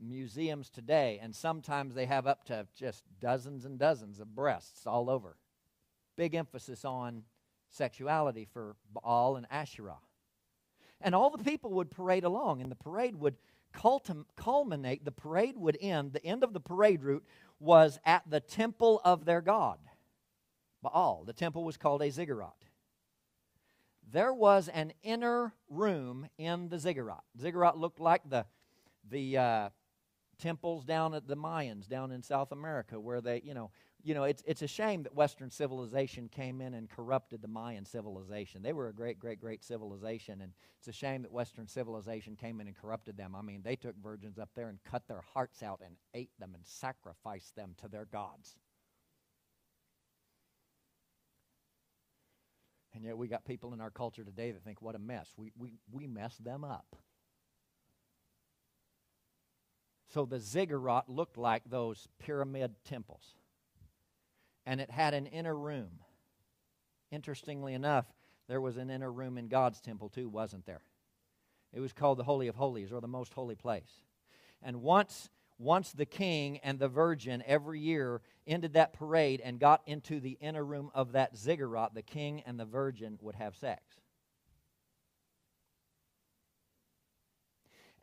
museums 0.00 0.70
today, 0.70 1.18
and 1.20 1.34
sometimes 1.34 1.94
they 1.94 2.06
have 2.06 2.28
up 2.28 2.44
to 2.44 2.66
just 2.76 3.02
dozens 3.20 3.64
and 3.64 3.78
dozens 3.78 4.20
of 4.20 4.34
breasts 4.34 4.86
all 4.86 5.10
over. 5.10 5.36
Big 6.16 6.34
emphasis 6.34 6.84
on 6.84 7.24
sexuality 7.70 8.46
for 8.52 8.76
Baal 8.92 9.34
and 9.34 9.46
Asherah. 9.50 9.98
And 11.00 11.16
all 11.16 11.30
the 11.30 11.42
people 11.42 11.72
would 11.72 11.90
parade 11.90 12.22
along, 12.22 12.62
and 12.62 12.70
the 12.70 12.76
parade 12.76 13.16
would 13.16 13.34
culminate, 14.36 15.04
the 15.04 15.10
parade 15.10 15.56
would 15.56 15.76
end, 15.80 16.12
the 16.12 16.24
end 16.24 16.44
of 16.44 16.52
the 16.52 16.60
parade 16.60 17.02
route 17.02 17.24
was 17.58 17.98
at 18.04 18.22
the 18.30 18.38
temple 18.38 19.00
of 19.04 19.24
their 19.24 19.40
god, 19.40 19.78
Baal. 20.84 21.24
The 21.26 21.32
temple 21.32 21.64
was 21.64 21.76
called 21.76 22.02
a 22.02 22.10
ziggurat 22.10 22.54
there 24.10 24.32
was 24.32 24.68
an 24.68 24.92
inner 25.02 25.54
room 25.68 26.28
in 26.38 26.68
the 26.68 26.78
ziggurat. 26.78 27.22
Ziggurat 27.40 27.78
looked 27.78 28.00
like 28.00 28.22
the, 28.28 28.46
the 29.10 29.36
uh, 29.38 29.68
temples 30.38 30.84
down 30.84 31.14
at 31.14 31.26
the 31.26 31.36
Mayans 31.36 31.88
down 31.88 32.12
in 32.12 32.22
South 32.22 32.52
America, 32.52 32.98
where 33.00 33.20
they, 33.20 33.40
you 33.44 33.54
know, 33.54 33.70
you 34.02 34.12
know, 34.12 34.24
it's, 34.24 34.42
it's 34.46 34.60
a 34.60 34.66
shame 34.66 35.02
that 35.04 35.14
Western 35.14 35.50
civilization 35.50 36.28
came 36.28 36.60
in 36.60 36.74
and 36.74 36.90
corrupted 36.90 37.40
the 37.40 37.48
Mayan 37.48 37.86
civilization. 37.86 38.62
They 38.62 38.74
were 38.74 38.88
a 38.88 38.92
great, 38.92 39.18
great, 39.18 39.40
great 39.40 39.64
civilization, 39.64 40.42
and 40.42 40.52
it's 40.78 40.88
a 40.88 40.92
shame 40.92 41.22
that 41.22 41.32
Western 41.32 41.66
civilization 41.66 42.36
came 42.36 42.60
in 42.60 42.66
and 42.66 42.76
corrupted 42.76 43.16
them. 43.16 43.34
I 43.34 43.40
mean, 43.40 43.62
they 43.64 43.76
took 43.76 43.96
virgins 43.96 44.38
up 44.38 44.50
there 44.54 44.68
and 44.68 44.78
cut 44.84 45.08
their 45.08 45.22
hearts 45.32 45.62
out 45.62 45.80
and 45.84 45.96
ate 46.12 46.38
them 46.38 46.52
and 46.54 46.66
sacrificed 46.66 47.56
them 47.56 47.74
to 47.80 47.88
their 47.88 48.04
gods. 48.04 48.56
And 52.94 53.04
yet 53.04 53.18
we 53.18 53.26
got 53.26 53.44
people 53.44 53.72
in 53.74 53.80
our 53.80 53.90
culture 53.90 54.24
today 54.24 54.52
that 54.52 54.62
think, 54.62 54.80
what 54.80 54.94
a 54.94 54.98
mess. 54.98 55.28
We, 55.36 55.52
we, 55.58 55.74
we 55.90 56.06
mess 56.06 56.36
them 56.36 56.64
up. 56.64 56.96
So 60.12 60.24
the 60.24 60.38
ziggurat 60.38 61.08
looked 61.08 61.36
like 61.36 61.62
those 61.68 62.06
pyramid 62.20 62.76
temples. 62.84 63.34
And 64.64 64.80
it 64.80 64.90
had 64.90 65.12
an 65.12 65.26
inner 65.26 65.56
room. 65.56 65.90
Interestingly 67.10 67.74
enough, 67.74 68.06
there 68.48 68.60
was 68.60 68.76
an 68.76 68.90
inner 68.90 69.10
room 69.10 69.38
in 69.38 69.48
God's 69.48 69.80
temple 69.80 70.08
too, 70.08 70.28
wasn't 70.28 70.66
there? 70.66 70.82
It 71.72 71.80
was 71.80 71.92
called 71.92 72.18
the 72.18 72.24
Holy 72.24 72.46
of 72.46 72.54
Holies 72.54 72.92
or 72.92 73.00
the 73.00 73.08
Most 73.08 73.34
Holy 73.34 73.56
Place. 73.56 74.04
And 74.62 74.82
once 74.82 75.30
once 75.58 75.92
the 75.92 76.06
king 76.06 76.58
and 76.58 76.78
the 76.78 76.88
virgin 76.88 77.42
every 77.46 77.80
year 77.80 78.20
ended 78.46 78.74
that 78.74 78.92
parade 78.92 79.40
and 79.42 79.60
got 79.60 79.82
into 79.86 80.20
the 80.20 80.36
inner 80.40 80.64
room 80.64 80.90
of 80.94 81.12
that 81.12 81.36
ziggurat, 81.36 81.94
the 81.94 82.02
king 82.02 82.42
and 82.44 82.58
the 82.58 82.64
virgin 82.64 83.18
would 83.20 83.36
have 83.36 83.56
sex. 83.56 83.82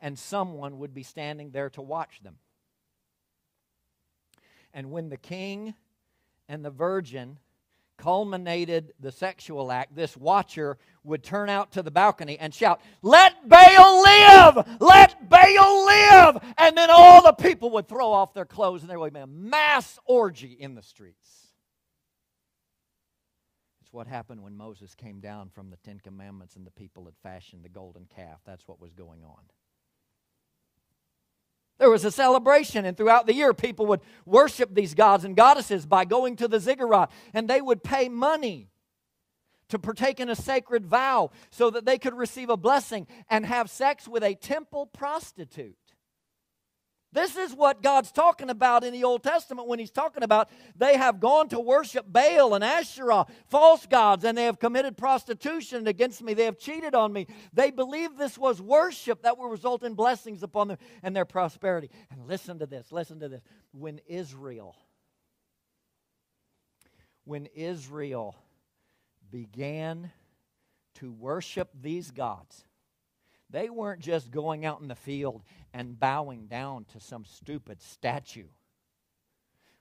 And 0.00 0.18
someone 0.18 0.78
would 0.78 0.94
be 0.94 1.02
standing 1.02 1.50
there 1.50 1.70
to 1.70 1.82
watch 1.82 2.22
them. 2.22 2.36
And 4.72 4.90
when 4.90 5.10
the 5.10 5.16
king 5.16 5.74
and 6.48 6.64
the 6.64 6.70
virgin 6.70 7.38
culminated 8.02 8.92
the 8.98 9.12
sexual 9.12 9.70
act, 9.70 9.94
this 9.94 10.16
watcher 10.16 10.76
would 11.04 11.22
turn 11.22 11.48
out 11.48 11.70
to 11.70 11.82
the 11.82 11.90
balcony 11.90 12.36
and 12.36 12.52
shout, 12.52 12.80
Let 13.00 13.48
Baal 13.48 14.02
live! 14.02 14.80
Let 14.80 15.28
Baal 15.28 15.86
live! 15.86 16.54
And 16.58 16.76
then 16.76 16.90
all 16.90 17.22
the 17.22 17.32
people 17.32 17.70
would 17.70 17.86
throw 17.86 18.10
off 18.10 18.34
their 18.34 18.44
clothes 18.44 18.80
and 18.80 18.90
there 18.90 18.98
would 18.98 19.12
be 19.12 19.20
a 19.20 19.26
mass 19.26 20.00
orgy 20.04 20.56
in 20.58 20.74
the 20.74 20.82
streets. 20.82 21.46
It's 23.82 23.92
what 23.92 24.08
happened 24.08 24.42
when 24.42 24.56
Moses 24.56 24.96
came 24.96 25.20
down 25.20 25.50
from 25.50 25.70
the 25.70 25.76
Ten 25.76 26.00
Commandments 26.00 26.56
and 26.56 26.66
the 26.66 26.72
people 26.72 27.04
had 27.04 27.14
fashioned 27.22 27.64
the 27.64 27.68
golden 27.68 28.06
calf. 28.06 28.40
That's 28.44 28.66
what 28.66 28.80
was 28.80 28.92
going 28.94 29.22
on. 29.22 29.44
There 31.78 31.90
was 31.90 32.04
a 32.04 32.10
celebration, 32.10 32.84
and 32.84 32.96
throughout 32.96 33.26
the 33.26 33.34
year, 33.34 33.52
people 33.52 33.86
would 33.86 34.00
worship 34.24 34.74
these 34.74 34.94
gods 34.94 35.24
and 35.24 35.34
goddesses 35.34 35.86
by 35.86 36.04
going 36.04 36.36
to 36.36 36.48
the 36.48 36.60
ziggurat, 36.60 37.10
and 37.34 37.48
they 37.48 37.60
would 37.60 37.82
pay 37.82 38.08
money 38.08 38.68
to 39.68 39.78
partake 39.78 40.20
in 40.20 40.28
a 40.28 40.36
sacred 40.36 40.84
vow 40.84 41.30
so 41.50 41.70
that 41.70 41.86
they 41.86 41.98
could 41.98 42.14
receive 42.14 42.50
a 42.50 42.56
blessing 42.56 43.06
and 43.30 43.46
have 43.46 43.70
sex 43.70 44.06
with 44.06 44.22
a 44.22 44.34
temple 44.34 44.86
prostitute. 44.86 45.76
This 47.12 47.36
is 47.36 47.54
what 47.54 47.82
God's 47.82 48.10
talking 48.10 48.48
about 48.48 48.84
in 48.84 48.92
the 48.92 49.04
Old 49.04 49.22
Testament 49.22 49.68
when 49.68 49.78
He's 49.78 49.90
talking 49.90 50.22
about 50.22 50.48
they 50.76 50.96
have 50.96 51.20
gone 51.20 51.48
to 51.50 51.60
worship 51.60 52.06
Baal 52.10 52.54
and 52.54 52.64
Asherah, 52.64 53.26
false 53.48 53.84
gods, 53.86 54.24
and 54.24 54.36
they 54.36 54.44
have 54.44 54.58
committed 54.58 54.96
prostitution 54.96 55.86
against 55.86 56.22
me. 56.22 56.32
They 56.32 56.46
have 56.46 56.58
cheated 56.58 56.94
on 56.94 57.12
me. 57.12 57.26
They 57.52 57.70
believe 57.70 58.16
this 58.16 58.38
was 58.38 58.62
worship 58.62 59.22
that 59.22 59.36
will 59.36 59.48
result 59.48 59.82
in 59.82 59.94
blessings 59.94 60.42
upon 60.42 60.68
them 60.68 60.78
and 61.02 61.14
their 61.14 61.26
prosperity. 61.26 61.90
And 62.10 62.26
listen 62.26 62.58
to 62.60 62.66
this, 62.66 62.90
listen 62.90 63.20
to 63.20 63.28
this. 63.28 63.42
When 63.72 64.00
Israel, 64.06 64.74
when 67.24 67.46
Israel 67.54 68.36
began 69.30 70.10
to 70.94 71.12
worship 71.12 71.68
these 71.78 72.10
gods, 72.10 72.64
they 73.52 73.70
weren't 73.70 74.00
just 74.00 74.30
going 74.30 74.64
out 74.64 74.80
in 74.80 74.88
the 74.88 74.94
field 74.94 75.42
and 75.72 75.98
bowing 75.98 76.46
down 76.46 76.86
to 76.92 77.00
some 77.00 77.24
stupid 77.24 77.80
statue. 77.80 78.48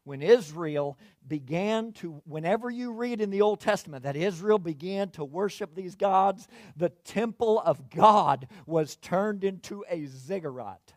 When 0.03 0.21
Israel 0.21 0.97
began 1.27 1.93
to, 1.93 2.21
whenever 2.25 2.69
you 2.69 2.91
read 2.91 3.21
in 3.21 3.29
the 3.29 3.41
Old 3.41 3.60
Testament 3.60 4.03
that 4.03 4.15
Israel 4.15 4.57
began 4.57 5.10
to 5.12 5.23
worship 5.23 5.75
these 5.75 5.95
gods, 5.95 6.47
the 6.75 6.89
temple 6.89 7.60
of 7.60 7.89
God 7.89 8.47
was 8.65 8.95
turned 8.95 9.43
into 9.43 9.86
a 9.89 10.05
ziggurat 10.05 10.93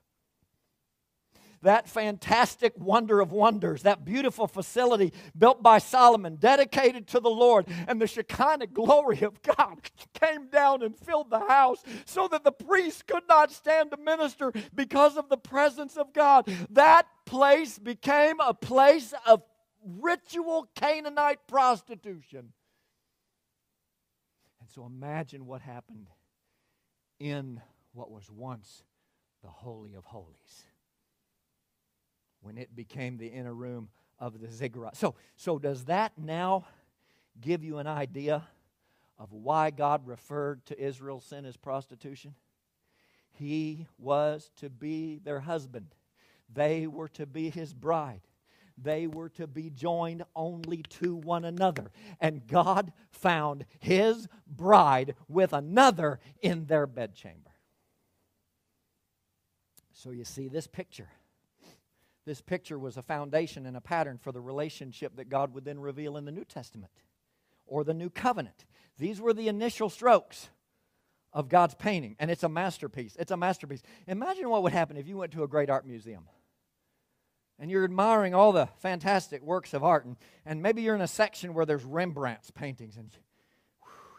that 1.65 1.89
fantastic 1.89 2.73
wonder 2.79 3.21
of 3.21 3.33
wonders, 3.33 3.83
that 3.83 4.05
beautiful 4.05 4.47
facility 4.47 5.13
built 5.37 5.63
by 5.63 5.79
Solomon, 5.79 6.37
dedicated 6.37 7.07
to 7.09 7.21
the 7.21 7.31
Lord, 7.31 7.67
and 7.89 8.01
the 8.01 8.07
Shekinah 8.07 8.69
glory 8.69 9.23
of 9.23 9.43
God 9.43 9.79
came 10.15 10.49
down 10.49 10.83
and 10.83 10.97
filled 10.97 11.31
the 11.31 11.41
house 11.41 11.83
so 12.07 12.29
that 12.29 12.45
the 12.45 12.53
priests 12.53 13.03
could 13.03 13.25
not 13.29 13.51
stand 13.51 13.91
to 13.91 13.97
minister 13.97 14.53
because 14.75 15.17
of 15.17 15.29
the 15.29 15.37
presence 15.37 15.97
of 15.97 16.13
God. 16.13 16.49
That 16.71 17.07
place 17.27 17.79
became 17.79 18.41
a 18.41 18.55
place 18.55 19.13
of 19.27 19.43
ritual 19.85 20.69
Canaanite 20.75 21.47
prostitution. 21.47 22.53
And 24.61 24.71
so 24.71 24.87
imagine 24.87 25.47
what 25.47 25.61
happened 25.61 26.09
in 27.21 27.61
what 27.93 28.11
was 28.11 28.31
once 28.31 28.83
the 29.43 29.49
Holy 29.49 29.95
of 29.95 30.05
Holies 30.05 30.65
when 32.45 32.59
it 32.59 32.77
became 32.77 33.17
the 33.17 33.27
inner 33.27 33.55
room 33.55 33.89
of 34.19 34.39
the 34.39 34.51
ziggurat. 34.51 34.97
So, 34.97 35.15
so 35.35 35.59
does 35.59 35.87
that 35.87 36.13
now 36.19 36.67
give 37.41 37.65
you 37.65 37.79
an 37.79 37.87
idea 37.87 38.45
of 39.19 39.33
why 39.33 39.71
God 39.71 40.07
referred 40.07 40.65
to 40.67 40.79
Israel's 40.79 41.25
sin 41.25 41.47
as 41.47 41.57
prostitution? 41.57 42.35
He 43.33 43.87
was 43.99 44.51
to 44.57 44.69
be 44.69 45.21
their 45.25 45.41
husband. 45.41 45.95
They 46.53 46.87
were 46.87 47.09
to 47.09 47.25
be 47.25 47.49
his 47.49 47.73
bride. 47.73 48.21
They 48.77 49.07
were 49.07 49.31
to 49.31 49.47
be 49.47 49.71
joined 49.71 50.25
only 50.37 50.83
to 51.01 51.17
one 51.17 51.45
another. 51.45 51.91
And 52.21 52.47
God 52.47 52.93
found 53.11 53.65
his 53.79 54.29
bride 54.47 55.15
with 55.29 55.55
another 55.55 56.21
in 56.43 56.67
their 56.67 56.87
bedchamber. 56.87 57.53
So 59.93 60.11
you 60.11 60.25
see 60.25 60.49
this 60.49 60.67
picture 60.67 61.09
this 62.27 62.41
picture 62.41 62.79
was 62.79 62.97
a 62.97 63.03
foundation 63.03 63.67
and 63.67 63.77
a 63.77 63.81
pattern 63.81 64.19
for 64.19 64.33
the 64.33 64.41
relationship 64.41 65.17
that 65.17 65.29
God 65.29 65.55
would 65.55 65.65
then 65.65 65.79
reveal 65.79 66.17
in 66.17 66.25
the 66.25 66.33
New 66.33 66.45
Testament 66.45 66.93
or 67.67 67.85
the 67.85 67.95
New 67.95 68.11
Covenant. 68.11 68.65
These 68.99 69.21
were 69.21 69.33
the 69.33 69.49
initial 69.49 69.91
strokes 69.91 70.49
of 71.33 71.49
God's 71.49 71.75
painting, 71.75 72.17
and 72.19 72.31
it's 72.31 72.45
a 72.45 72.49
masterpiece. 72.49 73.17
It's 73.19 73.33
a 73.33 73.37
masterpiece. 73.37 73.83
Imagine 74.07 74.49
what 74.49 74.63
would 74.63 74.73
happen 74.73 74.97
if 74.97 75.09
you 75.09 75.17
went 75.17 75.33
to 75.33 75.43
a 75.43 75.49
great 75.49 75.69
art 75.69 75.87
museum 75.87 76.29
and 77.59 77.71
you're 77.71 77.85
admiring 77.85 78.35
all 78.35 78.53
the 78.53 78.69
fantastic 78.79 79.43
works 79.43 79.75
of 79.75 79.85
art, 79.85 80.05
and, 80.05 80.17
and 80.45 80.63
maybe 80.63 80.83
you're 80.83 80.95
in 80.95 81.01
a 81.01 81.07
section 81.09 81.55
where 81.55 81.67
there's 81.67 81.85
Rembrandt's 81.85 82.51
paintings, 82.51 82.97
and 82.97 83.11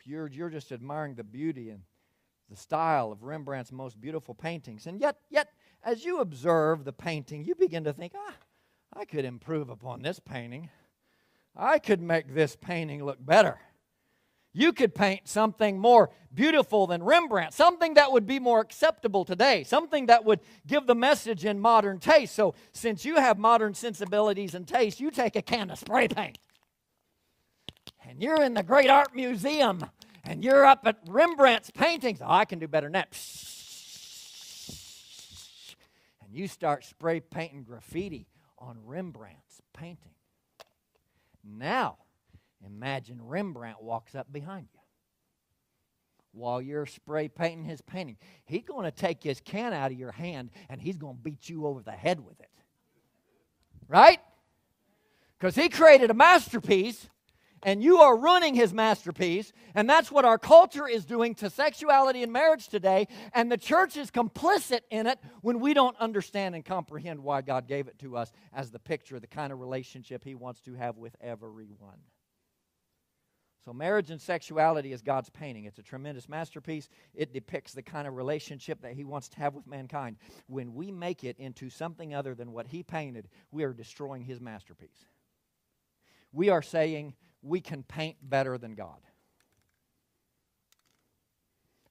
you're, 0.06 0.28
you're 0.28 0.50
just 0.50 0.72
admiring 0.72 1.16
the 1.16 1.24
beauty 1.24 1.70
and 1.70 1.82
the 2.50 2.56
style 2.56 3.12
of 3.12 3.24
Rembrandt's 3.24 3.72
most 3.72 4.00
beautiful 4.00 4.36
paintings. 4.36 4.86
And 4.86 5.02
yet, 5.02 5.18
yet, 5.30 5.50
as 5.86 6.04
you 6.04 6.20
observe 6.20 6.84
the 6.84 6.92
painting, 6.92 7.46
you 7.46 7.56
begin 7.56 7.84
to 7.86 7.94
think, 7.94 8.14
ah, 8.16 8.34
I 8.94 9.06
could 9.06 9.24
improve 9.24 9.70
upon 9.70 10.02
this 10.02 10.20
painting. 10.20 10.70
I 11.56 11.80
could 11.80 12.02
make 12.02 12.34
this 12.34 12.58
painting 12.58 13.06
look 13.06 13.24
better. 13.24 13.60
You 14.52 14.74
could 14.74 14.96
paint 14.96 15.28
something 15.28 15.78
more 15.80 16.10
beautiful 16.34 16.88
than 16.88 17.04
Rembrandt, 17.04 17.54
something 17.54 17.94
that 17.94 18.12
would 18.12 18.26
be 18.26 18.40
more 18.40 18.62
acceptable 18.62 19.26
today, 19.26 19.64
something 19.64 20.06
that 20.08 20.26
would 20.26 20.40
give 20.66 20.88
the 20.88 20.96
message 20.96 21.46
in 21.46 21.60
modern 21.60 22.00
taste. 22.00 22.34
So, 22.34 22.56
since 22.72 23.06
you 23.06 23.18
have 23.18 23.38
modern 23.38 23.74
sensibilities 23.74 24.56
and 24.56 24.66
taste, 24.66 25.00
you 25.00 25.12
take 25.12 25.36
a 25.36 25.42
can 25.42 25.70
of 25.70 25.80
spray 25.80 26.08
paint 26.08 26.40
and 28.08 28.22
you're 28.22 28.42
in 28.42 28.54
the 28.54 28.64
Great 28.64 28.90
Art 28.90 29.16
Museum 29.16 29.86
and 30.24 30.44
you're 30.44 30.66
up 30.66 30.86
at 30.86 30.98
Rembrandt's 31.08 31.72
paintings. 31.72 32.20
Oh, 32.22 32.30
I 32.30 32.46
can 32.46 32.60
do 32.60 32.68
better 32.68 32.86
than 32.86 32.94
that 32.94 33.14
you 36.36 36.48
start 36.48 36.84
spray 36.84 37.20
painting 37.20 37.64
graffiti 37.64 38.28
on 38.58 38.78
Rembrandt's 38.86 39.62
painting. 39.74 40.12
Now, 41.44 41.98
imagine 42.66 43.20
Rembrandt 43.22 43.82
walks 43.82 44.16
up 44.16 44.32
behind 44.32 44.68
you 44.74 44.80
while 46.32 46.62
you're 46.62 46.86
spray 46.86 47.30
painting 47.30 47.64
his 47.64 47.82
painting. 47.82 48.18
He's 48.44 48.64
going 48.64 48.84
to 48.84 48.92
take 48.92 49.24
his 49.24 49.40
can 49.40 49.72
out 49.72 49.92
of 49.92 49.98
your 49.98 50.12
hand 50.12 50.52
and 50.70 50.82
he's 50.82 50.98
going 50.98 51.16
to 51.16 51.22
beat 51.22 51.48
you 51.48 51.66
over 51.66 51.82
the 51.82 51.92
head 51.92 52.20
with 52.20 52.40
it. 52.42 52.50
Right? 53.88 54.20
Because 55.40 55.56
he 55.56 55.70
created 55.70 56.10
a 56.10 56.14
masterpiece 56.14 57.08
and 57.64 57.84
you 57.84 58.00
are 58.00 58.18
ruining 58.18 58.54
his 58.54 58.74
masterpiece. 58.74 59.52
And 59.74 59.90
that's 59.90 60.12
what 60.12 60.26
our 60.26 60.38
culture 60.38 60.88
is 60.88 61.06
doing 61.06 61.36
to 61.36 61.50
sexuality 61.50 62.24
and 62.24 62.32
marriage 62.32 62.68
today. 62.68 63.08
And 63.34 63.52
the 63.52 63.58
church 63.58 63.98
is 63.98 64.12
complicit 64.12 64.82
in 64.90 65.08
it 65.08 65.20
when 65.42 65.60
we 65.60 65.74
don't 65.74 65.98
understand 65.98 66.56
and 66.56 66.64
comprehend 66.64 67.22
why 67.22 67.42
God 67.42 67.68
gave 67.68 67.88
it 67.88 68.00
to 68.00 68.18
us 68.18 68.32
as 68.54 68.72
the 68.72 68.80
picture, 68.80 69.20
the 69.20 69.28
kind 69.28 69.52
of 69.52 69.60
relationship 69.60 70.24
he 70.24 70.36
wants 70.36 70.62
to 70.62 70.74
have 70.76 70.98
with 70.98 71.16
everyone. 71.22 72.00
So, 73.66 73.74
marriage 73.74 74.12
and 74.12 74.22
sexuality 74.22 74.94
is 74.94 75.02
God's 75.02 75.32
painting. 75.32 75.66
It's 75.66 75.80
a 75.80 75.84
tremendous 75.84 76.30
masterpiece. 76.30 76.88
It 77.16 77.34
depicts 77.34 77.74
the 77.74 77.82
kind 77.82 78.08
of 78.08 78.14
relationship 78.14 78.80
that 78.84 78.94
He 78.94 79.04
wants 79.04 79.28
to 79.30 79.40
have 79.40 79.56
with 79.56 79.66
mankind. 79.66 80.18
When 80.46 80.76
we 80.76 80.92
make 80.92 81.24
it 81.24 81.40
into 81.40 81.72
something 81.72 82.14
other 82.14 82.36
than 82.36 82.52
what 82.52 82.68
He 82.68 82.84
painted, 82.84 83.28
we 83.50 83.64
are 83.64 83.74
destroying 83.74 84.22
His 84.22 84.40
masterpiece. 84.40 85.08
We 86.32 86.50
are 86.50 86.62
saying, 86.62 87.16
we 87.46 87.62
can 87.62 87.84
paint 87.84 88.18
better 88.22 88.58
than 88.58 88.76
God. 88.76 89.00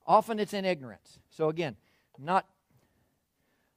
Often 0.07 0.40
it's 0.40 0.53
in 0.53 0.64
ignorance. 0.64 1.19
So 1.31 1.49
again, 1.49 1.77
not 2.19 2.47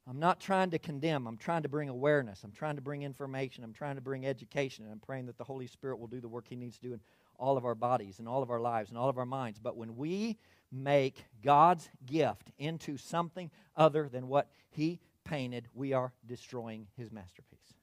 I'm 0.10 0.20
not 0.20 0.40
trying 0.40 0.70
to 0.70 0.80
condemn. 0.80 1.28
I'm 1.28 1.36
trying 1.36 1.63
to 1.63 1.70
bring 1.70 1.90
awareness. 1.90 2.42
I'm 2.46 2.54
trying 2.54 2.78
to 2.78 2.82
bring 2.82 3.04
information. 3.04 3.66
I'm 3.66 3.74
trying 3.74 3.96
to 3.96 4.02
bring 4.02 4.26
education. 4.26 4.86
And 4.86 4.94
I'm 4.94 5.02
praying 5.02 5.26
that 5.26 5.38
the 5.38 5.44
Holy 5.44 5.68
Spirit 5.68 6.00
will 6.00 6.08
do 6.08 6.22
the 6.22 6.30
work 6.30 6.46
He 6.48 6.56
needs 6.56 6.78
to 6.78 6.88
do 6.88 6.94
in 6.94 7.02
all 7.38 7.58
of 7.58 7.66
our 7.66 7.76
bodies 7.76 8.20
and 8.20 8.28
all 8.28 8.42
of 8.42 8.50
our 8.50 8.62
lives 8.62 8.90
and 8.90 8.98
all 8.98 9.10
of 9.10 9.18
our 9.18 9.26
minds. 9.26 9.60
But 9.60 9.76
when 9.76 9.98
we 9.98 10.38
make 10.72 11.26
God's 11.44 11.90
gift 12.06 12.52
into 12.58 12.96
something 12.96 13.52
other 13.76 14.08
than 14.08 14.30
what 14.30 14.50
He 14.70 15.02
painted, 15.26 15.68
we 15.74 15.92
are 15.92 16.13
destroying 16.26 16.88
His 16.96 17.12
masterpiece. 17.12 17.77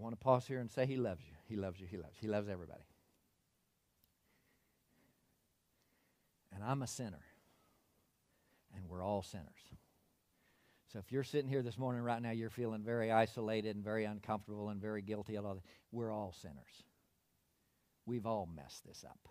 I 0.00 0.02
want 0.02 0.18
to 0.18 0.24
pause 0.24 0.46
here 0.46 0.60
and 0.60 0.70
say 0.70 0.86
He 0.86 0.96
loves 0.96 1.20
you. 1.26 1.34
He 1.46 1.56
loves 1.56 1.78
you. 1.78 1.86
He 1.86 1.98
loves 1.98 2.14
you. 2.14 2.28
He 2.28 2.32
loves 2.32 2.48
everybody. 2.48 2.84
And 6.54 6.64
I'm 6.64 6.80
a 6.80 6.86
sinner. 6.86 7.22
And 8.74 8.88
we're 8.88 9.04
all 9.04 9.22
sinners. 9.22 9.46
So 10.90 11.00
if 11.00 11.12
you're 11.12 11.22
sitting 11.22 11.50
here 11.50 11.62
this 11.62 11.78
morning 11.78 12.02
right 12.02 12.22
now, 12.22 12.30
you're 12.30 12.48
feeling 12.48 12.82
very 12.82 13.12
isolated 13.12 13.76
and 13.76 13.84
very 13.84 14.06
uncomfortable 14.06 14.70
and 14.70 14.80
very 14.80 15.02
guilty. 15.02 15.38
We're 15.92 16.12
all 16.12 16.32
sinners. 16.32 16.82
We've 18.06 18.26
all 18.26 18.48
messed 18.56 18.86
this 18.86 19.04
up. 19.06 19.28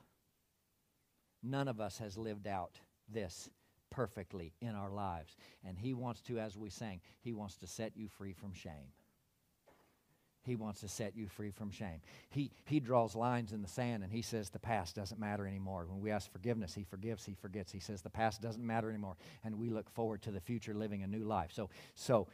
None 1.42 1.68
of 1.68 1.82
us 1.82 1.98
has 1.98 2.16
lived 2.16 2.48
out 2.48 2.80
this 3.12 3.50
perfectly 3.90 4.54
in 4.62 4.76
our 4.76 4.92
lives. 4.92 5.36
And 5.66 5.80
He 5.80 5.96
wants 5.96 6.22
to, 6.24 6.38
as 6.38 6.56
we 6.56 6.70
sang, 6.70 7.02
He 7.22 7.34
wants 7.34 7.58
to 7.58 7.68
set 7.68 7.98
you 7.98 8.08
free 8.08 8.34
from 8.34 8.54
shame. 8.54 8.94
He 10.50 10.56
wants 10.56 10.82
to 10.82 10.88
set 10.88 11.16
you 11.16 11.28
free 11.28 11.52
from 11.52 11.72
shame. 11.72 12.02
He, 12.30 12.52
he 12.66 12.80
draws 12.80 13.16
lines 13.16 13.54
in 13.54 13.62
the 13.62 13.68
sand 13.68 14.04
and 14.04 14.12
he 14.12 14.22
says 14.22 14.50
the 14.50 14.60
past 14.60 14.96
doesn't 14.96 15.20
matter 15.20 15.48
anymore. 15.48 15.86
When 15.88 16.02
we 16.02 16.12
ask 16.12 16.32
forgiveness, 16.32 16.74
he 16.74 16.84
forgives, 16.84 17.26
he 17.26 17.36
forgets. 17.36 17.72
He 17.72 17.80
says 17.80 18.02
the 18.02 18.10
past 18.10 18.42
doesn't 18.42 18.66
matter 18.66 18.90
anymore. 18.90 19.16
And 19.44 19.60
we 19.60 19.70
look 19.70 19.90
forward 19.90 20.22
to 20.24 20.32
the 20.32 20.40
future 20.40 20.74
living 20.74 21.04
a 21.04 21.08
new 21.08 21.24
life. 21.24 21.52
So, 21.54 21.70
so 21.96 22.28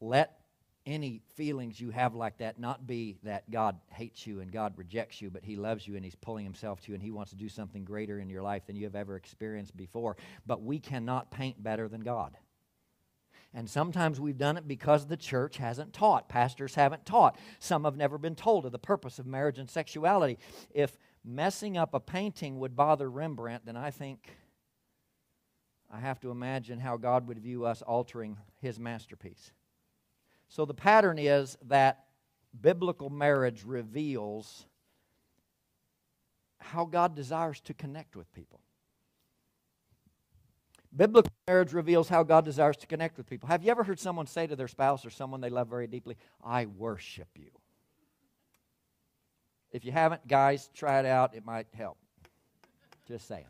let 0.00 0.38
any 0.86 1.20
feelings 1.34 1.80
you 1.80 1.90
have 1.90 2.14
like 2.14 2.38
that 2.38 2.60
not 2.60 2.86
be 2.86 3.18
that 3.24 3.50
God 3.50 3.76
hates 3.90 4.26
you 4.26 4.40
and 4.40 4.52
God 4.52 4.74
rejects 4.76 5.20
you, 5.20 5.30
but 5.30 5.44
He 5.44 5.56
loves 5.56 5.86
you 5.86 5.96
and 5.96 6.04
He's 6.04 6.14
pulling 6.14 6.44
Himself 6.44 6.80
to 6.82 6.88
you 6.92 6.94
and 6.94 7.02
He 7.02 7.10
wants 7.10 7.30
to 7.32 7.36
do 7.36 7.48
something 7.48 7.84
greater 7.84 8.20
in 8.20 8.30
your 8.30 8.42
life 8.42 8.66
than 8.66 8.76
you 8.76 8.84
have 8.84 8.94
ever 8.94 9.16
experienced 9.16 9.76
before. 9.76 10.16
But 10.46 10.62
we 10.62 10.78
cannot 10.78 11.30
paint 11.30 11.62
better 11.62 11.88
than 11.88 12.02
God. 12.02 12.36
And 13.56 13.70
sometimes 13.70 14.20
we've 14.20 14.36
done 14.36 14.58
it 14.58 14.68
because 14.68 15.06
the 15.06 15.16
church 15.16 15.56
hasn't 15.56 15.94
taught. 15.94 16.28
Pastors 16.28 16.74
haven't 16.74 17.06
taught. 17.06 17.38
Some 17.58 17.84
have 17.84 17.96
never 17.96 18.18
been 18.18 18.34
told 18.34 18.66
of 18.66 18.72
the 18.72 18.78
purpose 18.78 19.18
of 19.18 19.26
marriage 19.26 19.58
and 19.58 19.70
sexuality. 19.70 20.38
If 20.74 20.98
messing 21.24 21.78
up 21.78 21.94
a 21.94 21.98
painting 22.00 22.58
would 22.58 22.76
bother 22.76 23.08
Rembrandt, 23.08 23.64
then 23.64 23.74
I 23.74 23.90
think 23.90 24.36
I 25.90 26.00
have 26.00 26.20
to 26.20 26.30
imagine 26.30 26.78
how 26.78 26.98
God 26.98 27.26
would 27.28 27.38
view 27.38 27.64
us 27.64 27.80
altering 27.80 28.36
his 28.60 28.78
masterpiece. 28.78 29.52
So 30.48 30.66
the 30.66 30.74
pattern 30.74 31.18
is 31.18 31.56
that 31.68 32.04
biblical 32.60 33.08
marriage 33.08 33.64
reveals 33.64 34.66
how 36.58 36.84
God 36.84 37.16
desires 37.16 37.60
to 37.62 37.72
connect 37.72 38.16
with 38.16 38.30
people. 38.34 38.60
Biblical 40.94 41.32
marriage 41.46 41.72
reveals 41.72 42.08
how 42.08 42.22
God 42.22 42.44
desires 42.44 42.76
to 42.78 42.86
connect 42.86 43.16
with 43.16 43.28
people. 43.28 43.48
Have 43.48 43.62
you 43.62 43.70
ever 43.70 43.84
heard 43.84 43.98
someone 43.98 44.26
say 44.26 44.46
to 44.46 44.56
their 44.56 44.68
spouse 44.68 45.04
or 45.04 45.10
someone 45.10 45.40
they 45.40 45.50
love 45.50 45.68
very 45.68 45.86
deeply, 45.86 46.16
I 46.44 46.66
worship 46.66 47.28
you? 47.34 47.50
If 49.72 49.84
you 49.84 49.92
haven't, 49.92 50.26
guys, 50.26 50.70
try 50.74 51.00
it 51.00 51.06
out. 51.06 51.34
It 51.34 51.44
might 51.44 51.66
help. 51.74 51.98
Just 53.06 53.28
saying. 53.28 53.44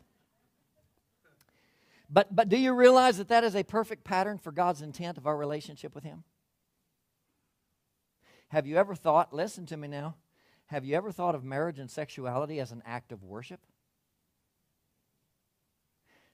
But, 2.09 2.35
but 2.35 2.49
do 2.49 2.57
you 2.57 2.73
realize 2.73 3.17
that 3.17 3.29
that 3.29 3.43
is 3.43 3.55
a 3.55 3.63
perfect 3.63 4.03
pattern 4.03 4.37
for 4.37 4.51
God's 4.51 4.81
intent 4.81 5.17
of 5.17 5.27
our 5.27 5.35
relationship 5.35 5.93
with 5.93 6.03
Him? 6.03 6.23
Have 8.49 8.65
you 8.65 8.77
ever 8.77 8.95
thought, 8.95 9.33
listen 9.33 9.65
to 9.67 9.77
me 9.77 9.87
now, 9.87 10.15
have 10.67 10.85
you 10.85 10.95
ever 10.95 11.11
thought 11.11 11.35
of 11.35 11.43
marriage 11.43 11.79
and 11.79 11.89
sexuality 11.89 12.59
as 12.59 12.71
an 12.71 12.83
act 12.85 13.11
of 13.11 13.23
worship? 13.23 13.59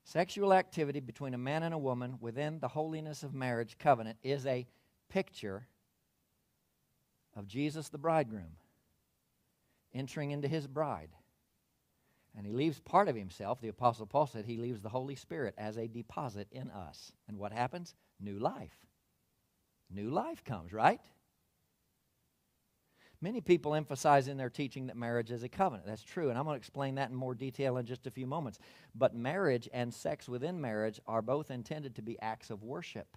Sexual 0.04 0.54
activity 0.54 1.00
between 1.00 1.34
a 1.34 1.38
man 1.38 1.64
and 1.64 1.74
a 1.74 1.78
woman 1.78 2.18
within 2.20 2.60
the 2.60 2.68
holiness 2.68 3.24
of 3.24 3.34
marriage 3.34 3.78
covenant 3.80 4.18
is 4.22 4.46
a 4.46 4.68
picture 5.10 5.68
of 7.36 7.48
Jesus 7.48 7.90
the 7.90 7.98
bridegroom 7.98 8.58
entering 9.94 10.32
into 10.32 10.48
his 10.48 10.68
bride. 10.68 11.10
And 12.36 12.46
he 12.46 12.52
leaves 12.52 12.80
part 12.80 13.08
of 13.08 13.16
himself. 13.16 13.62
The 13.62 13.68
Apostle 13.68 14.08
Paul 14.08 14.26
said 14.26 14.46
he 14.46 14.58
leaves 14.58 14.82
the 14.82 14.90
Holy 14.90 15.16
Spirit 15.16 15.54
as 15.58 15.78
a 15.78 15.88
deposit 15.88 16.48
in 16.52 16.72
us. 16.72 17.12
And 17.28 17.38
what 17.38 17.54
happens? 17.54 17.94
New 18.20 18.40
life. 18.40 18.76
New 19.90 20.10
life 20.10 20.44
comes, 20.44 20.74
right? 20.74 21.00
Many 23.24 23.40
people 23.40 23.74
emphasize 23.74 24.28
in 24.28 24.36
their 24.36 24.50
teaching 24.50 24.88
that 24.88 24.98
marriage 24.98 25.32
is 25.32 25.44
a 25.44 25.48
covenant. 25.48 25.88
That's 25.88 26.04
true, 26.04 26.30
and 26.30 26.38
I'm 26.38 26.44
going 26.44 26.56
to 26.56 26.58
explain 26.58 26.96
that 26.96 27.10
in 27.10 27.16
more 27.16 27.34
detail 27.34 27.78
in 27.78 27.86
just 27.86 28.06
a 28.06 28.12
few 28.12 28.28
moments. 28.28 28.60
But 28.94 29.16
marriage 29.16 29.70
and 29.72 29.94
sex 29.94 30.28
within 30.28 30.60
marriage 30.60 31.00
are 31.08 31.22
both 31.22 31.50
intended 31.50 31.96
to 31.96 32.02
be 32.02 32.20
acts 32.20 32.50
of 32.50 32.64
worship. 32.64 33.16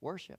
Worship. 0.00 0.38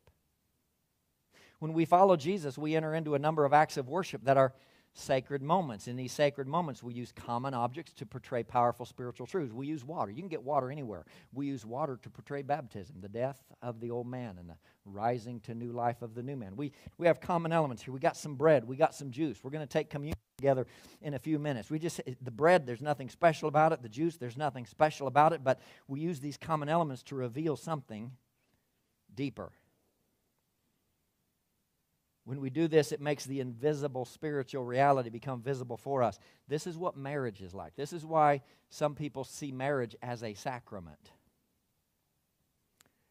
When 1.60 1.73
we 1.73 1.84
follow 1.84 2.15
Jesus, 2.15 2.58
we 2.58 2.77
enter 2.77 2.95
into 2.95 3.13
a 3.13 3.19
number 3.19 3.43
of 3.43 3.51
acts 3.51 3.75
of 3.75 3.89
worship 3.89 4.23
that 4.23 4.38
are 4.38 4.53
sacred 4.99 5.41
moments. 5.41 5.88
In 5.88 5.95
these 5.95 6.12
sacred 6.12 6.47
moments, 6.47 6.83
we 6.83 6.93
use 6.93 7.12
common 7.12 7.53
objects 7.53 7.93
to 7.93 8.05
portray 8.05 8.43
powerful 8.43 8.85
spiritual 8.85 9.25
truths. 9.25 9.53
We 9.53 9.67
use 9.67 9.83
water. 9.83 10.12
You 10.12 10.21
can 10.21 10.29
get 10.29 10.43
water 10.43 10.71
anywhere. 10.71 11.05
We 11.33 11.47
use 11.47 11.65
water 11.65 11.99
to 12.01 12.09
portray 12.09 12.41
baptism, 12.41 12.97
the 13.01 13.09
death 13.09 13.41
of 13.62 13.79
the 13.79 13.91
old 13.91 14.07
man 14.07 14.38
and 14.39 14.49
the 14.49 14.55
rising 14.85 15.39
to 15.41 15.53
new 15.53 15.71
life 15.71 16.01
of 16.01 16.15
the 16.15 16.23
new 16.23 16.35
man. 16.35 16.55
We, 16.55 16.71
we 16.97 17.07
have 17.07 17.21
common 17.21 17.51
elements 17.51 17.83
here. 17.83 17.93
We 17.93 17.99
got 17.99 18.17
some 18.17 18.35
bread. 18.35 18.65
We 18.65 18.75
got 18.75 18.95
some 18.95 19.12
juice. 19.12 19.39
We're 19.43 19.51
going 19.51 19.65
to 19.65 19.71
take 19.71 19.89
communion 19.89 20.15
together 20.38 20.67
in 21.01 21.13
a 21.13 21.19
few 21.19 21.38
minutes. 21.38 21.69
We 21.69 21.79
just 21.79 22.01
the 22.21 22.31
bread, 22.31 22.65
there's 22.65 22.81
nothing 22.81 23.09
special 23.09 23.49
about 23.49 23.73
it. 23.73 23.81
The 23.81 23.89
juice, 23.89 24.17
there's 24.17 24.38
nothing 24.38 24.65
special 24.65 25.07
about 25.07 25.33
it, 25.33 25.43
but 25.43 25.59
we 25.88 25.99
use 25.99 26.19
these 26.19 26.38
common 26.38 26.69
elements 26.69 27.03
to 27.03 27.15
reveal 27.15 27.55
something 27.55 28.12
deeper. 29.13 29.51
When 32.25 32.41
we 32.41 32.49
do 32.49 32.67
this, 32.67 32.91
it 32.91 33.01
makes 33.01 33.25
the 33.25 33.39
invisible 33.39 34.05
spiritual 34.05 34.63
reality 34.63 35.10
become 35.10 35.41
visible 35.41 35.77
for 35.77 36.03
us. 36.03 36.19
This 36.47 36.67
is 36.67 36.77
what 36.77 36.95
marriage 36.95 37.41
is 37.41 37.55
like. 37.55 37.75
This 37.75 37.93
is 37.93 38.05
why 38.05 38.41
some 38.69 38.93
people 38.93 39.23
see 39.23 39.51
marriage 39.51 39.95
as 40.01 40.23
a 40.23 40.34
sacrament. 40.34 41.12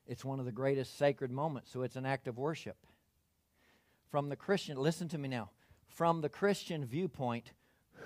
It's 0.07 0.25
one 0.25 0.38
of 0.38 0.47
the 0.47 0.53
greatest 0.53 0.97
sacred 0.97 1.31
moments, 1.31 1.71
so 1.73 1.83
it's 1.83 1.97
an 1.97 2.07
act 2.07 2.29
of 2.29 2.38
worship. 2.38 2.77
From 4.11 4.29
the 4.29 4.37
Christian, 4.37 4.79
listen 4.79 5.09
to 5.09 5.18
me 5.18 5.29
now. 5.29 5.51
From 5.87 6.21
the 6.21 6.29
Christian 6.29 6.85
viewpoint, 6.85 7.53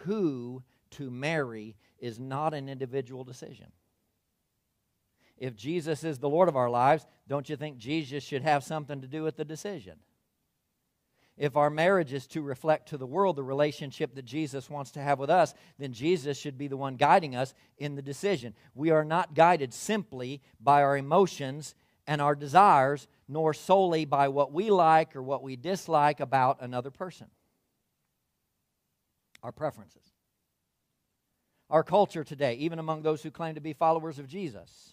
who 0.04 0.62
to 0.92 1.10
marry 1.10 1.76
is 1.98 2.18
not 2.18 2.54
an 2.54 2.68
individual 2.68 3.22
decision. 3.22 3.66
If 5.38 5.56
Jesus 5.56 6.04
is 6.04 6.18
the 6.18 6.28
Lord 6.28 6.48
of 6.48 6.56
our 6.56 6.70
lives, 6.70 7.06
don't 7.28 7.48
you 7.48 7.56
think 7.56 7.78
Jesus 7.78 8.24
should 8.24 8.42
have 8.42 8.64
something 8.64 9.00
to 9.00 9.06
do 9.06 9.22
with 9.22 9.36
the 9.36 9.44
decision? 9.44 9.98
If 11.38 11.56
our 11.56 11.70
marriage 11.70 12.12
is 12.12 12.26
to 12.28 12.42
reflect 12.42 12.88
to 12.88 12.98
the 12.98 13.06
world 13.06 13.36
the 13.36 13.42
relationship 13.42 14.14
that 14.14 14.24
Jesus 14.24 14.68
wants 14.68 14.90
to 14.92 15.00
have 15.00 15.18
with 15.18 15.30
us, 15.30 15.54
then 15.78 15.92
Jesus 15.92 16.38
should 16.38 16.58
be 16.58 16.68
the 16.68 16.76
one 16.76 16.96
guiding 16.96 17.34
us 17.34 17.54
in 17.78 17.94
the 17.94 18.02
decision. 18.02 18.54
We 18.74 18.90
are 18.90 19.04
not 19.04 19.34
guided 19.34 19.72
simply 19.72 20.42
by 20.60 20.82
our 20.82 20.96
emotions 20.96 21.74
and 22.06 22.20
our 22.20 22.34
desires, 22.34 23.08
nor 23.28 23.54
solely 23.54 24.04
by 24.04 24.28
what 24.28 24.52
we 24.52 24.70
like 24.70 25.16
or 25.16 25.22
what 25.22 25.42
we 25.42 25.56
dislike 25.56 26.20
about 26.20 26.60
another 26.60 26.90
person. 26.90 27.28
Our 29.42 29.52
preferences. 29.52 30.04
Our 31.70 31.82
culture 31.82 32.24
today, 32.24 32.54
even 32.56 32.78
among 32.78 33.02
those 33.02 33.22
who 33.22 33.30
claim 33.30 33.54
to 33.54 33.60
be 33.60 33.72
followers 33.72 34.18
of 34.18 34.28
Jesus, 34.28 34.92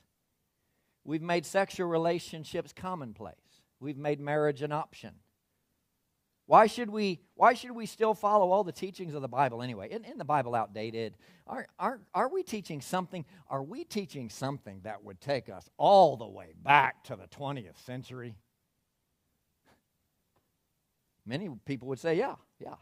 we've 1.03 1.21
made 1.21 1.45
sexual 1.45 1.89
relationships 1.89 2.71
commonplace. 2.73 3.35
We've 3.81 3.97
made 3.97 4.21
marriage 4.21 4.61
an 4.61 4.71
option. 4.71 5.15
Why 6.49 6.65
should 6.65 6.89
we, 6.89 7.19
why 7.35 7.53
should 7.53 7.73
we 7.73 7.85
still 7.85 8.15
follow 8.15 8.49
all 8.49 8.63
the 8.63 8.71
teachings 8.71 9.13
of 9.13 9.21
the 9.21 9.27
Bible 9.27 9.61
anyway? 9.61 9.89
Isn't, 9.91 10.17
the 10.17 10.25
Bible 10.25 10.55
outdated? 10.55 11.15
Are, 11.45 11.67
are, 11.77 11.99
are 12.11 12.27
we 12.27 12.41
teaching 12.41 12.81
something? 12.81 13.23
Are 13.51 13.61
we 13.61 13.83
teaching 13.83 14.31
something 14.31 14.81
that 14.81 15.03
would 15.03 15.21
take 15.21 15.47
us 15.47 15.69
all 15.77 16.17
the 16.17 16.25
way 16.25 16.55
back 16.63 17.03
to 17.03 17.15
the 17.15 17.27
20th 17.27 17.77
century? 17.85 18.33
Many 21.23 21.51
people 21.65 21.87
would 21.89 21.99
say, 21.99 22.17
yeah, 22.17 22.33
yeah. 22.59 22.73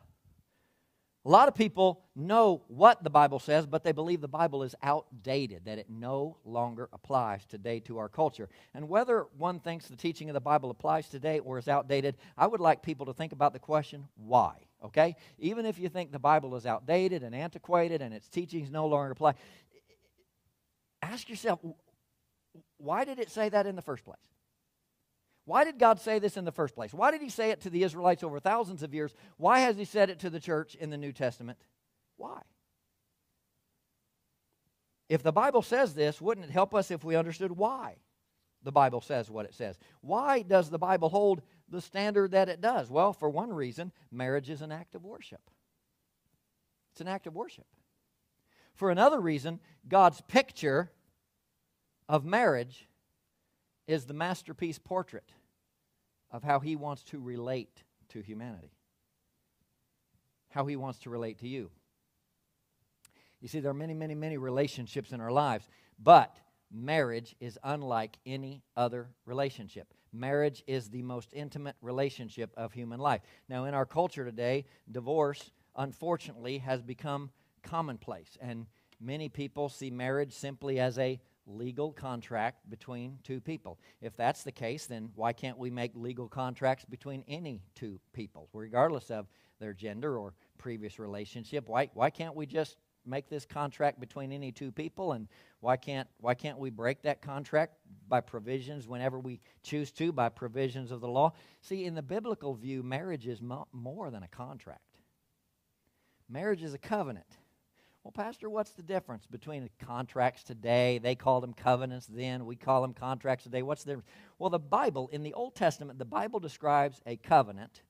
A 1.27 1.29
lot 1.29 1.49
of 1.49 1.55
people 1.55 2.05
know 2.15 2.63
what 2.69 3.03
the 3.03 3.09
Bible 3.09 3.39
says, 3.39 3.67
but 3.67 3.83
they 3.83 3.91
believe 3.91 4.21
the 4.21 4.29
Bible 4.29 4.63
is 4.63 4.73
outdated, 4.81 5.65
that 5.65 5.77
it 5.77 5.89
no 5.89 6.37
longer 6.45 6.87
applies 6.93 7.43
today 7.43 7.81
to 7.81 7.97
our 7.97 8.07
culture. 8.07 8.47
And 8.73 8.87
whether 8.87 9.27
one 9.37 9.59
thinks 9.59 9.87
the 9.87 9.97
teaching 9.97 10.29
of 10.29 10.35
the 10.35 10.39
Bible 10.39 10.69
applies 10.69 11.09
today 11.09 11.39
or 11.39 11.57
is 11.57 11.67
outdated, 11.67 12.15
I 12.37 12.47
would 12.47 12.61
like 12.61 12.81
people 12.81 13.07
to 13.07 13.13
think 13.13 13.33
about 13.33 13.51
the 13.51 13.59
question 13.59 14.07
why? 14.15 14.53
Okay? 14.81 15.17
Even 15.37 15.65
if 15.65 15.77
you 15.77 15.89
think 15.89 16.13
the 16.13 16.17
Bible 16.19 16.55
is 16.55 16.65
outdated 16.65 17.23
and 17.23 17.35
antiquated 17.35 18.01
and 18.01 18.13
its 18.13 18.29
teachings 18.29 18.71
no 18.71 18.87
longer 18.87 19.11
apply, 19.11 19.33
ask 21.01 21.27
yourself 21.27 21.59
why 22.77 23.03
did 23.03 23.19
it 23.19 23.29
say 23.31 23.49
that 23.49 23.67
in 23.67 23.75
the 23.75 23.81
first 23.81 24.05
place? 24.05 24.15
Why 25.47 25.63
did 25.63 25.79
God 25.79 26.01
say 26.01 26.19
this 26.19 26.35
in 26.35 26.43
the 26.43 26.51
first 26.51 26.75
place? 26.75 26.93
Why 26.93 27.09
did 27.09 27.21
He 27.21 27.29
say 27.29 27.51
it 27.51 27.61
to 27.61 27.69
the 27.69 27.83
Israelites 27.83 28.21
over 28.21 28.37
thousands 28.37 28.83
of 28.83 28.93
years? 28.93 29.15
Why 29.37 29.61
has 29.61 29.77
He 29.77 29.85
said 29.85 30.09
it 30.09 30.19
to 30.19 30.29
the 30.29 30.41
church 30.41 30.75
in 30.75 30.89
the 30.89 30.97
New 30.97 31.13
Testament? 31.13 31.57
Why? 32.17 32.41
If 35.07 35.23
the 35.23 35.31
Bible 35.31 35.61
says 35.61 35.93
this, 35.93 36.19
wouldn't 36.19 36.47
it 36.47 36.51
help 36.51 36.75
us 36.75 36.91
if 36.91 37.05
we 37.05 37.15
understood 37.15 37.53
why 37.53 37.95
the 38.63 38.73
Bible 38.73 38.99
says 38.99 39.31
what 39.31 39.45
it 39.45 39.53
says? 39.53 39.79
Why 40.01 40.41
does 40.41 40.69
the 40.69 40.77
Bible 40.77 41.07
hold 41.07 41.41
the 41.69 41.79
standard 41.79 42.31
that 42.31 42.49
it 42.49 42.59
does? 42.59 42.89
Well, 42.89 43.13
for 43.13 43.29
one 43.29 43.53
reason, 43.53 43.93
marriage 44.11 44.49
is 44.49 44.61
an 44.61 44.73
act 44.73 44.95
of 44.95 45.05
worship. 45.05 45.39
It's 46.91 46.99
an 46.99 47.07
act 47.07 47.25
of 47.25 47.35
worship. 47.35 47.67
For 48.75 48.91
another 48.91 49.21
reason, 49.21 49.61
God's 49.87 50.19
picture 50.27 50.91
of 52.09 52.25
marriage 52.25 52.89
is 53.87 54.03
the 54.03 54.13
masterpiece 54.13 54.77
portrait 54.77 55.31
of 56.31 56.43
how 56.43 56.59
he 56.59 56.75
wants 56.75 57.03
to 57.03 57.19
relate 57.19 57.83
to 58.09 58.21
humanity, 58.21 58.71
how 60.49 60.65
he 60.65 60.75
wants 60.75 60.99
to 60.99 61.09
relate 61.09 61.39
to 61.39 61.47
you. 61.47 61.69
You 63.39 63.47
see, 63.47 63.59
there 63.59 63.71
are 63.71 63.75
many, 63.75 63.93
many, 63.93 64.15
many 64.15 64.37
relationships 64.37 65.11
in 65.11 65.21
our 65.21 65.31
lives, 65.31 65.67
but 65.99 66.37
marriage 66.71 67.35
is 67.39 67.57
unlike 67.63 68.17
any 68.25 68.63
other 68.75 69.09
relationship. 69.25 69.93
Marriage 70.11 70.63
is 70.67 70.89
the 70.89 71.01
most 71.01 71.33
intimate 71.33 71.75
relationship 71.81 72.51
of 72.57 72.73
human 72.73 72.99
life. 72.99 73.21
Now, 73.47 73.65
in 73.65 73.73
our 73.73 73.85
culture 73.85 74.25
today, 74.25 74.65
divorce, 74.91 75.51
unfortunately, 75.75 76.57
has 76.59 76.81
become 76.81 77.29
commonplace, 77.61 78.37
and 78.41 78.65
many 78.99 79.29
people 79.29 79.69
see 79.69 79.91
marriage 79.91 80.33
simply 80.33 80.79
as 80.79 80.97
a 80.97 81.19
legal 81.47 81.91
contract 81.91 82.69
between 82.69 83.17
two 83.23 83.39
people. 83.39 83.79
If 84.01 84.15
that's 84.15 84.43
the 84.43 84.51
case, 84.51 84.85
then 84.85 85.09
why 85.15 85.33
can't 85.33 85.57
we 85.57 85.69
make 85.69 85.91
legal 85.95 86.27
contracts 86.27 86.85
between 86.85 87.23
any 87.27 87.61
two 87.75 87.99
people, 88.13 88.49
regardless 88.53 89.09
of 89.09 89.27
their 89.59 89.73
gender 89.73 90.17
or 90.17 90.33
previous 90.57 90.99
relationship? 90.99 91.67
Why, 91.67 91.89
why 91.93 92.09
can't 92.09 92.35
we 92.35 92.45
just 92.45 92.77
make 93.07 93.29
this 93.29 93.45
contract 93.45 93.99
between 93.99 94.31
any 94.31 94.51
two 94.51 94.71
people 94.71 95.13
and 95.13 95.27
why 95.61 95.77
can't 95.77 96.07
why 96.19 96.33
can't 96.33 96.57
we 96.57 96.69
break 96.69 97.01
that 97.01 97.21
contract 97.21 97.73
by 98.07 98.19
provisions 98.19 98.87
whenever 98.87 99.17
we 99.17 99.39
choose 99.63 99.91
to 99.91 100.11
by 100.11 100.27
provisions 100.27 100.91
of 100.91 100.99
the 100.99 101.07
law 101.07 101.31
see 101.61 101.85
in 101.85 101.95
the 101.95 102.01
biblical 102.01 102.53
view 102.53 102.83
marriage 102.83 103.25
is 103.25 103.41
mo- 103.41 103.67
more 103.71 104.11
than 104.11 104.23
a 104.23 104.27
contract 104.27 104.81
marriage 106.29 106.61
is 106.61 106.73
a 106.73 106.77
covenant 106.77 107.37
well, 108.03 108.11
Pastor, 108.13 108.49
what's 108.49 108.71
the 108.71 108.83
difference 108.83 109.25
between 109.25 109.69
contracts 109.85 110.43
today? 110.43 110.97
They 110.97 111.15
called 111.15 111.43
them 111.43 111.53
covenants 111.53 112.07
then. 112.07 112.45
We 112.45 112.55
call 112.55 112.81
them 112.81 112.93
contracts 112.93 113.43
today. 113.43 113.61
What's 113.61 113.83
the 113.83 113.91
difference? 113.91 114.09
Well, 114.39 114.49
the 114.49 114.59
Bible, 114.59 115.09
in 115.11 115.23
the 115.23 115.33
Old 115.33 115.55
Testament, 115.55 115.99
the 115.99 116.05
Bible 116.05 116.39
describes 116.39 117.01
a 117.05 117.17
covenant 117.17 117.81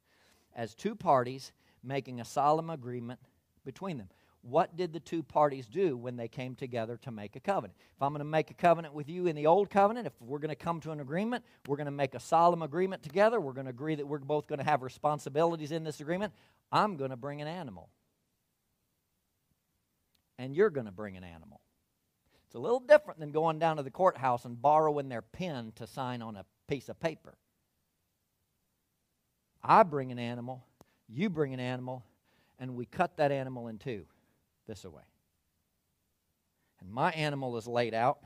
as 0.55 0.73
two 0.73 0.95
parties 0.95 1.51
making 1.83 2.19
a 2.19 2.25
solemn 2.25 2.71
agreement 2.71 3.19
between 3.63 3.99
them. 3.99 4.09
What 4.41 4.75
did 4.77 4.93
the 4.93 4.99
two 4.99 5.23
parties 5.23 5.67
do 5.67 5.97
when 5.97 6.15
they 6.15 6.27
came 6.27 6.55
together 6.55 6.97
to 7.03 7.11
make 7.11 7.35
a 7.35 7.39
covenant? 7.39 7.77
If 7.95 8.01
I'm 8.01 8.11
going 8.11 8.19
to 8.19 8.25
make 8.25 8.49
a 8.49 8.53
covenant 8.53 8.93
with 8.93 9.09
you 9.09 9.27
in 9.27 9.35
the 9.35 9.45
old 9.45 9.69
covenant, 9.69 10.07
if 10.07 10.13
we're 10.21 10.39
going 10.39 10.49
to 10.49 10.55
come 10.55 10.79
to 10.81 10.91
an 10.91 10.99
agreement, 10.99 11.43
we're 11.67 11.75
going 11.75 11.85
to 11.85 11.91
make 11.91 12.15
a 12.15 12.19
solemn 12.19 12.61
agreement 12.61 13.03
together. 13.03 13.41
We're 13.41 13.53
going 13.53 13.65
to 13.65 13.71
agree 13.71 13.95
that 13.95 14.07
we're 14.07 14.19
both 14.19 14.47
going 14.47 14.59
to 14.59 14.65
have 14.65 14.83
responsibilities 14.83 15.71
in 15.71 15.83
this 15.83 15.99
agreement. 15.99 16.33
I'm 16.71 16.97
going 16.97 17.09
to 17.09 17.17
bring 17.17 17.41
an 17.41 17.47
animal 17.47 17.89
and 20.37 20.55
you're 20.55 20.69
going 20.69 20.85
to 20.85 20.91
bring 20.91 21.17
an 21.17 21.23
animal. 21.23 21.61
It's 22.45 22.55
a 22.55 22.59
little 22.59 22.79
different 22.79 23.19
than 23.19 23.31
going 23.31 23.59
down 23.59 23.77
to 23.77 23.83
the 23.83 23.91
courthouse 23.91 24.45
and 24.45 24.61
borrowing 24.61 25.09
their 25.09 25.21
pen 25.21 25.73
to 25.75 25.87
sign 25.87 26.21
on 26.21 26.35
a 26.35 26.45
piece 26.67 26.87
of 26.89 26.99
paper. 26.99 27.37
I 29.63 29.83
bring 29.83 30.11
an 30.11 30.19
animal, 30.19 30.63
you 31.09 31.29
bring 31.29 31.53
an 31.53 31.59
animal, 31.59 32.05
and 32.59 32.75
we 32.75 32.85
cut 32.85 33.17
that 33.17 33.31
animal 33.31 33.67
in 33.67 33.77
two 33.79 34.05
this 34.65 34.85
way. 34.85 35.03
And 36.79 36.89
my 36.89 37.11
animal 37.11 37.57
is 37.57 37.67
laid 37.67 37.93
out, 37.93 38.19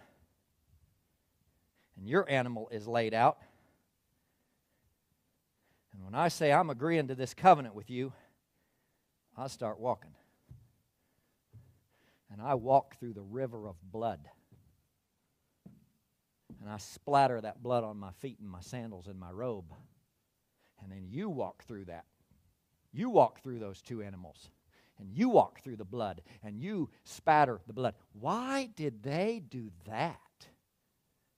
and 1.98 2.08
your 2.08 2.30
animal 2.30 2.70
is 2.72 2.88
laid 2.88 3.14
out. 3.14 3.40
And 5.94 6.04
when 6.04 6.14
I 6.14 6.28
say 6.28 6.52
I'm 6.52 6.70
agreeing 6.70 7.08
to 7.08 7.16
this 7.16 7.34
covenant 7.34 7.74
with 7.74 7.90
you, 7.90 8.14
I 9.36 9.48
start 9.48 9.80
walking 9.80 10.12
and 12.32 12.42
I 12.42 12.56
walk 12.56 12.98
through 12.98 13.14
the 13.14 13.22
river 13.22 13.68
of 13.68 13.76
blood. 13.92 14.20
And 16.62 16.70
I 16.70 16.78
splatter 16.78 17.42
that 17.42 17.62
blood 17.64 17.84
on 17.84 17.98
my 17.98 18.12
feet 18.12 18.40
and 18.40 18.50
my 18.50 18.62
sandals 18.62 19.08
and 19.08 19.20
my 19.20 19.32
robe. 19.32 19.74
And 20.82 20.92
then 20.92 21.08
you 21.10 21.30
walk 21.30 21.64
through 21.64 21.86
that. 21.86 22.06
You 22.94 23.10
walk 23.10 23.42
through 23.42 23.60
those 23.60 23.82
two 23.82 24.02
animals. 24.02 24.50
And 25.00 25.10
you 25.12 25.30
walk 25.30 25.62
through 25.64 25.78
the 25.78 25.86
blood. 25.86 26.22
And 26.44 26.60
you 26.60 26.90
spatter 27.04 27.60
the 27.66 27.74
blood. 27.74 27.96
Why 28.14 28.70
did 28.76 29.02
they 29.04 29.42
do 29.50 29.72
that? 29.88 30.20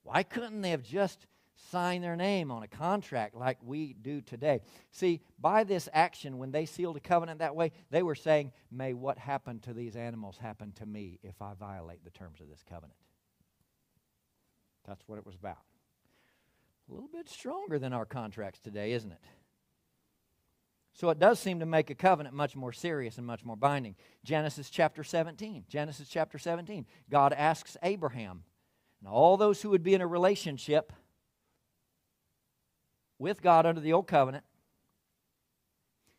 Why 0.02 0.22
couldn't 0.22 0.60
they 0.60 0.70
have 0.70 0.82
just 0.82 1.26
sign 1.70 2.02
their 2.02 2.16
name 2.16 2.50
on 2.50 2.62
a 2.62 2.68
contract 2.68 3.34
like 3.34 3.58
we 3.62 3.94
do 3.94 4.20
today. 4.20 4.60
See, 4.90 5.20
by 5.38 5.64
this 5.64 5.88
action, 5.92 6.38
when 6.38 6.50
they 6.50 6.66
sealed 6.66 6.96
a 6.96 7.00
covenant 7.00 7.38
that 7.38 7.56
way, 7.56 7.72
they 7.90 8.02
were 8.02 8.14
saying, 8.14 8.52
May 8.70 8.92
what 8.92 9.18
happened 9.18 9.62
to 9.62 9.72
these 9.72 9.96
animals 9.96 10.36
happen 10.38 10.72
to 10.72 10.86
me 10.86 11.18
if 11.22 11.40
I 11.40 11.54
violate 11.54 12.04
the 12.04 12.10
terms 12.10 12.40
of 12.40 12.48
this 12.48 12.62
covenant. 12.68 12.98
That's 14.86 15.02
what 15.06 15.18
it 15.18 15.26
was 15.26 15.34
about. 15.34 15.58
A 16.90 16.92
little 16.92 17.08
bit 17.08 17.28
stronger 17.28 17.78
than 17.78 17.92
our 17.92 18.04
contracts 18.04 18.60
today, 18.60 18.92
isn't 18.92 19.12
it? 19.12 19.20
So 20.92 21.10
it 21.10 21.18
does 21.18 21.40
seem 21.40 21.58
to 21.60 21.66
make 21.66 21.90
a 21.90 21.94
covenant 21.94 22.36
much 22.36 22.54
more 22.54 22.72
serious 22.72 23.18
and 23.18 23.26
much 23.26 23.44
more 23.44 23.56
binding. 23.56 23.96
Genesis 24.22 24.70
chapter 24.70 25.02
17. 25.02 25.64
Genesis 25.68 26.08
chapter 26.08 26.38
17. 26.38 26.86
God 27.10 27.32
asks 27.32 27.76
Abraham 27.82 28.44
and 29.00 29.08
all 29.08 29.36
those 29.36 29.60
who 29.60 29.70
would 29.70 29.82
be 29.82 29.94
in 29.94 30.00
a 30.00 30.06
relationship 30.06 30.92
with 33.24 33.40
God 33.40 33.64
under 33.64 33.80
the 33.80 33.94
old 33.94 34.06
covenant 34.06 34.44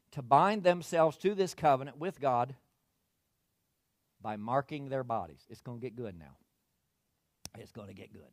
to 0.09 0.23
bind 0.23 0.63
themselves 0.63 1.17
to 1.17 1.35
this 1.35 1.53
covenant 1.53 1.99
with 1.99 2.19
God 2.19 2.55
by 4.19 4.37
marking 4.37 4.89
their 4.89 5.03
bodies. 5.03 5.45
It's 5.47 5.61
going 5.61 5.79
to 5.79 5.81
get 5.85 5.95
good 5.95 6.17
now. 6.17 6.35
It's 7.59 7.71
going 7.71 7.89
to 7.89 7.93
get 7.93 8.11
good. 8.11 8.23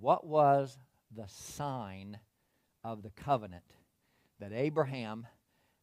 What 0.00 0.26
was 0.26 0.78
the 1.14 1.28
sign 1.28 2.18
of 2.82 3.04
the 3.04 3.10
covenant 3.10 3.62
that 4.40 4.50
Abraham 4.52 5.28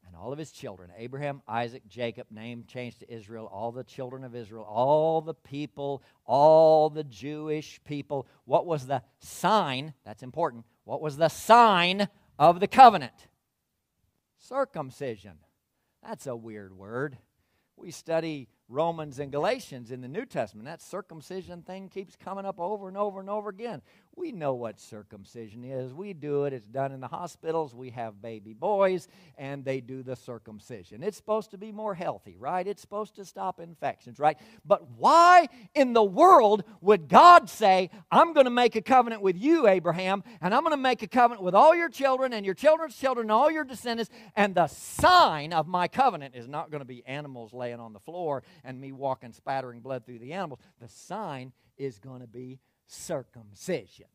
and 0.06 0.16
all 0.16 0.32
of 0.32 0.40
his 0.40 0.52
children 0.52 0.92
Abraham, 0.98 1.42
Isaac, 1.48 1.88
Jacob, 1.88 2.28
name 2.32 2.66
changed 2.68 3.00
to 3.00 3.14
Israel, 3.14 3.50
all 3.52 3.72
the 3.72 3.84
children 3.84 4.24
of 4.24 4.36
Israel, 4.36 4.64
all 4.64 5.22
the 5.22 5.34
people, 5.34 6.04
all 6.26 6.90
the 6.90 7.04
Jewish 7.04 7.80
people. 7.86 8.28
What 8.46 8.66
was 8.66 8.88
the 8.88 9.02
sign? 9.20 9.94
That's 10.06 10.24
important. 10.24 10.66
What 10.84 11.02
was 11.02 11.18
the 11.18 11.30
sign 11.30 12.08
of 12.38 12.60
the 12.60 12.68
covenant? 12.68 13.28
Circumcision. 14.38 15.38
That's 16.02 16.28
a 16.28 16.36
weird 16.36 16.78
word. 16.78 17.18
We 17.78 17.92
study 17.92 18.50
Romans 18.70 19.20
and 19.20 19.32
Galatians 19.32 19.92
in 19.92 20.02
the 20.02 20.08
New 20.08 20.26
Testament. 20.26 20.66
That 20.66 20.82
circumcision 20.82 21.62
thing 21.62 21.90
keeps 21.90 22.16
coming 22.16 22.46
up 22.46 22.60
over 22.60 22.88
and 22.88 22.98
over 22.98 23.20
and 23.20 23.30
over 23.30 23.50
again. 23.50 23.82
We 24.16 24.32
know 24.32 24.54
what 24.54 24.80
circumcision 24.80 25.64
is. 25.64 25.94
We 25.94 26.14
do 26.14 26.46
it. 26.46 26.54
It's 26.54 26.68
done 26.68 26.92
in 26.92 27.00
the 27.00 27.08
hospitals. 27.08 27.74
We 27.74 27.90
have 27.92 28.22
baby 28.22 28.54
boys, 28.54 29.08
and 29.38 29.66
they 29.66 29.82
do 29.82 30.04
the 30.04 30.16
circumcision. 30.16 31.02
It's 31.02 31.18
supposed 31.18 31.52
to 31.52 31.58
be 31.58 31.72
more 31.72 31.96
healthy, 31.96 32.38
right? 32.38 32.68
It's 32.68 32.82
supposed 32.82 33.16
to 33.16 33.26
stop 33.26 33.60
infections, 33.60 34.20
right? 34.20 34.38
But 34.66 34.88
why 34.92 35.48
in 35.74 35.94
the 35.94 36.04
world 36.04 36.64
would 36.82 37.08
God 37.10 37.50
say, 37.50 37.90
I'm 38.12 38.34
going 38.34 38.46
to 38.46 38.52
make 38.52 38.76
a 38.76 38.82
covenant 38.82 39.24
with 39.24 39.36
you, 39.36 39.68
Abraham, 39.68 40.24
and 40.42 40.54
I'm 40.54 40.62
going 40.62 40.72
to 40.72 40.78
make 40.78 41.02
a 41.02 41.08
covenant 41.08 41.44
with 41.44 41.56
all 41.56 41.74
your 41.76 41.90
children 41.90 42.34
and 42.34 42.46
your 42.46 42.56
children's 42.56 42.96
children 42.96 43.26
and 43.26 43.32
all 43.32 43.50
your 43.50 43.64
descendants, 43.64 44.12
and 44.36 44.54
the 44.54 44.68
sign 44.68 45.54
of 45.54 45.68
my 45.68 45.88
covenant 45.88 46.36
is 46.36 46.48
not 46.48 46.70
going 46.70 46.82
to 46.82 46.86
be 46.86 47.04
animals 47.08 47.52
laying 47.52 47.80
on 47.80 47.94
the 47.94 48.00
floor 48.00 48.44
and 48.64 48.80
me 48.80 48.92
walking 48.92 49.34
spattering 49.34 49.80
blood 49.80 50.06
through 50.06 50.20
the 50.20 50.34
animals. 50.34 50.60
The 50.80 50.88
sign 50.88 51.52
is 51.78 51.98
going 51.98 52.22
to 52.22 52.28
be 52.28 52.60
circumcision. 52.88 54.08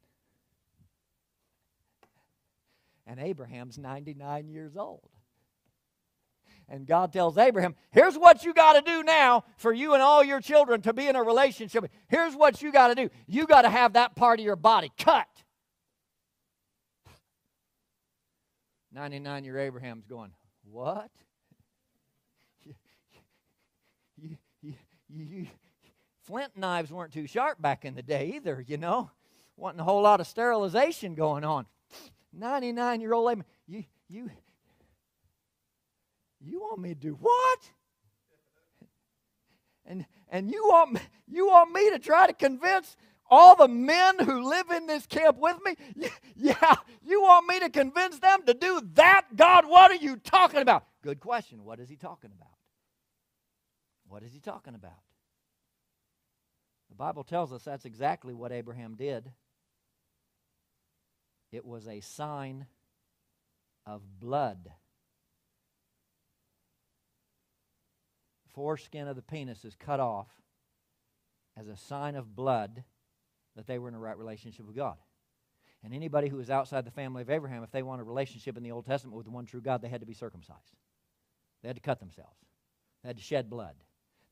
And 3.07 3.19
Abraham's 3.19 3.79
99 3.79 4.49
years 4.49 4.77
old. 4.77 5.09
And 6.69 6.87
God 6.87 7.13
tells 7.13 7.39
Abraham, 7.39 7.75
here's 7.91 8.19
what 8.19 8.45
you 8.45 8.53
got 8.53 8.75
to 8.75 8.83
do 8.83 9.03
now 9.03 9.45
for 9.57 9.73
you 9.73 9.95
and 9.95 10.03
all 10.03 10.23
your 10.23 10.41
children 10.41 10.83
to 10.83 10.93
be 10.93 11.09
in 11.09 11.17
a 11.17 11.23
relationship. 11.23 11.87
Here's 12.09 12.35
what 12.35 12.61
you 12.61 12.71
got 12.71 12.89
to 12.89 12.95
do. 12.95 13.09
You 13.27 13.47
got 13.47 13.63
to 13.63 13.71
have 13.71 13.95
that 13.95 14.15
part 14.15 14.39
of 14.39 14.45
your 14.45 14.57
body 14.57 14.93
cut. 14.99 15.27
99 18.93 19.45
year 19.45 19.59
Abraham's 19.59 20.07
going, 20.07 20.33
What? 20.71 21.11
You, 24.61 24.75
you, 25.09 25.25
you, 25.25 25.47
flint 26.29 26.55
knives 26.59 26.93
weren't 26.93 27.11
too 27.11 27.27
sharp 27.27 27.61
back 27.61 27.87
in 27.87 27.95
the 27.95 28.03
day 28.03 28.33
either, 28.37 28.63
you 28.67 28.77
know. 28.77 29.11
Wasn't 29.57 29.81
a 29.81 29.85
whole 29.85 30.03
lot 30.03 30.21
of 30.21 30.27
sterilization 30.27 31.15
going 31.15 31.43
on. 31.43 31.65
99 32.35 33.01
year 33.01 33.15
old 33.15 33.27
lady, 33.27 33.43
you, 33.67 33.85
you, 34.09 34.31
you 36.39 36.61
want 36.61 36.81
me 36.81 36.91
to 36.91 36.95
do 36.95 37.15
what? 37.19 37.71
And, 39.87 40.05
and 40.29 40.51
you, 40.51 40.65
want, 40.67 40.99
you 41.27 41.47
want 41.47 41.73
me 41.73 41.91
to 41.93 41.99
try 41.99 42.27
to 42.27 42.35
convince 42.35 42.95
all 43.31 43.57
the 43.57 43.67
men 43.67 44.19
who 44.19 44.51
live 44.51 44.71
in 44.71 44.87
this 44.87 45.07
camp 45.07 45.39
with 45.39 45.57
me? 45.65 45.77
Yeah, 46.41 46.77
you 47.05 47.21
want 47.21 47.49
me 47.49 47.59
to 47.59 47.69
convince 47.69 48.21
them 48.21 48.45
to 48.47 48.55
do 48.55 48.81
that? 48.95 49.23
God, 49.35 49.67
what 49.67 49.91
are 49.91 49.97
you 49.97 50.17
talking 50.17 50.61
about? 50.61 50.85
Good 51.03 51.19
question. 51.19 51.65
What 51.65 51.81
is 51.81 51.89
he 51.89 51.97
talking 51.97 52.31
about? 52.37 52.53
What 54.07 54.23
is 54.23 54.33
he 54.33 54.39
talking 54.39 54.77
about? 54.77 55.01
The 56.89 56.97
Bible 56.97 57.25
tells 57.25 57.53
us 57.53 57.63
that's 57.63 57.85
exactly 57.85 58.35
what 58.35 58.53
Abraham 58.53 58.95
did. 58.95 59.31
It 61.53 61.65
was 61.65 61.87
a 61.87 62.01
sign 62.01 62.67
of 63.87 64.03
blood. 64.21 64.71
The 68.47 68.53
foreskin 68.53 69.09
of 69.09 69.17
the 69.17 69.23
penis 69.23 69.65
is 69.65 69.75
cut 69.75 70.01
off 70.01 70.29
as 71.57 71.69
a 71.69 71.77
sign 71.77 72.17
of 72.17 72.37
blood 72.37 72.85
that 73.57 73.67
they 73.67 73.79
were 73.79 73.89
in 73.89 73.95
a 73.95 73.99
right 73.99 74.17
relationship 74.17 74.67
with 74.67 74.77
God. 74.77 74.97
And 75.85 75.95
anybody 75.95 76.29
who 76.29 76.37
was 76.37 76.51
outside 76.51 76.85
the 76.85 76.91
family 76.91 77.23
of 77.23 77.31
Abraham, 77.31 77.63
if 77.63 77.71
they 77.71 77.83
wanted 77.83 78.03
a 78.03 78.07
relationship 78.07 78.57
in 78.57 78.63
the 78.63 78.73
Old 78.73 78.87
Testament 78.87 79.17
with 79.17 79.27
the 79.27 79.33
one 79.33 79.47
true 79.47 79.61
God, 79.61 79.81
they 79.81 79.89
had 79.89 80.01
to 80.01 80.07
be 80.07 80.15
circumcised. 80.15 80.77
They 81.63 81.69
had 81.69 81.77
to 81.77 81.83
cut 81.83 82.01
themselves. 82.01 82.37
They 83.03 83.09
had 83.09 83.17
to 83.17 83.23
shed 83.23 83.49
blood. 83.49 83.77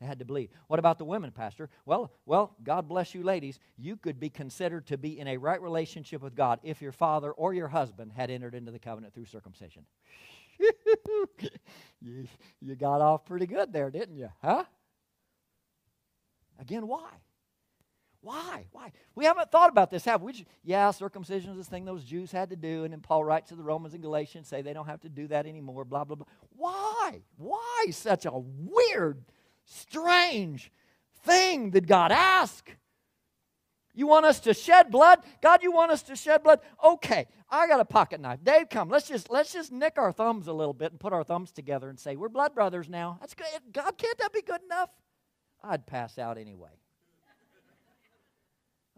They 0.00 0.06
had 0.06 0.18
to 0.18 0.24
bleed. 0.24 0.50
What 0.66 0.78
about 0.78 0.98
the 0.98 1.04
women, 1.04 1.30
Pastor? 1.30 1.70
Well, 1.86 2.12
well, 2.26 2.54
God 2.62 2.86
bless 2.86 3.14
you, 3.14 3.22
ladies. 3.22 3.58
You 3.78 3.96
could 3.96 4.20
be 4.20 4.28
considered 4.28 4.86
to 4.88 4.98
be 4.98 5.18
in 5.18 5.26
a 5.26 5.38
right 5.38 5.60
relationship 5.60 6.22
with 6.22 6.34
God 6.34 6.60
if 6.62 6.82
your 6.82 6.92
father 6.92 7.32
or 7.32 7.54
your 7.54 7.68
husband 7.68 8.12
had 8.14 8.30
entered 8.30 8.54
into 8.54 8.70
the 8.70 8.78
covenant 8.78 9.14
through 9.14 9.24
circumcision. 9.24 9.86
you, 12.00 12.26
you 12.60 12.74
got 12.74 13.00
off 13.00 13.24
pretty 13.24 13.46
good 13.46 13.72
there, 13.72 13.90
didn't 13.90 14.16
you? 14.16 14.28
Huh? 14.42 14.64
Again, 16.58 16.86
why? 16.86 17.10
Why? 18.20 18.66
Why? 18.72 18.90
We 19.14 19.24
haven't 19.24 19.52
thought 19.52 19.70
about 19.70 19.90
this, 19.90 20.04
have 20.04 20.20
we? 20.20 20.46
Yeah, 20.64 20.90
circumcision 20.90 21.52
is 21.52 21.58
this 21.58 21.68
thing 21.68 21.84
those 21.84 22.02
Jews 22.02 22.32
had 22.32 22.50
to 22.50 22.56
do, 22.56 22.84
and 22.84 22.92
then 22.92 23.00
Paul 23.00 23.24
writes 23.24 23.50
to 23.50 23.54
the 23.54 23.62
Romans 23.62 23.94
and 23.94 24.02
Galatians, 24.02 24.48
say 24.48 24.62
they 24.62 24.72
don't 24.72 24.86
have 24.86 25.00
to 25.02 25.08
do 25.08 25.28
that 25.28 25.46
anymore, 25.46 25.84
blah, 25.84 26.04
blah, 26.04 26.16
blah. 26.16 26.26
Why? 26.56 27.22
Why 27.36 27.86
such 27.90 28.26
a 28.26 28.32
weird, 28.36 29.22
strange 29.66 30.72
thing 31.24 31.70
did 31.70 31.86
God 31.86 32.12
ask? 32.12 32.70
You 33.94 34.06
want 34.06 34.26
us 34.26 34.40
to 34.40 34.52
shed 34.52 34.90
blood? 34.90 35.20
God, 35.40 35.62
you 35.62 35.72
want 35.72 35.90
us 35.90 36.02
to 36.04 36.16
shed 36.16 36.42
blood? 36.42 36.60
Okay, 36.84 37.26
I 37.50 37.66
got 37.66 37.80
a 37.80 37.84
pocket 37.84 38.20
knife. 38.20 38.40
Dave, 38.42 38.68
come. 38.68 38.90
Let's 38.90 39.08
just 39.08 39.30
let's 39.30 39.52
just 39.52 39.72
nick 39.72 39.94
our 39.96 40.12
thumbs 40.12 40.48
a 40.48 40.52
little 40.52 40.74
bit 40.74 40.92
and 40.92 41.00
put 41.00 41.14
our 41.14 41.24
thumbs 41.24 41.50
together 41.50 41.88
and 41.88 41.98
say 41.98 42.14
we're 42.14 42.28
blood 42.28 42.54
brothers 42.54 42.90
now. 42.90 43.16
That's 43.20 43.32
good. 43.34 43.46
God, 43.72 43.96
can't 43.96 44.18
that 44.18 44.34
be 44.34 44.42
good 44.42 44.60
enough? 44.66 44.90
I'd 45.64 45.86
pass 45.86 46.18
out 46.18 46.36
anyway. 46.36 46.70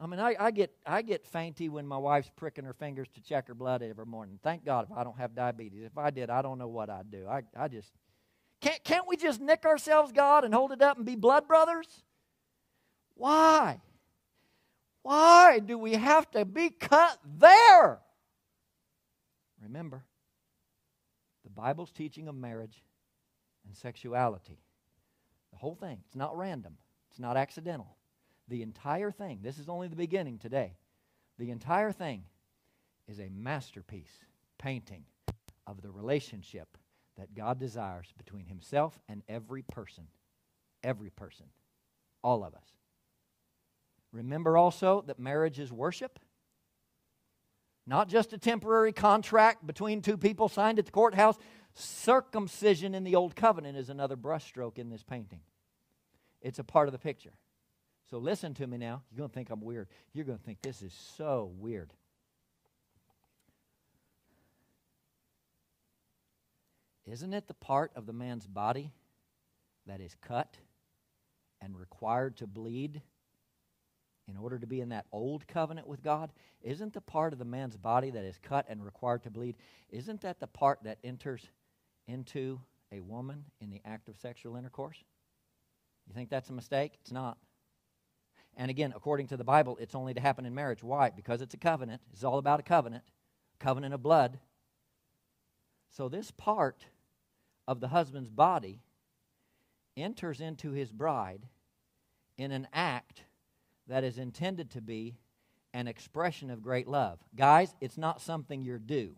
I 0.00 0.06
mean, 0.06 0.20
I, 0.20 0.34
I 0.38 0.50
get 0.50 0.72
I 0.84 1.02
get 1.02 1.26
fainty 1.26 1.68
when 1.68 1.86
my 1.86 1.96
wife's 1.96 2.30
pricking 2.34 2.64
her 2.64 2.72
fingers 2.72 3.08
to 3.14 3.22
check 3.22 3.48
her 3.48 3.54
blood 3.54 3.82
every 3.82 4.06
morning. 4.06 4.38
Thank 4.42 4.64
God 4.64 4.86
if 4.90 4.96
I 4.96 5.04
don't 5.04 5.18
have 5.18 5.34
diabetes. 5.34 5.84
If 5.84 5.96
I 5.96 6.10
did, 6.10 6.28
I 6.30 6.42
don't 6.42 6.58
know 6.58 6.68
what 6.68 6.90
I'd 6.90 7.10
do. 7.10 7.26
I, 7.28 7.42
I 7.56 7.68
just 7.68 7.92
can't 8.60 8.82
can't 8.84 9.08
we 9.08 9.16
just 9.16 9.40
nick 9.40 9.64
ourselves, 9.64 10.12
God, 10.12 10.44
and 10.44 10.52
hold 10.52 10.72
it 10.72 10.82
up 10.82 10.96
and 10.96 11.06
be 11.06 11.16
blood 11.16 11.46
brothers? 11.46 11.86
Why? 13.14 13.80
Why 15.02 15.58
do 15.58 15.78
we 15.78 15.94
have 15.94 16.30
to 16.32 16.44
be 16.44 16.70
cut 16.70 17.18
there? 17.38 18.00
Remember, 19.62 20.04
the 21.44 21.50
Bible's 21.50 21.90
teaching 21.90 22.28
of 22.28 22.34
marriage 22.34 22.82
and 23.66 23.76
sexuality. 23.76 24.58
The 25.52 25.58
whole 25.58 25.74
thing. 25.74 25.98
It's 26.06 26.16
not 26.16 26.36
random, 26.36 26.76
it's 27.10 27.18
not 27.18 27.36
accidental. 27.36 27.96
The 28.48 28.62
entire 28.62 29.10
thing, 29.10 29.40
this 29.42 29.58
is 29.58 29.68
only 29.68 29.88
the 29.88 29.96
beginning 29.96 30.38
today. 30.38 30.72
The 31.38 31.50
entire 31.50 31.92
thing 31.92 32.24
is 33.06 33.20
a 33.20 33.28
masterpiece 33.30 34.24
painting 34.58 35.04
of 35.66 35.82
the 35.82 35.90
relationship 35.90 36.78
that 37.18 37.34
God 37.34 37.58
desires 37.58 38.06
between 38.16 38.46
Himself 38.46 38.98
and 39.08 39.22
every 39.28 39.62
person. 39.62 40.04
Every 40.82 41.10
person. 41.10 41.46
All 42.22 42.44
of 42.44 42.54
us. 42.54 42.68
Remember 44.12 44.56
also 44.56 45.04
that 45.06 45.18
marriage 45.18 45.58
is 45.58 45.72
worship. 45.72 46.18
Not 47.86 48.08
just 48.08 48.32
a 48.32 48.38
temporary 48.38 48.92
contract 48.92 49.66
between 49.66 50.02
two 50.02 50.16
people 50.16 50.48
signed 50.48 50.78
at 50.78 50.86
the 50.86 50.92
courthouse. 50.92 51.36
Circumcision 51.74 52.94
in 52.94 53.04
the 53.04 53.16
Old 53.16 53.36
Covenant 53.36 53.76
is 53.76 53.90
another 53.90 54.16
brushstroke 54.16 54.78
in 54.78 54.88
this 54.88 55.02
painting. 55.02 55.40
It's 56.40 56.58
a 56.58 56.64
part 56.64 56.88
of 56.88 56.92
the 56.92 56.98
picture. 56.98 57.32
So 58.10 58.18
listen 58.18 58.54
to 58.54 58.66
me 58.66 58.78
now. 58.78 59.02
You're 59.10 59.18
going 59.18 59.30
to 59.30 59.34
think 59.34 59.50
I'm 59.50 59.60
weird. 59.60 59.88
You're 60.12 60.24
going 60.24 60.38
to 60.38 60.44
think 60.44 60.62
this 60.62 60.82
is 60.82 60.94
so 61.16 61.52
weird. 61.58 61.92
Isn't 67.10 67.32
it 67.32 67.48
the 67.48 67.54
part 67.54 67.92
of 67.96 68.06
the 68.06 68.12
man's 68.12 68.46
body 68.46 68.92
that 69.86 70.00
is 70.00 70.14
cut 70.20 70.56
and 71.60 71.78
required 71.78 72.36
to 72.38 72.46
bleed 72.46 73.02
in 74.28 74.36
order 74.36 74.58
to 74.58 74.66
be 74.66 74.80
in 74.80 74.90
that 74.90 75.06
old 75.10 75.46
covenant 75.48 75.86
with 75.86 76.02
God, 76.02 76.30
isn't 76.60 76.92
the 76.92 77.00
part 77.00 77.32
of 77.32 77.38
the 77.38 77.46
man's 77.46 77.78
body 77.78 78.10
that 78.10 78.24
is 78.24 78.38
cut 78.42 78.66
and 78.68 78.84
required 78.84 79.22
to 79.22 79.30
bleed, 79.30 79.56
isn't 79.88 80.20
that 80.20 80.38
the 80.38 80.46
part 80.46 80.80
that 80.84 80.98
enters 81.02 81.48
into 82.06 82.60
a 82.92 83.00
woman 83.00 83.44
in 83.60 83.70
the 83.70 83.80
act 83.86 84.08
of 84.10 84.18
sexual 84.18 84.56
intercourse? 84.56 85.02
You 86.06 86.14
think 86.14 86.28
that's 86.28 86.50
a 86.50 86.52
mistake? 86.54 86.92
It's 87.00 87.12
not. 87.12 87.38
And 88.56 88.70
again, 88.70 88.92
according 88.94 89.28
to 89.28 89.36
the 89.36 89.44
Bible, 89.44 89.78
it's 89.80 89.94
only 89.94 90.12
to 90.12 90.20
happen 90.20 90.44
in 90.44 90.54
marriage. 90.54 90.82
Why? 90.82 91.10
Because 91.10 91.40
it's 91.40 91.54
a 91.54 91.58
covenant. 91.58 92.02
It's 92.12 92.24
all 92.24 92.38
about 92.38 92.60
a 92.60 92.64
covenant, 92.64 93.04
covenant 93.58 93.94
of 93.94 94.02
blood. 94.02 94.38
So 95.90 96.08
this 96.08 96.30
part 96.30 96.84
of 97.68 97.80
the 97.80 97.88
husband's 97.88 98.30
body 98.30 98.80
enters 99.94 100.40
into 100.40 100.72
his 100.72 100.90
bride 100.90 101.42
in 102.38 102.50
an 102.50 102.66
act 102.72 103.24
that 103.86 104.02
is 104.02 104.16
intended 104.16 104.70
to 104.70 104.80
be 104.80 105.18
an 105.74 105.86
expression 105.86 106.50
of 106.50 106.62
great 106.62 106.88
love. 106.88 107.18
Guys, 107.36 107.74
it's 107.78 107.98
not 107.98 108.22
something 108.22 108.62
you're 108.62 108.78
due. 108.78 109.14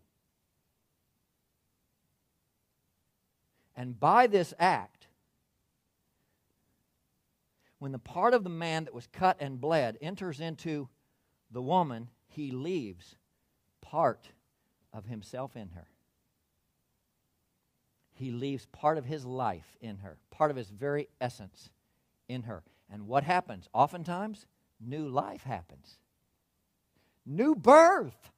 And 3.76 3.98
by 3.98 4.26
this 4.26 4.52
act, 4.58 5.06
when 7.78 7.92
the 7.92 7.98
part 8.00 8.34
of 8.34 8.42
the 8.42 8.50
man 8.50 8.84
that 8.84 8.94
was 8.94 9.06
cut 9.06 9.36
and 9.38 9.60
bled 9.60 9.96
enters 10.02 10.40
into 10.40 10.88
the 11.52 11.62
woman, 11.62 12.08
he 12.26 12.50
leaves 12.50 13.14
part 13.80 14.30
of 14.92 15.06
himself 15.06 15.54
in 15.56 15.68
her. 15.68 15.86
He 18.20 18.32
leaves 18.32 18.66
part 18.66 18.98
of 18.98 19.06
his 19.06 19.24
life 19.24 19.78
in 19.80 19.96
her, 19.98 20.18
part 20.30 20.50
of 20.50 20.56
his 20.58 20.68
very 20.68 21.08
essence 21.22 21.70
in 22.28 22.42
her. 22.42 22.62
And 22.92 23.06
what 23.06 23.24
happens? 23.24 23.66
Oftentimes, 23.72 24.44
new 24.78 25.08
life 25.08 25.42
happens. 25.42 25.96
New 27.24 27.54
birth 27.54 28.30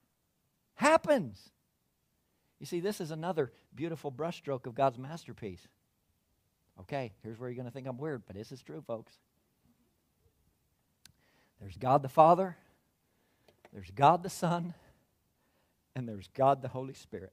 happens. 0.75 1.51
You 2.61 2.67
see, 2.67 2.79
this 2.79 3.01
is 3.01 3.11
another 3.11 3.51
beautiful 3.75 4.13
brushstroke 4.13 4.67
of 4.67 4.77
God's 4.77 4.99
masterpiece. 4.99 5.67
Okay, 6.83 7.11
here's 7.25 7.41
where 7.41 7.49
you're 7.49 7.57
going 7.57 7.67
to 7.67 7.73
think 7.73 7.89
I'm 7.89 7.99
weird, 7.99 8.23
but 8.25 8.37
this 8.37 8.53
is 8.53 8.63
true, 8.63 8.85
folks. 8.87 9.13
There's 11.61 11.77
God 11.77 12.03
the 12.03 12.09
Father, 12.09 12.57
there's 13.73 13.91
God 13.91 14.23
the 14.23 14.31
Son, 14.31 14.75
and 15.97 16.09
there's 16.09 16.29
God 16.35 16.63
the 16.63 16.69
Holy 16.69 16.95
Spirit. 16.95 17.33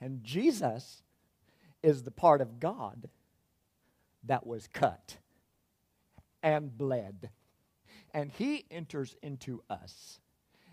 And 0.00 0.24
Jesus 0.24 1.02
is 1.82 2.02
the 2.02 2.10
part 2.10 2.40
of 2.40 2.60
God 2.60 3.08
that 4.24 4.46
was 4.46 4.68
cut 4.72 5.16
and 6.42 6.76
bled. 6.76 7.30
And 8.12 8.30
he 8.30 8.64
enters 8.70 9.16
into 9.22 9.62
us. 9.68 10.20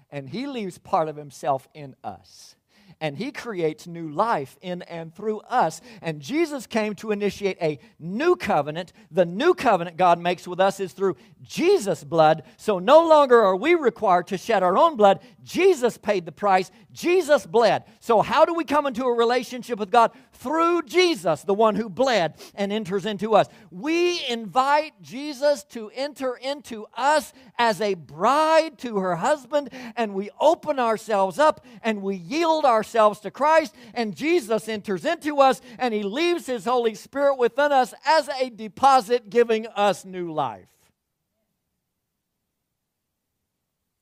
And 0.10 0.30
he 0.30 0.48
leaves 0.48 0.78
part 0.78 1.10
of 1.10 1.18
himself 1.18 1.68
in 1.74 1.96
us 2.04 2.56
and 3.00 3.18
he 3.18 3.32
creates 3.32 3.88
new 3.88 4.10
life 4.10 4.58
in 4.62 4.82
and 4.84 5.14
through 5.14 5.40
us. 5.42 5.82
And 6.02 6.20
Jesus 6.22 6.68
came 6.68 6.96
to 6.96 7.12
initiate 7.12 7.58
a 7.62 7.80
new 8.00 8.36
covenant. 8.36 8.94
The 9.12 9.26
new 9.26 9.54
covenant 9.54 9.98
God 9.98 10.20
makes 10.20 10.48
with 10.48 10.60
us 10.60 10.80
is 10.80 10.94
through 10.94 11.18
Jesus' 11.42 12.04
blood. 12.04 12.44
So 12.58 12.80
no 12.80 13.08
longer 13.08 13.40
are 13.42 13.56
we 13.56 13.76
required 13.76 14.28
to 14.28 14.38
shed 14.38 14.64
our 14.64 14.78
own 14.78 14.96
blood. 14.96 15.20
Jesus 15.44 15.98
paid 15.98 16.26
the 16.26 16.32
price, 16.32 16.72
Jesus 16.92 17.46
bled. 17.46 17.84
So, 18.00 18.22
how 18.22 18.44
do 18.44 18.54
we 18.54 18.66
come 18.66 18.86
into 18.86 19.06
a 19.06 19.16
relationship 19.16 19.80
with 19.80 19.92
God? 19.92 20.12
Through 20.40 20.84
Jesus, 20.84 21.44
the 21.44 21.54
one 21.54 21.76
who 21.76 21.90
bled 21.90 22.36
and 22.54 22.72
enters 22.72 23.06
into 23.06 23.36
us. 23.36 23.48
We 23.72 24.26
invite 24.28 25.02
Jesus 25.02 25.64
to 25.66 25.90
enter 25.94 26.36
into 26.36 26.86
us 26.96 27.34
as 27.58 27.82
a 27.82 27.96
bride 27.96 28.78
to 28.80 28.98
her 28.98 29.16
husband, 29.16 29.70
and 29.96 30.14
we 30.14 30.30
open 30.40 30.80
ourselves 30.80 31.40
up 31.40 31.66
and 31.82 32.02
we 32.02 32.16
yield 32.16 32.66
ourselves 32.66 33.20
to 33.22 33.32
Christ, 33.32 33.76
and 33.94 34.16
Jesus 34.16 34.68
enters 34.70 35.06
into 35.06 35.40
us 35.40 35.62
and 35.80 35.94
he 35.94 36.04
leaves 36.04 36.46
his 36.46 36.66
Holy 36.66 36.96
Spirit 36.96 37.38
within 37.38 37.72
us 37.72 37.94
as 38.06 38.30
a 38.40 38.50
deposit, 38.50 39.30
giving 39.30 39.68
us 39.68 40.06
new 40.06 40.32
life. 40.32 40.68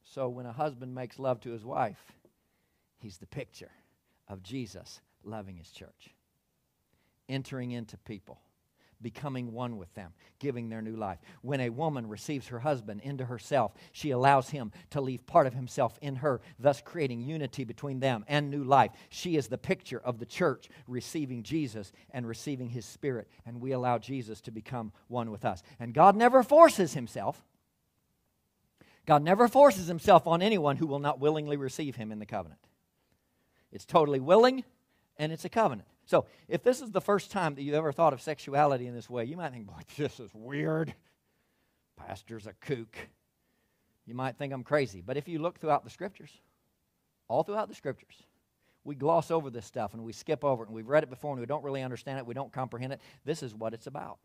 So, 0.04 0.30
when 0.30 0.46
a 0.46 0.54
husband 0.54 0.96
makes 0.96 1.20
love 1.20 1.42
to 1.42 1.52
his 1.52 1.66
wife, 1.66 2.00
he's 3.00 3.18
the 3.18 3.28
picture 3.28 3.72
of 4.30 4.42
Jesus 4.44 5.02
loving 5.26 5.58
his 5.58 5.72
church, 5.72 6.16
entering 7.30 7.72
into 7.72 7.98
people, 7.98 8.40
becoming 9.02 9.52
one 9.52 9.78
with 9.78 9.94
them, 9.94 10.14
giving 10.40 10.70
their 10.70 10.82
new 10.82 10.96
life. 10.96 11.20
When 11.42 11.62
a 11.62 11.70
woman 11.70 12.08
receives 12.08 12.48
her 12.48 12.60
husband 12.60 13.02
into 13.04 13.26
herself, 13.26 13.74
she 13.92 14.12
allows 14.12 14.50
him 14.50 14.72
to 14.92 15.02
leave 15.02 15.26
part 15.28 15.48
of 15.48 15.54
himself 15.54 15.98
in 16.02 16.18
her, 16.18 16.42
thus 16.60 16.82
creating 16.82 17.22
unity 17.22 17.64
between 17.64 18.00
them 18.00 18.26
and 18.28 18.50
new 18.50 18.64
life. 18.64 18.92
She 19.10 19.36
is 19.36 19.48
the 19.48 19.58
picture 19.58 20.00
of 20.00 20.20
the 20.20 20.26
church 20.26 20.70
receiving 20.88 21.44
Jesus 21.44 21.92
and 22.12 22.28
receiving 22.28 22.70
his 22.70 22.86
spirit, 22.86 23.28
and 23.46 23.62
we 23.62 23.72
allow 23.72 23.98
Jesus 23.98 24.42
to 24.42 24.52
become 24.52 24.92
one 25.08 25.32
with 25.32 25.46
us. 25.46 25.62
And 25.80 25.94
God 25.94 26.16
never 26.16 26.44
forces 26.44 26.94
himself. 26.94 27.44
God 29.06 29.24
never 29.24 29.48
forces 29.48 29.88
himself 29.88 30.26
on 30.26 30.42
anyone 30.42 30.78
who 30.78 30.88
will 30.88 31.00
not 31.00 31.20
willingly 31.20 31.58
receive 31.58 31.96
him 31.96 32.12
in 32.12 32.20
the 32.20 32.26
covenant. 32.26 32.60
It's 33.72 33.86
totally 33.86 34.20
willing 34.20 34.64
and 35.18 35.32
it's 35.32 35.46
a 35.46 35.50
covenant. 35.50 35.88
So, 36.06 36.26
if 36.48 36.64
this 36.64 36.82
is 36.82 36.92
the 36.92 37.02
first 37.02 37.32
time 37.32 37.56
that 37.56 37.64
you've 37.64 37.76
ever 37.76 37.92
thought 37.92 38.14
of 38.14 38.22
sexuality 38.22 38.86
in 38.86 38.94
this 38.94 39.10
way, 39.10 39.26
you 39.26 39.38
might 39.38 39.52
think, 39.52 39.66
boy, 39.66 39.74
this 39.98 40.20
is 40.20 40.30
weird. 40.34 40.94
Pastor's 41.98 42.46
a 42.46 42.54
kook. 42.54 42.96
You 44.06 44.14
might 44.14 44.38
think 44.38 44.54
I'm 44.54 44.64
crazy. 44.64 45.02
But 45.02 45.18
if 45.18 45.28
you 45.28 45.40
look 45.40 45.60
throughout 45.60 45.84
the 45.84 45.90
scriptures, 45.90 46.30
all 47.28 47.44
throughout 47.44 47.70
the 47.70 47.76
scriptures, 47.76 48.22
we 48.84 48.94
gloss 48.94 49.32
over 49.32 49.50
this 49.50 49.66
stuff 49.66 49.96
and 49.96 50.04
we 50.04 50.14
skip 50.14 50.44
over 50.44 50.64
it 50.64 50.68
and 50.68 50.76
we've 50.76 50.88
read 50.88 51.02
it 51.02 51.10
before 51.10 51.32
and 51.32 51.40
we 51.40 51.48
don't 51.48 51.64
really 51.64 51.82
understand 51.82 52.20
it, 52.20 52.26
we 52.26 52.36
don't 52.36 52.54
comprehend 52.54 52.94
it. 52.94 53.02
This 53.24 53.42
is 53.42 53.56
what 53.56 53.74
it's 53.74 53.88
about. 53.88 54.20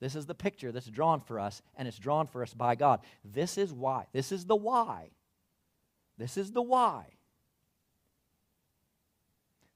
This 0.00 0.14
is 0.14 0.24
the 0.24 0.34
picture 0.34 0.72
that's 0.72 0.86
drawn 0.86 1.20
for 1.20 1.40
us, 1.40 1.62
and 1.74 1.88
it's 1.88 1.98
drawn 1.98 2.26
for 2.26 2.42
us 2.42 2.52
by 2.52 2.74
God. 2.74 3.00
This 3.24 3.56
is 3.56 3.72
why. 3.72 4.06
This 4.12 4.30
is 4.30 4.44
the 4.44 4.56
why. 4.56 5.08
This 6.18 6.36
is 6.36 6.52
the 6.52 6.62
why 6.62 7.15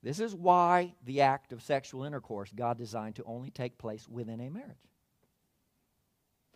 this 0.03 0.21
is 0.21 0.35
why 0.35 0.95
the 1.05 1.21
act 1.21 1.53
of 1.53 1.63
sexual 1.63 2.05
intercourse 2.05 2.51
God 2.55 2.79
designed 2.79 3.17
to 3.17 3.25
only 3.25 3.51
take 3.51 3.77
place 3.77 4.09
within 4.09 4.41
a 4.41 4.51
marriage. 4.51 4.77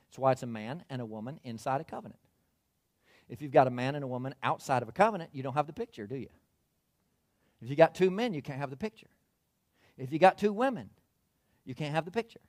That's 0.09 0.19
why 0.19 0.33
it's 0.33 0.43
a 0.43 0.47
man 0.47 0.85
and 0.89 1.03
a 1.03 1.07
woman 1.07 1.41
inside 1.45 1.81
a 1.81 1.85
covenant. 1.85 2.21
If 3.29 3.43
you've 3.43 3.53
got 3.53 3.67
a 3.67 3.71
man 3.71 3.95
and 3.95 4.05
a 4.05 4.09
woman 4.09 4.35
outside 4.43 4.83
of 4.83 4.89
a 4.89 4.93
covenant, 4.93 5.31
you 5.33 5.43
don't 5.43 5.55
have 5.55 5.67
the 5.67 5.73
picture, 5.73 6.07
do 6.07 6.17
you? 6.17 6.29
If 7.61 7.69
you 7.69 7.77
got 7.77 7.95
two 7.95 8.11
men, 8.11 8.35
you 8.35 8.43
can't 8.43 8.59
have 8.59 8.71
the 8.71 8.77
picture. 8.77 9.09
If 9.97 10.13
you 10.13 10.19
got 10.19 10.39
two 10.39 10.53
women, 10.53 10.91
you 11.65 11.75
can't 11.75 11.95
have 11.95 12.05
the 12.05 12.11
picture. 12.11 12.41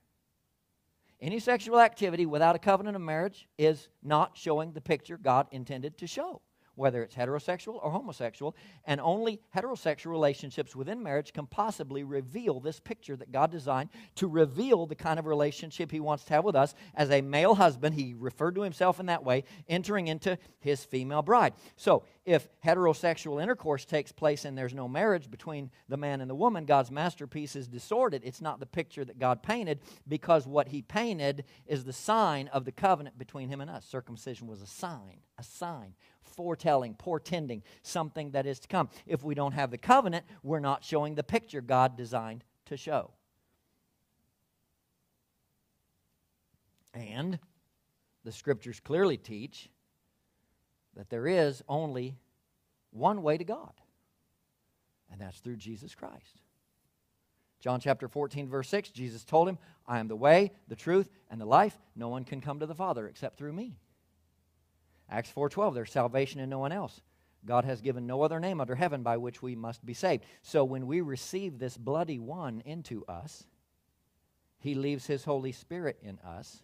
Any 1.21 1.39
sexual 1.39 1.79
activity 1.79 2.25
without 2.25 2.55
a 2.55 2.59
covenant 2.59 2.95
of 2.95 3.01
marriage 3.01 3.47
is 3.57 3.89
not 4.03 4.37
showing 4.37 4.73
the 4.73 4.81
picture 4.81 5.17
God 5.17 5.47
intended 5.51 5.97
to 5.99 6.07
show 6.07 6.41
whether 6.75 7.01
it's 7.03 7.15
heterosexual 7.15 7.79
or 7.81 7.91
homosexual, 7.91 8.55
and 8.85 9.01
only 9.01 9.41
heterosexual 9.55 10.11
relationships 10.11 10.75
within 10.75 11.01
marriage 11.01 11.33
can 11.33 11.47
possibly 11.47 12.03
reveal 12.03 12.59
this 12.59 12.79
picture 12.79 13.15
that 13.15 13.31
God 13.31 13.51
designed 13.51 13.89
to 14.15 14.27
reveal 14.27 14.85
the 14.85 14.95
kind 14.95 15.19
of 15.19 15.25
relationship 15.25 15.91
He 15.91 15.99
wants 15.99 16.23
to 16.25 16.33
have 16.33 16.43
with 16.43 16.55
us 16.55 16.75
as 16.93 17.11
a 17.11 17.21
male 17.21 17.55
husband. 17.55 17.95
He 17.95 18.13
referred 18.13 18.55
to 18.55 18.61
himself 18.61 18.99
in 18.99 19.07
that 19.07 19.23
way, 19.23 19.43
entering 19.67 20.07
into 20.07 20.37
his 20.59 20.83
female 20.83 21.21
bride. 21.21 21.53
So, 21.75 22.03
if 22.25 22.47
heterosexual 22.65 23.41
intercourse 23.41 23.85
takes 23.85 24.11
place 24.11 24.45
and 24.45 24.57
there's 24.57 24.73
no 24.73 24.87
marriage 24.87 25.29
between 25.29 25.69
the 25.87 25.97
man 25.97 26.21
and 26.21 26.29
the 26.29 26.35
woman, 26.35 26.65
God's 26.65 26.89
masterpiece 26.89 27.55
is 27.55 27.67
distorted. 27.67 28.23
It's 28.25 28.41
not 28.41 28.59
the 28.59 28.65
picture 28.65 29.05
that 29.05 29.19
God 29.19 29.43
painted 29.43 29.79
because 30.07 30.47
what 30.47 30.69
He 30.69 30.81
painted 30.81 31.45
is 31.67 31.83
the 31.83 31.93
sign 31.93 32.47
of 32.47 32.65
the 32.65 32.71
covenant 32.71 33.19
between 33.19 33.49
Him 33.49 33.61
and 33.61 33.69
us. 33.69 33.85
Circumcision 33.85 34.47
was 34.47 34.61
a 34.61 34.67
sign, 34.67 35.19
a 35.37 35.43
sign 35.43 35.93
foretelling, 36.35 36.95
portending 36.95 37.63
something 37.81 38.31
that 38.31 38.45
is 38.45 38.59
to 38.59 38.67
come. 38.67 38.89
If 39.05 39.23
we 39.23 39.35
don't 39.35 39.53
have 39.53 39.71
the 39.71 39.77
covenant, 39.77 40.25
we're 40.43 40.59
not 40.59 40.83
showing 40.83 41.15
the 41.15 41.23
picture 41.23 41.61
God 41.61 41.97
designed 41.97 42.43
to 42.65 42.77
show. 42.77 43.11
And 46.93 47.39
the 48.23 48.31
scriptures 48.31 48.79
clearly 48.79 49.17
teach 49.17 49.69
that 50.95 51.09
there 51.09 51.27
is 51.27 51.61
only 51.67 52.15
one 52.91 53.21
way 53.21 53.37
to 53.37 53.43
God, 53.43 53.73
and 55.11 55.19
that's 55.19 55.39
through 55.39 55.57
Jesus 55.57 55.93
Christ. 55.93 56.41
John 57.59 57.79
chapter 57.79 58.07
14, 58.07 58.47
verse 58.47 58.69
6, 58.69 58.89
Jesus 58.91 59.23
told 59.23 59.49
him, 59.49 59.57
I 59.87 59.99
am 59.99 60.07
the 60.07 60.15
way, 60.15 60.51
the 60.67 60.75
truth, 60.75 61.09
and 61.29 61.41
the 61.41 61.45
life. 61.45 61.77
No 61.95 62.09
one 62.09 62.23
can 62.23 62.39
come 62.39 62.59
to 62.59 62.65
the 62.65 62.75
Father 62.75 63.07
except 63.07 63.37
through 63.37 63.53
me. 63.53 63.77
Acts 65.09 65.31
4:12 65.31 65.73
there's 65.73 65.91
salvation 65.91 66.39
in 66.39 66.49
no 66.49 66.59
one 66.59 66.71
else. 66.71 67.01
God 67.45 67.65
has 67.65 67.81
given 67.81 68.07
no 68.07 68.23
other 68.23 68.39
name 68.39 68.59
under 68.59 68.75
heaven 68.75 69.03
by 69.03 69.17
which 69.17 69.41
we 69.41 69.55
must 69.55 69.85
be 69.85 69.93
saved. 69.93 70.25
So 70.41 70.63
when 70.63 70.87
we 70.87 71.01
receive 71.01 71.59
this 71.59 71.77
bloody 71.77 72.17
one 72.17 72.61
into 72.65 73.05
us, 73.05 73.45
he 74.57 74.73
leaves 74.73 75.05
his 75.05 75.25
Holy 75.25 75.51
Spirit 75.51 75.99
in 76.01 76.17
us, 76.19 76.63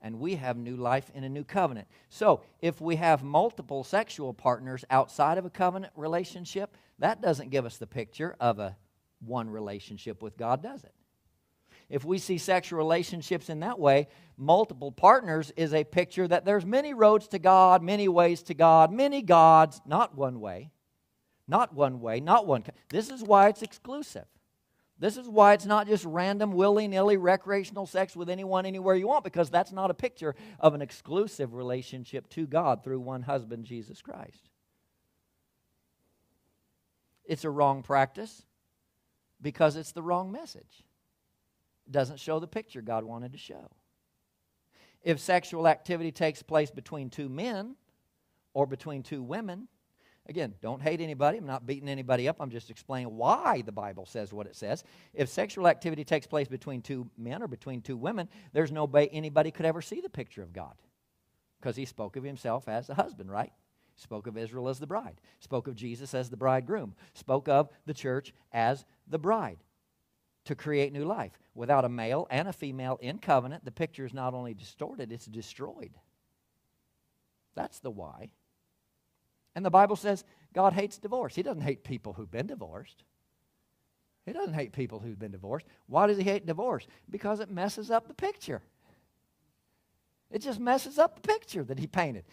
and 0.00 0.20
we 0.20 0.36
have 0.36 0.56
new 0.56 0.76
life 0.76 1.10
in 1.12 1.24
a 1.24 1.28
new 1.28 1.42
covenant. 1.42 1.88
So 2.08 2.42
if 2.60 2.80
we 2.80 2.96
have 2.96 3.24
multiple 3.24 3.82
sexual 3.82 4.32
partners 4.32 4.84
outside 4.90 5.38
of 5.38 5.44
a 5.44 5.50
covenant 5.50 5.92
relationship, 5.96 6.76
that 7.00 7.20
doesn't 7.20 7.50
give 7.50 7.66
us 7.66 7.78
the 7.78 7.86
picture 7.86 8.36
of 8.38 8.60
a 8.60 8.76
one 9.18 9.50
relationship 9.50 10.22
with 10.22 10.36
God, 10.36 10.62
does 10.62 10.84
it? 10.84 10.94
If 11.88 12.04
we 12.04 12.18
see 12.18 12.38
sexual 12.38 12.78
relationships 12.78 13.48
in 13.48 13.60
that 13.60 13.78
way, 13.78 14.08
multiple 14.36 14.90
partners 14.90 15.52
is 15.56 15.72
a 15.72 15.84
picture 15.84 16.26
that 16.26 16.44
there's 16.44 16.66
many 16.66 16.94
roads 16.94 17.28
to 17.28 17.38
God, 17.38 17.82
many 17.82 18.08
ways 18.08 18.42
to 18.44 18.54
God, 18.54 18.92
many 18.92 19.22
gods, 19.22 19.80
not 19.86 20.16
one 20.16 20.40
way. 20.40 20.70
Not 21.48 21.74
one 21.74 22.00
way, 22.00 22.18
not 22.18 22.46
one. 22.46 22.64
This 22.88 23.08
is 23.08 23.22
why 23.22 23.48
it's 23.48 23.62
exclusive. 23.62 24.26
This 24.98 25.16
is 25.16 25.28
why 25.28 25.52
it's 25.52 25.66
not 25.66 25.86
just 25.86 26.04
random, 26.04 26.52
willy 26.52 26.88
nilly 26.88 27.18
recreational 27.18 27.86
sex 27.86 28.16
with 28.16 28.30
anyone, 28.30 28.66
anywhere 28.66 28.96
you 28.96 29.06
want, 29.06 29.24
because 29.24 29.50
that's 29.50 29.70
not 29.70 29.90
a 29.90 29.94
picture 29.94 30.34
of 30.58 30.74
an 30.74 30.82
exclusive 30.82 31.54
relationship 31.54 32.28
to 32.30 32.46
God 32.46 32.82
through 32.82 33.00
one 33.00 33.22
husband, 33.22 33.64
Jesus 33.64 34.02
Christ. 34.02 34.48
It's 37.24 37.44
a 37.44 37.50
wrong 37.50 37.82
practice 37.82 38.42
because 39.40 39.76
it's 39.76 39.92
the 39.92 40.02
wrong 40.02 40.32
message 40.32 40.82
doesn't 41.90 42.20
show 42.20 42.38
the 42.38 42.46
picture 42.46 42.82
God 42.82 43.04
wanted 43.04 43.32
to 43.32 43.38
show. 43.38 43.70
If 45.02 45.20
sexual 45.20 45.68
activity 45.68 46.10
takes 46.10 46.42
place 46.42 46.70
between 46.70 47.10
two 47.10 47.28
men 47.28 47.76
or 48.54 48.66
between 48.66 49.02
two 49.02 49.22
women, 49.22 49.68
again, 50.28 50.54
don't 50.60 50.82
hate 50.82 51.00
anybody. 51.00 51.38
I'm 51.38 51.46
not 51.46 51.66
beating 51.66 51.88
anybody 51.88 52.28
up. 52.28 52.36
I'm 52.40 52.50
just 52.50 52.70
explaining 52.70 53.16
why 53.16 53.62
the 53.64 53.72
Bible 53.72 54.06
says 54.06 54.32
what 54.32 54.46
it 54.46 54.56
says. 54.56 54.82
If 55.14 55.28
sexual 55.28 55.68
activity 55.68 56.02
takes 56.02 56.26
place 56.26 56.48
between 56.48 56.82
two 56.82 57.08
men 57.16 57.42
or 57.42 57.46
between 57.46 57.82
two 57.82 57.96
women, 57.96 58.28
there's 58.52 58.72
no 58.72 58.84
way 58.84 59.08
anybody 59.08 59.50
could 59.52 59.66
ever 59.66 59.80
see 59.80 60.00
the 60.00 60.08
picture 60.08 60.42
of 60.42 60.52
God 60.52 60.74
because 61.60 61.76
he 61.76 61.84
spoke 61.84 62.16
of 62.16 62.24
himself 62.24 62.68
as 62.68 62.88
the 62.88 62.94
husband, 62.94 63.30
right? 63.30 63.52
Spoke 63.94 64.26
of 64.26 64.36
Israel 64.36 64.68
as 64.68 64.78
the 64.78 64.86
bride, 64.86 65.20
spoke 65.40 65.68
of 65.68 65.74
Jesus 65.74 66.14
as 66.14 66.28
the 66.28 66.36
bridegroom, 66.36 66.94
spoke 67.14 67.48
of 67.48 67.68
the 67.86 67.94
church 67.94 68.34
as 68.52 68.84
the 69.06 69.18
bride 69.18 69.58
to 70.46 70.54
create 70.54 70.92
new 70.92 71.04
life. 71.04 71.38
Without 71.54 71.84
a 71.84 71.88
male 71.88 72.26
and 72.30 72.48
a 72.48 72.52
female 72.52 72.98
in 73.00 73.18
covenant, 73.18 73.64
the 73.64 73.70
picture 73.70 74.04
is 74.04 74.14
not 74.14 74.34
only 74.34 74.54
distorted, 74.54 75.12
it's 75.12 75.26
destroyed. 75.26 75.92
That's 77.54 77.78
the 77.80 77.90
why. 77.90 78.30
And 79.54 79.64
the 79.64 79.70
Bible 79.70 79.96
says 79.96 80.24
God 80.52 80.72
hates 80.72 80.98
divorce. 80.98 81.34
He 81.34 81.42
doesn't 81.42 81.62
hate 81.62 81.84
people 81.84 82.12
who've 82.12 82.30
been 82.30 82.46
divorced. 82.46 83.04
He 84.24 84.32
doesn't 84.32 84.54
hate 84.54 84.72
people 84.72 84.98
who've 84.98 85.18
been 85.18 85.30
divorced. 85.30 85.66
Why 85.86 86.06
does 86.06 86.18
he 86.18 86.24
hate 86.24 86.46
divorce? 86.46 86.86
Because 87.08 87.40
it 87.40 87.50
messes 87.50 87.90
up 87.90 88.08
the 88.08 88.14
picture. 88.14 88.62
It 90.30 90.42
just 90.42 90.58
messes 90.58 90.98
up 90.98 91.14
the 91.14 91.28
picture 91.28 91.62
that 91.64 91.78
he 91.78 91.86
painted. 91.86 92.24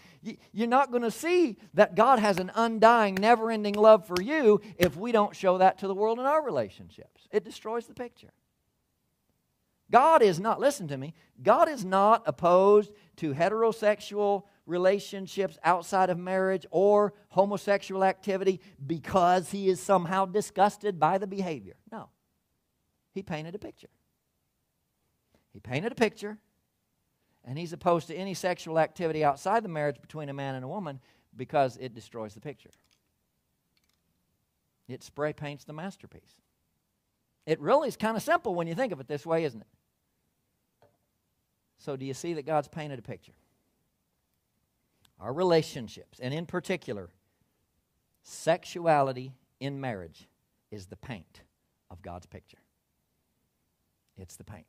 You're 0.51 0.67
not 0.67 0.91
going 0.91 1.03
to 1.03 1.11
see 1.11 1.57
that 1.75 1.95
God 1.95 2.19
has 2.19 2.39
an 2.39 2.51
undying, 2.55 3.15
never 3.15 3.51
ending 3.51 3.75
love 3.75 4.07
for 4.07 4.21
you 4.21 4.61
if 4.77 4.97
we 4.97 5.11
don't 5.11 5.35
show 5.35 5.59
that 5.59 5.77
to 5.79 5.87
the 5.87 5.93
world 5.93 6.19
in 6.19 6.25
our 6.25 6.43
relationships. 6.43 7.27
It 7.31 7.43
destroys 7.43 7.85
the 7.85 7.93
picture. 7.93 8.33
God 9.91 10.23
is 10.23 10.39
not, 10.39 10.59
listen 10.59 10.87
to 10.87 10.97
me, 10.97 11.13
God 11.43 11.69
is 11.69 11.85
not 11.85 12.23
opposed 12.25 12.91
to 13.17 13.33
heterosexual 13.33 14.43
relationships 14.65 15.59
outside 15.63 16.09
of 16.09 16.17
marriage 16.17 16.65
or 16.71 17.13
homosexual 17.29 18.03
activity 18.03 18.59
because 18.83 19.51
he 19.51 19.69
is 19.69 19.79
somehow 19.79 20.25
disgusted 20.25 20.99
by 20.99 21.19
the 21.19 21.27
behavior. 21.27 21.75
No. 21.91 22.09
He 23.13 23.21
painted 23.21 23.53
a 23.53 23.59
picture. 23.59 23.89
He 25.51 25.59
painted 25.59 25.91
a 25.91 25.95
picture 25.95 26.39
and 27.45 27.57
he's 27.57 27.73
opposed 27.73 28.07
to 28.07 28.15
any 28.15 28.33
sexual 28.33 28.79
activity 28.79 29.23
outside 29.23 29.63
the 29.63 29.69
marriage 29.69 30.01
between 30.01 30.29
a 30.29 30.33
man 30.33 30.55
and 30.55 30.63
a 30.63 30.67
woman 30.67 30.99
because 31.35 31.77
it 31.77 31.93
destroys 31.93 32.33
the 32.33 32.39
picture. 32.39 32.69
It 34.87 35.03
spray 35.03 35.33
paints 35.33 35.63
the 35.63 35.73
masterpiece. 35.73 36.35
It 37.45 37.59
really 37.59 37.87
is 37.87 37.97
kind 37.97 38.15
of 38.15 38.23
simple 38.23 38.55
when 38.55 38.67
you 38.67 38.75
think 38.75 38.93
of 38.93 38.99
it 38.99 39.07
this 39.07 39.25
way, 39.25 39.43
isn't 39.43 39.61
it? 39.61 39.67
So, 41.79 41.97
do 41.97 42.05
you 42.05 42.13
see 42.13 42.33
that 42.35 42.45
God's 42.45 42.69
painted 42.69 42.99
a 42.99 43.01
picture? 43.01 43.33
Our 45.19 45.33
relationships, 45.33 46.19
and 46.21 46.33
in 46.33 46.45
particular, 46.45 47.09
sexuality 48.23 49.33
in 49.59 49.81
marriage, 49.81 50.27
is 50.71 50.85
the 50.85 50.95
paint 50.95 51.41
of 51.91 52.01
God's 52.01 52.25
picture. 52.25 52.57
It's 54.17 54.37
the 54.37 54.43
paint. 54.43 54.65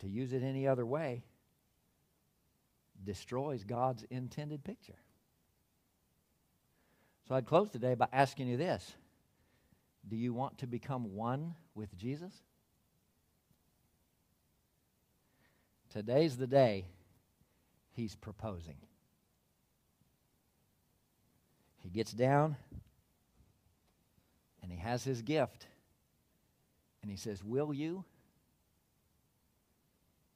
To 0.00 0.08
use 0.08 0.32
it 0.32 0.42
any 0.42 0.66
other 0.66 0.86
way 0.86 1.22
destroys 3.04 3.64
God's 3.64 4.04
intended 4.10 4.64
picture. 4.64 4.98
So 7.28 7.34
I'd 7.34 7.46
close 7.46 7.70
today 7.70 7.94
by 7.94 8.08
asking 8.12 8.48
you 8.48 8.56
this 8.56 8.94
Do 10.08 10.16
you 10.16 10.32
want 10.32 10.58
to 10.58 10.66
become 10.66 11.14
one 11.14 11.54
with 11.74 11.96
Jesus? 11.96 12.32
Today's 15.90 16.36
the 16.36 16.46
day 16.46 16.86
he's 17.92 18.14
proposing. 18.14 18.76
He 21.78 21.88
gets 21.88 22.12
down 22.12 22.56
and 24.62 24.70
he 24.70 24.78
has 24.78 25.04
his 25.04 25.22
gift. 25.22 25.66
And 27.02 27.10
he 27.10 27.16
says, 27.16 27.42
Will 27.42 27.72
you? 27.72 28.04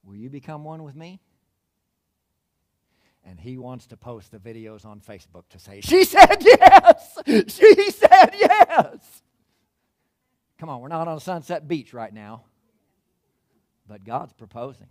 Will 0.05 0.17
you 0.17 0.31
become 0.31 0.65
one 0.65 0.83
with 0.83 0.95
me? 0.95 1.21
And 3.27 3.41
he 3.41 3.57
wants 3.57 3.87
to 3.87 3.97
post 3.97 4.31
the 4.31 4.39
videos 4.39 4.85
on 4.85 5.01
Facebook 5.01 5.45
to 5.51 5.59
say, 5.59 5.81
She 5.81 6.05
said 6.05 6.37
yes! 6.41 7.19
She 7.27 7.91
said 7.91 8.31
yes! 8.39 9.23
Come 10.59 10.69
on, 10.69 10.81
we're 10.81 10.89
not 10.89 11.09
on 11.09 11.21
Sunset 11.21 11.67
Beach 11.67 11.95
right 11.95 12.13
now. 12.13 12.45
But 13.89 14.05
God's 14.05 14.33
proposing. 14.33 14.89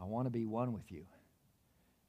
I 0.00 0.04
want 0.04 0.26
to 0.26 0.30
be 0.30 0.44
one 0.44 0.72
with 0.72 0.90
you. 0.90 1.06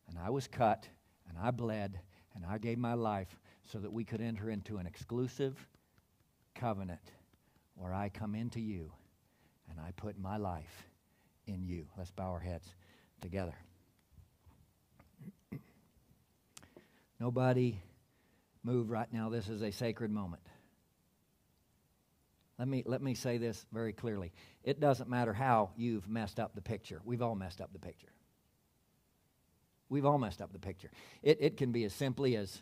And 0.10 0.18
I 0.18 0.30
was 0.30 0.48
cut, 0.48 0.88
and 1.30 1.38
I 1.38 1.52
bled, 1.52 2.00
and 2.36 2.46
I 2.46 2.58
gave 2.58 2.78
my 2.78 2.94
life 2.94 3.40
so 3.72 3.80
that 3.80 3.92
we 3.92 4.04
could 4.04 4.22
enter 4.22 4.50
into 4.50 4.78
an 4.78 4.88
exclusive 4.88 5.68
covenant 6.56 7.12
where 7.76 7.94
I 7.94 8.10
come 8.10 8.36
into 8.36 8.60
you 8.60 8.92
and 9.70 9.80
I 9.80 9.92
put 9.96 10.20
my 10.20 10.38
life 10.38 10.88
in 11.48 11.66
you. 11.66 11.86
Let's 11.98 12.12
bow 12.12 12.32
our 12.32 12.40
heads 12.40 12.68
together. 13.22 13.56
Nobody 17.20 17.80
move 18.64 18.90
right 18.90 19.12
now. 19.12 19.30
This 19.30 19.48
is 19.48 19.62
a 19.62 19.72
sacred 19.72 20.12
moment. 20.12 20.44
Let 22.60 22.68
me, 22.68 22.84
let 22.86 23.02
me 23.02 23.14
say 23.16 23.38
this 23.38 23.66
very 23.74 23.94
clearly. 23.94 24.32
It 24.64 24.80
doesn't 24.80 25.10
matter 25.10 25.34
how 25.34 25.72
you've 25.76 26.08
messed 26.08 26.40
up 26.40 26.54
the 26.56 26.62
picture. 26.62 27.02
We've 27.04 27.22
all 27.22 27.36
messed 27.36 27.62
up 27.62 27.74
the 27.74 27.80
picture. 27.80 28.10
We've 29.90 30.06
all 30.06 30.18
messed 30.18 30.42
up 30.42 30.54
the 30.54 30.60
picture. 30.60 30.92
It, 31.22 31.38
it 31.42 31.58
can 31.58 31.72
be 31.72 31.84
as 31.84 31.94
simply 31.94 32.36
as 32.36 32.62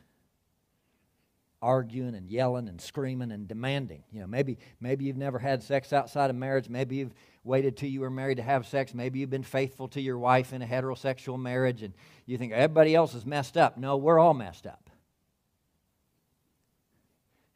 arguing 1.61 2.15
and 2.15 2.29
yelling 2.29 2.67
and 2.67 2.81
screaming 2.81 3.31
and 3.31 3.47
demanding. 3.47 4.03
You 4.11 4.21
know, 4.21 4.27
maybe 4.27 4.57
maybe 4.79 5.05
you've 5.05 5.17
never 5.17 5.39
had 5.39 5.61
sex 5.63 5.93
outside 5.93 6.29
of 6.29 6.35
marriage. 6.35 6.69
Maybe 6.69 6.97
you've 6.97 7.13
waited 7.43 7.77
till 7.77 7.89
you 7.89 8.01
were 8.01 8.09
married 8.09 8.37
to 8.37 8.43
have 8.43 8.67
sex. 8.67 8.93
Maybe 8.93 9.19
you've 9.19 9.29
been 9.29 9.43
faithful 9.43 9.87
to 9.89 10.01
your 10.01 10.17
wife 10.17 10.53
in 10.53 10.61
a 10.61 10.65
heterosexual 10.65 11.39
marriage 11.39 11.83
and 11.83 11.93
you 12.25 12.37
think 12.37 12.53
everybody 12.53 12.95
else 12.95 13.13
is 13.13 13.25
messed 13.25 13.57
up. 13.57 13.77
No, 13.77 13.97
we're 13.97 14.19
all 14.19 14.33
messed 14.33 14.67
up. 14.67 14.89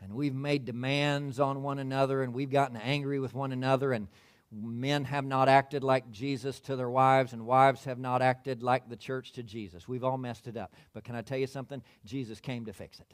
And 0.01 0.14
we've 0.14 0.36
made 0.36 0.66
demands 0.66 1.39
on 1.39 1.64
one 1.64 1.80
another 1.80 2.22
and 2.22 2.34
we've 2.34 2.51
gotten 2.51 2.78
angry 2.78 3.20
with 3.20 3.34
one 3.34 3.51
another 3.51 3.91
and 3.91 4.08
men 4.51 5.06
have 5.06 5.26
not 5.26 5.49
acted 5.49 5.84
like 5.84 6.12
Jesus 6.12 6.60
to 6.62 6.76
their 6.76 6.89
wives, 6.89 7.34
and 7.34 7.45
wives 7.45 7.84
have 7.86 7.99
not 7.99 8.22
acted 8.22 8.64
like 8.64 8.88
the 8.88 8.95
church 8.95 9.34
to 9.34 9.43
Jesus. 9.43 9.88
We've 9.88 10.03
all 10.03 10.18
messed 10.18 10.47
it 10.47 10.56
up. 10.58 10.74
But 10.93 11.03
can 11.03 11.16
I 11.16 11.22
tell 11.22 11.38
you 11.38 11.47
something? 11.47 11.82
Jesus 12.06 12.39
came 12.39 12.66
to 12.66 12.74
fix 12.74 12.99
it. 12.99 13.12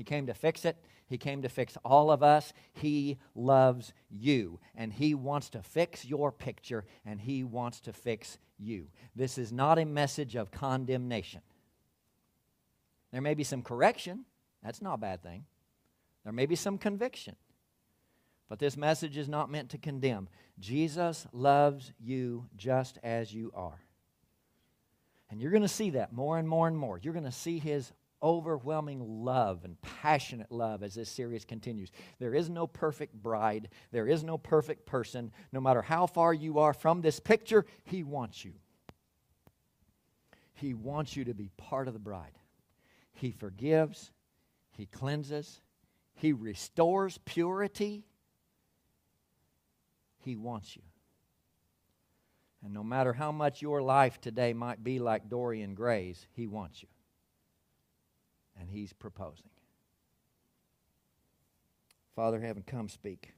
He 0.00 0.04
came 0.04 0.28
to 0.28 0.32
fix 0.32 0.64
it. 0.64 0.78
He 1.08 1.18
came 1.18 1.42
to 1.42 1.50
fix 1.50 1.76
all 1.84 2.10
of 2.10 2.22
us. 2.22 2.54
He 2.72 3.18
loves 3.34 3.92
you, 4.08 4.58
and 4.74 4.90
He 4.90 5.14
wants 5.14 5.50
to 5.50 5.62
fix 5.62 6.06
your 6.06 6.32
picture, 6.32 6.86
and 7.04 7.20
He 7.20 7.44
wants 7.44 7.80
to 7.80 7.92
fix 7.92 8.38
you. 8.58 8.86
This 9.14 9.36
is 9.36 9.52
not 9.52 9.78
a 9.78 9.84
message 9.84 10.36
of 10.36 10.50
condemnation. 10.50 11.42
There 13.12 13.20
may 13.20 13.34
be 13.34 13.44
some 13.44 13.60
correction. 13.60 14.24
That's 14.62 14.80
not 14.80 14.94
a 14.94 14.96
bad 14.96 15.22
thing. 15.22 15.44
There 16.24 16.32
may 16.32 16.46
be 16.46 16.56
some 16.56 16.78
conviction. 16.78 17.36
But 18.48 18.58
this 18.58 18.78
message 18.78 19.18
is 19.18 19.28
not 19.28 19.50
meant 19.50 19.68
to 19.72 19.76
condemn. 19.78 20.28
Jesus 20.58 21.26
loves 21.30 21.92
you 22.00 22.46
just 22.56 22.96
as 23.02 23.34
you 23.34 23.52
are. 23.54 23.82
And 25.28 25.42
you're 25.42 25.50
going 25.50 25.60
to 25.60 25.68
see 25.68 25.90
that 25.90 26.10
more 26.10 26.38
and 26.38 26.48
more 26.48 26.68
and 26.68 26.78
more. 26.78 26.98
You're 27.02 27.12
going 27.12 27.26
to 27.26 27.30
see 27.30 27.58
his 27.58 27.92
overwhelming 28.22 29.24
love 29.24 29.64
and 29.64 29.80
passionate 29.80 30.50
love 30.50 30.82
as 30.82 30.94
this 30.94 31.08
series 31.08 31.44
continues. 31.44 31.90
There 32.18 32.34
is 32.34 32.50
no 32.50 32.66
perfect 32.66 33.14
bride, 33.14 33.68
there 33.92 34.06
is 34.06 34.22
no 34.22 34.38
perfect 34.38 34.86
person. 34.86 35.32
No 35.52 35.60
matter 35.60 35.82
how 35.82 36.06
far 36.06 36.32
you 36.34 36.58
are 36.58 36.74
from 36.74 37.00
this 37.00 37.20
picture, 37.20 37.64
he 37.84 38.02
wants 38.02 38.44
you. 38.44 38.52
He 40.54 40.74
wants 40.74 41.16
you 41.16 41.24
to 41.24 41.34
be 41.34 41.50
part 41.56 41.88
of 41.88 41.94
the 41.94 42.00
bride. 42.00 42.38
He 43.12 43.30
forgives, 43.30 44.12
he 44.76 44.86
cleanses, 44.86 45.60
he 46.14 46.32
restores 46.32 47.18
purity, 47.24 48.04
he 50.18 50.36
wants 50.36 50.76
you. 50.76 50.82
And 52.62 52.74
no 52.74 52.84
matter 52.84 53.12
how 53.12 53.32
much 53.32 53.62
your 53.62 53.80
life 53.80 54.20
today 54.20 54.52
might 54.52 54.84
be 54.84 54.98
like 54.98 55.28
Dorian 55.28 55.74
Gray's, 55.74 56.26
He 56.34 56.46
wants 56.46 56.82
you. 56.82 56.88
And 58.60 58.70
He's 58.70 58.92
proposing. 58.92 59.50
Father 62.14 62.40
Heaven, 62.40 62.62
come 62.66 62.88
speak. 62.88 63.32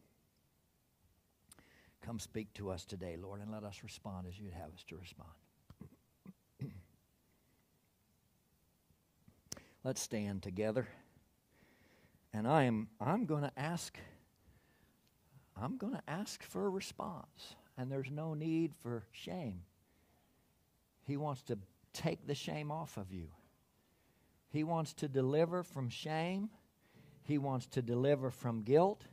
Come 2.01 2.19
speak 2.19 2.53
to 2.55 2.71
us 2.71 2.85
today, 2.85 3.17
Lord, 3.21 3.41
and 3.41 3.53
let 3.53 3.63
us 3.63 3.81
respond 3.85 4.27
as 4.27 4.39
you'd 4.39 4.53
have 4.55 4.75
us 4.75 4.83
to 4.89 4.97
respond. 4.97 5.31
Let's 9.85 10.01
stand 10.01 10.43
together. 10.43 10.89
And 12.35 12.49
I 12.49 12.65
am 12.65 12.89
I'm 13.01 13.25
going 13.25 13.43
to 13.43 13.53
ask 13.57 13.97
I'm 15.57 15.77
going 15.77 15.93
to 15.93 16.03
ask 16.09 16.43
for 16.43 16.67
a 16.67 16.71
response, 16.71 17.55
and 17.77 17.93
there's 17.93 18.11
no 18.11 18.35
need 18.35 18.73
for 18.81 19.05
shame. 19.13 19.63
He 21.05 21.17
wants 21.17 21.43
to 21.43 21.59
take 21.93 22.27
the 22.27 22.35
shame 22.35 22.71
off 22.71 22.97
of 22.97 23.13
you. 23.13 23.29
He 24.53 24.65
wants 24.65 24.93
to 24.95 25.09
deliver 25.09 25.63
from 25.63 25.89
shame. 25.89 26.51
He 27.23 27.39
wants 27.39 27.67
to 27.69 27.81
deliver 27.81 28.31
from 28.31 28.63
guilt. 28.63 29.07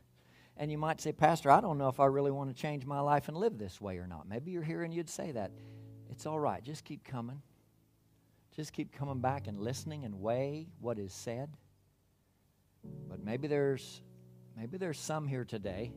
And 0.58 0.70
you 0.70 0.76
might 0.76 1.00
say, 1.00 1.12
Pastor, 1.12 1.50
I 1.50 1.62
don't 1.62 1.78
know 1.78 1.88
if 1.88 1.98
I 1.98 2.04
really 2.06 2.30
want 2.30 2.54
to 2.54 2.62
change 2.62 2.84
my 2.84 3.00
life 3.00 3.28
and 3.28 3.36
live 3.36 3.56
this 3.56 3.80
way 3.80 3.96
or 3.96 4.06
not. 4.06 4.28
Maybe 4.28 4.50
you're 4.50 4.62
here 4.62 4.82
and 4.82 4.92
you'd 4.92 5.08
say 5.08 5.32
that. 5.32 5.50
It's 6.10 6.26
all 6.26 6.38
right. 6.38 6.62
Just 6.62 6.84
keep 6.84 7.04
coming. 7.04 7.40
Just 8.54 8.74
keep 8.74 8.92
coming 8.92 9.20
back 9.20 9.46
and 9.46 9.58
listening 9.58 10.04
and 10.04 10.20
weigh 10.20 10.68
what 10.78 10.98
is 10.98 11.14
said. 11.14 11.48
But 13.08 13.24
maybe 13.24 13.48
there's 13.48 14.02
maybe 14.56 14.76
there's 14.76 14.98
some 14.98 15.26
here 15.26 15.46
today 15.46 15.92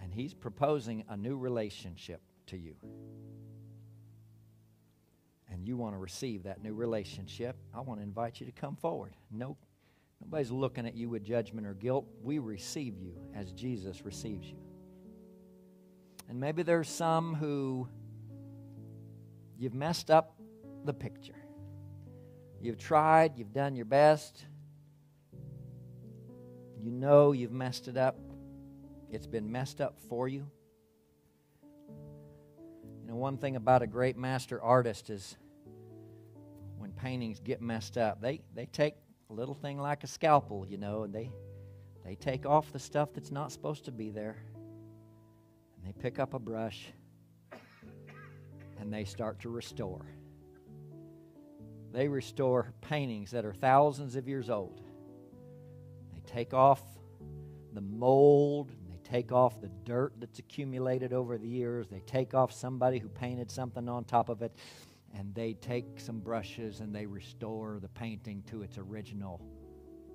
and 0.00 0.14
He's 0.14 0.32
proposing 0.32 1.04
a 1.10 1.16
new 1.16 1.36
relationship 1.36 2.22
to 2.46 2.56
you. 2.56 2.76
And 5.62 5.68
you 5.68 5.76
want 5.76 5.94
to 5.94 5.98
receive 5.98 6.42
that 6.42 6.60
new 6.60 6.74
relationship, 6.74 7.54
I 7.72 7.82
want 7.82 8.00
to 8.00 8.02
invite 8.02 8.40
you 8.40 8.46
to 8.46 8.50
come 8.50 8.74
forward. 8.74 9.14
No, 9.30 9.56
nobody's 10.20 10.50
looking 10.50 10.88
at 10.88 10.96
you 10.96 11.08
with 11.08 11.22
judgment 11.22 11.68
or 11.68 11.74
guilt. 11.74 12.04
We 12.20 12.40
receive 12.40 12.98
you 12.98 13.14
as 13.32 13.52
Jesus 13.52 14.04
receives 14.04 14.48
you. 14.48 14.56
And 16.28 16.40
maybe 16.40 16.64
there's 16.64 16.88
some 16.88 17.36
who 17.36 17.86
you've 19.56 19.72
messed 19.72 20.10
up 20.10 20.34
the 20.84 20.92
picture. 20.92 21.38
You've 22.60 22.78
tried, 22.78 23.38
you've 23.38 23.52
done 23.52 23.76
your 23.76 23.84
best. 23.84 24.44
You 26.82 26.90
know 26.90 27.30
you've 27.30 27.52
messed 27.52 27.86
it 27.86 27.96
up. 27.96 28.18
It's 29.12 29.28
been 29.28 29.52
messed 29.52 29.80
up 29.80 29.94
for 30.08 30.26
you. 30.26 30.44
You 33.00 33.06
know, 33.06 33.14
one 33.14 33.38
thing 33.38 33.54
about 33.54 33.82
a 33.82 33.86
great 33.86 34.16
master 34.16 34.60
artist 34.60 35.08
is 35.08 35.36
when 36.82 36.90
paintings 36.90 37.38
get 37.38 37.62
messed 37.62 37.96
up, 37.96 38.20
they, 38.20 38.40
they 38.56 38.66
take 38.66 38.96
a 39.30 39.32
little 39.32 39.54
thing 39.54 39.78
like 39.78 40.02
a 40.02 40.06
scalpel, 40.08 40.66
you 40.68 40.76
know, 40.76 41.04
and 41.04 41.14
they, 41.14 41.30
they 42.04 42.16
take 42.16 42.44
off 42.44 42.72
the 42.72 42.78
stuff 42.80 43.10
that's 43.14 43.30
not 43.30 43.52
supposed 43.52 43.84
to 43.84 43.92
be 43.92 44.10
there. 44.10 44.42
And 45.76 45.86
they 45.86 45.92
pick 45.92 46.18
up 46.18 46.34
a 46.34 46.40
brush 46.40 46.88
and 48.80 48.92
they 48.92 49.04
start 49.04 49.38
to 49.42 49.48
restore. 49.48 50.04
They 51.92 52.08
restore 52.08 52.72
paintings 52.80 53.30
that 53.30 53.44
are 53.44 53.54
thousands 53.54 54.16
of 54.16 54.26
years 54.26 54.50
old. 54.50 54.80
They 56.12 56.20
take 56.26 56.52
off 56.52 56.82
the 57.74 57.80
mold 57.80 58.72
they 58.90 58.98
take 59.08 59.30
off 59.30 59.60
the 59.60 59.70
dirt 59.84 60.14
that's 60.18 60.40
accumulated 60.40 61.12
over 61.12 61.38
the 61.38 61.48
years. 61.48 61.86
They 61.88 62.00
take 62.00 62.34
off 62.34 62.52
somebody 62.52 62.98
who 62.98 63.08
painted 63.08 63.50
something 63.50 63.88
on 63.88 64.04
top 64.04 64.28
of 64.28 64.42
it. 64.42 64.52
And 65.14 65.34
they 65.34 65.54
take 65.54 66.00
some 66.00 66.20
brushes 66.20 66.80
and 66.80 66.94
they 66.94 67.06
restore 67.06 67.78
the 67.80 67.88
painting 67.88 68.42
to 68.46 68.62
its 68.62 68.78
original 68.78 69.40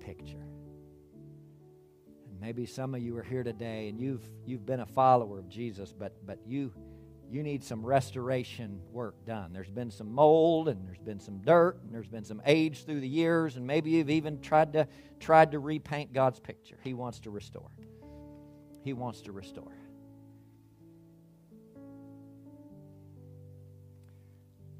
picture. 0.00 0.46
And 2.28 2.40
Maybe 2.40 2.66
some 2.66 2.94
of 2.94 3.02
you 3.02 3.16
are 3.16 3.22
here 3.22 3.44
today 3.44 3.88
and 3.88 4.00
you've 4.00 4.24
you've 4.44 4.66
been 4.66 4.80
a 4.80 4.86
follower 4.86 5.38
of 5.38 5.48
Jesus, 5.48 5.92
but 5.92 6.14
but 6.26 6.38
you 6.46 6.72
you 7.30 7.42
need 7.42 7.62
some 7.62 7.84
restoration 7.84 8.80
work 8.90 9.24
done. 9.26 9.52
There's 9.52 9.70
been 9.70 9.90
some 9.90 10.12
mold 10.12 10.68
and 10.68 10.86
there's 10.86 11.00
been 11.00 11.20
some 11.20 11.38
dirt 11.38 11.78
and 11.84 11.94
there's 11.94 12.08
been 12.08 12.24
some 12.24 12.40
age 12.46 12.84
through 12.84 13.00
the 13.00 13.08
years 13.08 13.56
and 13.56 13.66
maybe 13.66 13.90
you've 13.90 14.10
even 14.10 14.40
tried 14.40 14.72
to 14.72 14.88
tried 15.20 15.52
to 15.52 15.58
repaint 15.58 16.12
God's 16.12 16.40
picture. 16.40 16.78
He 16.82 16.94
wants 16.94 17.20
to 17.20 17.30
restore. 17.30 17.70
He 18.82 18.94
wants 18.94 19.20
to 19.22 19.32
restore. 19.32 19.77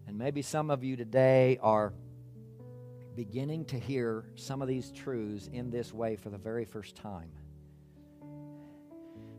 And 0.08 0.18
maybe 0.18 0.42
some 0.42 0.70
of 0.70 0.82
you 0.82 0.96
today 0.96 1.58
are 1.62 1.92
beginning 3.14 3.66
to 3.66 3.78
hear 3.78 4.24
some 4.34 4.62
of 4.62 4.66
these 4.66 4.90
truths 4.90 5.48
in 5.52 5.70
this 5.70 5.92
way 5.94 6.16
for 6.16 6.30
the 6.30 6.38
very 6.38 6.64
first 6.64 6.96
time 6.96 7.30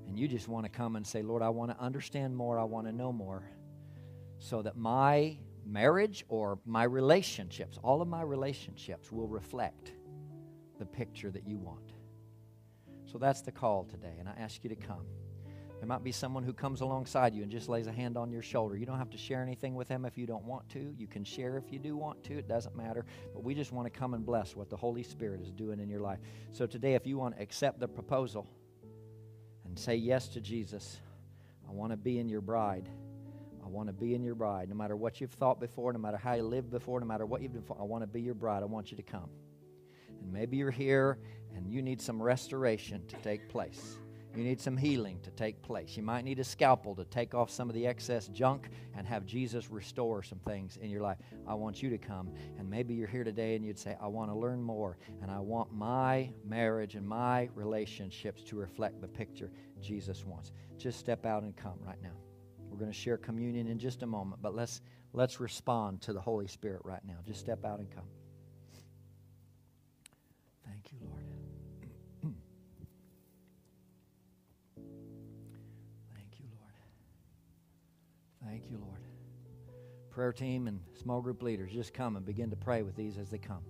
and 0.10 0.18
you 0.18 0.28
just 0.28 0.48
want 0.48 0.66
to 0.66 0.70
come 0.70 0.96
and 0.96 1.06
say, 1.06 1.22
Lord, 1.22 1.44
I 1.44 1.50
want 1.50 1.70
to 1.70 1.80
understand 1.80 2.36
more, 2.36 2.58
I 2.58 2.64
want 2.64 2.88
to 2.88 2.92
know 2.92 3.14
more, 3.14 3.44
so 4.40 4.64
that 4.64 4.76
my 4.76 5.38
marriage 5.68 6.26
or 6.30 6.58
my 6.66 6.84
relationships, 6.84 7.78
all 7.84 8.02
of 8.02 8.08
my 8.08 8.24
relationships, 8.24 9.12
will 9.12 9.28
reflect 9.28 9.92
the 10.80 10.86
picture 10.86 11.30
that 11.30 11.48
you 11.48 11.60
want. 11.60 11.94
So 13.06 13.20
that's 13.20 13.42
the 13.42 13.52
call 13.52 13.84
today, 13.84 14.16
and 14.18 14.28
I 14.28 14.34
ask 14.40 14.64
you 14.64 14.70
to 14.72 14.76
come. 14.76 15.06
There 15.80 15.88
might 15.88 16.04
be 16.04 16.12
someone 16.12 16.44
who 16.44 16.54
comes 16.54 16.82
alongside 16.82 17.34
you 17.34 17.42
and 17.42 17.52
just 17.52 17.70
lays 17.70 17.88
a 17.88 17.92
hand 17.92 18.18
on 18.18 18.32
your 18.32 18.42
shoulder. 18.42 18.76
You 18.76 18.86
don't 18.86 18.98
have 18.98 19.10
to 19.12 19.18
share 19.18 19.42
anything 19.42 19.76
with 19.76 19.88
them 19.88 20.06
if 20.06 20.18
you 20.18 20.28
don't 20.28 20.44
want 20.44 20.68
to. 20.70 20.94
You 20.98 21.08
can 21.08 21.24
share 21.24 21.58
if 21.58 21.72
you 21.72 21.80
do 21.80 21.96
want 21.96 22.24
to. 22.26 22.38
It 22.38 22.48
doesn't 22.48 22.76
matter. 22.76 23.06
But 23.34 23.44
we 23.44 23.56
just 23.56 23.72
want 23.72 23.92
to 23.92 23.98
come 23.98 24.14
and 24.14 24.26
bless 24.26 24.56
what 24.56 24.70
the 24.70 24.78
Holy 24.78 25.04
Spirit 25.04 25.42
is 25.42 25.52
doing 25.52 25.80
in 25.80 25.90
your 25.90 26.02
life. 26.02 26.20
So 26.52 26.66
today, 26.66 26.96
if 26.96 27.08
you 27.08 27.18
want 27.18 27.38
to 27.38 27.42
accept 27.42 27.80
the 27.80 27.88
proposal, 27.88 28.46
and 29.70 29.78
say 29.78 29.96
yes 29.96 30.28
to 30.30 30.42
Jesus. 30.42 31.00
I 31.68 31.72
want 31.72 31.92
to 31.92 31.98
be 31.98 32.20
in 32.20 32.28
your 32.28 32.42
bride. 32.42 32.90
I 33.64 33.68
want 33.68 33.88
to 33.88 33.94
be 33.94 34.16
in 34.16 34.24
your 34.24 34.36
bride. 34.36 34.68
No 34.68 34.76
matter 34.76 34.96
what 34.96 35.22
you've 35.22 35.32
thought 35.32 35.60
before, 35.60 35.94
no 35.94 36.00
matter 36.00 36.18
how 36.18 36.34
you 36.34 36.44
lived 36.44 36.72
before, 36.72 37.00
no 37.00 37.06
matter 37.06 37.26
what 37.26 37.42
you've 37.42 37.54
done 37.54 37.64
I 37.80 37.84
want 37.84 38.04
to 38.04 38.08
be 38.08 38.22
your 38.22 38.34
bride. 38.34 38.64
I 38.64 38.66
want 38.66 38.90
you 38.90 38.98
to 38.98 39.04
come. 39.04 39.30
And 40.22 40.34
maybe 40.34 40.58
you're 40.58 40.72
here 40.72 41.20
and 41.56 41.68
you 41.68 41.82
need 41.82 42.02
some 42.02 42.22
restoration 42.22 43.06
to 43.08 43.16
take 43.18 43.48
place. 43.48 44.00
You 44.40 44.46
need 44.46 44.62
some 44.62 44.78
healing 44.78 45.20
to 45.24 45.32
take 45.32 45.62
place. 45.62 45.98
You 45.98 46.04
might 46.04 46.24
need 46.24 46.40
a 46.40 46.46
scalpel 46.46 46.96
to 46.96 47.04
take 47.04 47.34
off 47.34 47.50
some 47.50 47.68
of 47.68 47.76
the 47.76 47.86
excess 47.86 48.30
junk 48.30 48.70
and 48.96 49.06
have 49.06 49.26
Jesus 49.26 49.70
restore 49.70 50.24
some 50.24 50.40
things 50.40 50.78
in 50.78 50.90
your 50.90 51.02
life. 51.02 51.18
I 51.46 51.56
want 51.56 51.84
you 51.84 51.90
to 51.90 51.98
come. 51.98 52.32
And 52.58 52.70
maybe 52.70 52.94
you're 52.94 53.10
here 53.10 53.26
today 53.26 53.58
and 53.58 53.66
you'd 53.66 53.78
say, 53.78 53.98
I 54.02 54.08
want 54.08 54.32
to 54.32 54.38
learn 54.38 54.64
more. 54.64 54.98
And 55.22 55.30
I 55.30 55.40
want 55.40 55.74
my 55.74 56.30
marriage 56.46 56.96
and 56.96 57.06
my 57.06 57.50
relationships 57.54 58.42
to 58.44 58.56
reflect 58.56 59.02
the 59.02 59.10
picture 59.10 59.52
Jesus 59.82 60.24
wants. 60.24 60.54
Just 60.78 61.00
step 61.00 61.26
out 61.26 61.44
and 61.44 61.54
come 61.58 61.78
right 61.86 62.02
now. 62.02 62.16
We're 62.70 62.80
going 62.80 62.92
to 62.92 62.98
share 62.98 63.18
communion 63.18 63.68
in 63.68 63.78
just 63.78 64.04
a 64.04 64.08
moment, 64.08 64.42
but 64.42 64.56
let's, 64.56 64.80
let's 65.12 65.42
respond 65.42 66.02
to 66.04 66.14
the 66.14 66.22
Holy 66.22 66.48
Spirit 66.48 66.84
right 66.86 67.04
now. 67.06 67.18
Just 67.28 67.42
step 67.42 67.66
out 67.66 67.80
and 67.80 67.92
come. 67.94 68.06
Thank 78.60 78.72
you, 78.72 78.80
Lord. 78.80 79.00
Prayer 80.10 80.34
team 80.34 80.68
and 80.68 80.82
small 81.02 81.22
group 81.22 81.42
leaders, 81.42 81.72
just 81.72 81.94
come 81.94 82.18
and 82.18 82.26
begin 82.26 82.50
to 82.50 82.58
pray 82.58 82.82
with 82.82 82.94
these 82.94 83.18
as 83.18 83.30
they 83.30 83.38
come. 83.38 83.62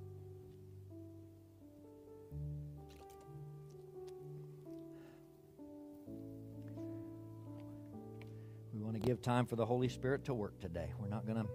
We 8.73 8.81
want 8.81 8.95
to 8.95 8.99
give 8.99 9.21
time 9.21 9.45
for 9.45 9.55
the 9.55 9.65
Holy 9.65 9.89
Spirit 9.89 10.25
to 10.25 10.33
work 10.33 10.59
today. 10.59 10.91
We're 10.97 11.07
not 11.07 11.27
going 11.27 11.37
to 11.37 11.49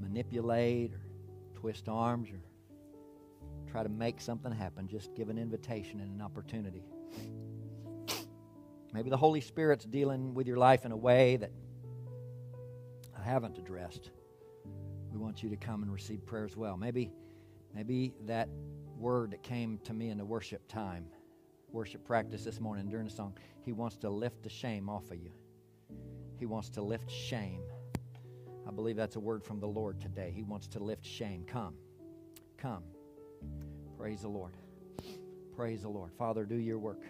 manipulate 0.00 0.94
or 0.94 1.00
twist 1.54 1.88
arms 1.88 2.28
or 2.28 2.40
try 3.70 3.84
to 3.84 3.88
make 3.88 4.20
something 4.20 4.50
happen. 4.50 4.88
Just 4.88 5.14
give 5.14 5.28
an 5.28 5.38
invitation 5.38 6.00
and 6.00 6.12
an 6.12 6.20
opportunity. 6.20 6.82
Maybe 8.92 9.10
the 9.10 9.16
Holy 9.16 9.40
Spirit's 9.40 9.84
dealing 9.84 10.34
with 10.34 10.46
your 10.46 10.56
life 10.56 10.84
in 10.84 10.92
a 10.92 10.96
way 10.96 11.36
that 11.36 11.50
I 13.18 13.22
haven't 13.22 13.58
addressed. 13.58 14.10
We 15.12 15.18
want 15.18 15.42
you 15.42 15.50
to 15.50 15.56
come 15.56 15.82
and 15.82 15.92
receive 15.92 16.24
prayer 16.24 16.44
as 16.44 16.56
well. 16.56 16.76
Maybe, 16.76 17.12
maybe 17.74 18.14
that 18.26 18.48
word 18.98 19.32
that 19.32 19.42
came 19.42 19.78
to 19.84 19.92
me 19.92 20.10
in 20.10 20.18
the 20.18 20.24
worship 20.24 20.66
time, 20.68 21.06
worship 21.70 22.04
practice 22.04 22.44
this 22.44 22.60
morning 22.60 22.88
during 22.88 23.06
the 23.06 23.12
song, 23.12 23.36
He 23.64 23.72
wants 23.72 23.96
to 23.98 24.10
lift 24.10 24.42
the 24.42 24.48
shame 24.48 24.88
off 24.88 25.10
of 25.10 25.18
you. 25.18 25.32
He 26.38 26.46
wants 26.46 26.70
to 26.70 26.82
lift 26.82 27.10
shame. 27.10 27.60
I 28.66 28.70
believe 28.70 28.96
that's 28.96 29.16
a 29.16 29.20
word 29.20 29.42
from 29.42 29.60
the 29.60 29.66
Lord 29.66 30.00
today. 30.00 30.32
He 30.34 30.42
wants 30.42 30.66
to 30.68 30.78
lift 30.78 31.04
shame. 31.04 31.44
Come. 31.46 31.74
Come. 32.56 32.84
Praise 33.98 34.22
the 34.22 34.28
Lord. 34.28 34.52
Praise 35.56 35.82
the 35.82 35.88
Lord. 35.88 36.12
Father, 36.12 36.44
do 36.44 36.56
your 36.56 36.78
work. 36.78 37.02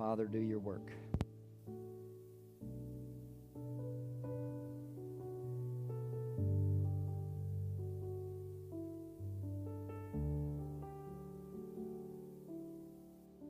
Father, 0.00 0.24
do 0.24 0.38
your 0.38 0.58
work. 0.58 0.90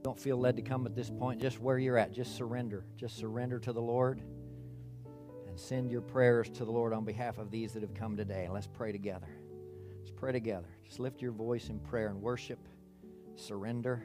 Don't 0.03 0.19
feel 0.19 0.39
led 0.39 0.57
to 0.57 0.63
come 0.63 0.87
at 0.87 0.97
this 0.97 1.09
point, 1.09 1.41
just 1.41 1.61
where 1.61 1.79
you're 1.79 1.97
at. 1.97 2.13
Just 2.13 2.35
surrender. 2.35 2.85
Just 2.97 3.17
surrender 3.17 3.61
to 3.61 3.73
the 3.73 3.81
Lord 3.81 4.21
and 5.47 5.57
send 5.57 5.89
your 5.89 6.01
prayers 6.01 6.51
to 6.51 6.65
the 6.65 6.73
Lord 6.73 6.93
on 6.93 7.05
behalf 7.05 7.39
of 7.39 7.53
these 7.53 7.75
that 7.75 7.83
have 7.83 7.95
come 7.95 8.17
today. 8.17 8.49
Let's 8.51 8.67
pray 8.67 8.91
together. 8.91 9.29
Let's 10.01 10.11
pray 10.11 10.33
together. 10.33 10.67
Just 10.85 10.99
lift 10.99 11.23
your 11.23 11.31
voice 11.31 11.69
in 11.69 11.79
prayer 11.79 12.09
and 12.09 12.21
worship, 12.21 12.59
surrender 13.37 14.03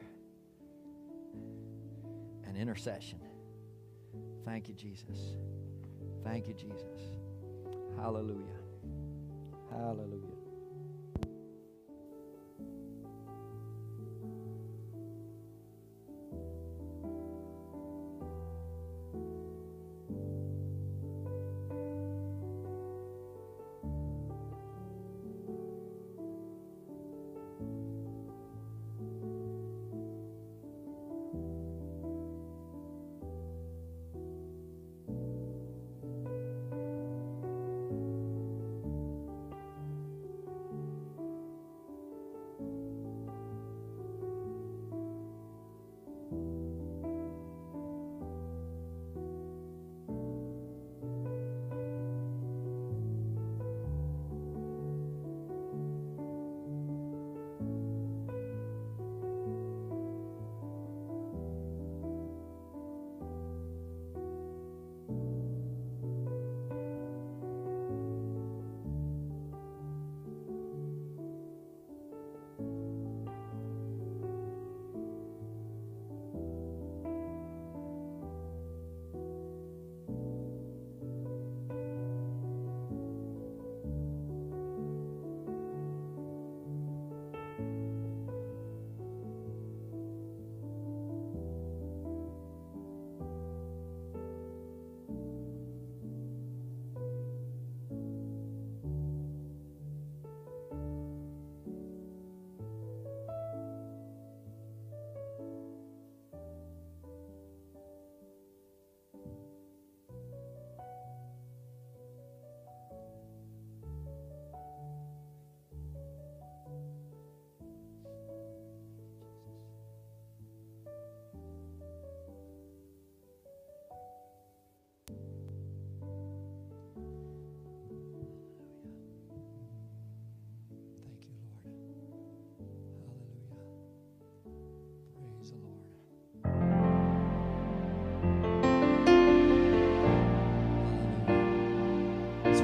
and 2.46 2.56
intercession. 2.56 3.20
Thank 4.44 4.68
you, 4.68 4.74
Jesus. 4.74 5.36
Thank 6.24 6.48
you, 6.48 6.54
Jesus. 6.54 7.00
Hallelujah. 7.96 8.60
Hallelujah. 9.70 10.35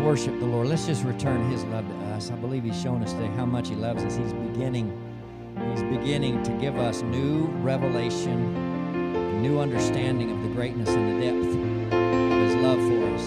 Worship 0.02 0.38
the 0.40 0.46
Lord. 0.46 0.66
Let's 0.66 0.86
just 0.86 1.04
return 1.04 1.48
His 1.50 1.64
love 1.64 1.86
to 1.86 1.94
us. 2.06 2.30
I 2.30 2.34
believe 2.36 2.64
He's 2.64 2.80
shown 2.80 3.02
us 3.02 3.12
today 3.12 3.28
how 3.28 3.46
much 3.46 3.68
He 3.68 3.76
loves 3.76 4.02
us. 4.02 4.16
He's 4.16 4.32
beginning, 4.32 4.90
He's 5.70 5.82
beginning 5.82 6.42
to 6.42 6.52
give 6.52 6.76
us 6.76 7.02
new 7.02 7.46
revelation, 7.62 9.40
new 9.40 9.60
understanding 9.60 10.32
of 10.32 10.42
the 10.42 10.48
greatness 10.48 10.88
and 10.88 11.22
the 11.22 11.26
depth 11.26 11.46
of 11.46 12.46
His 12.46 12.54
love 12.56 12.78
for 12.78 13.14
us. 13.14 13.22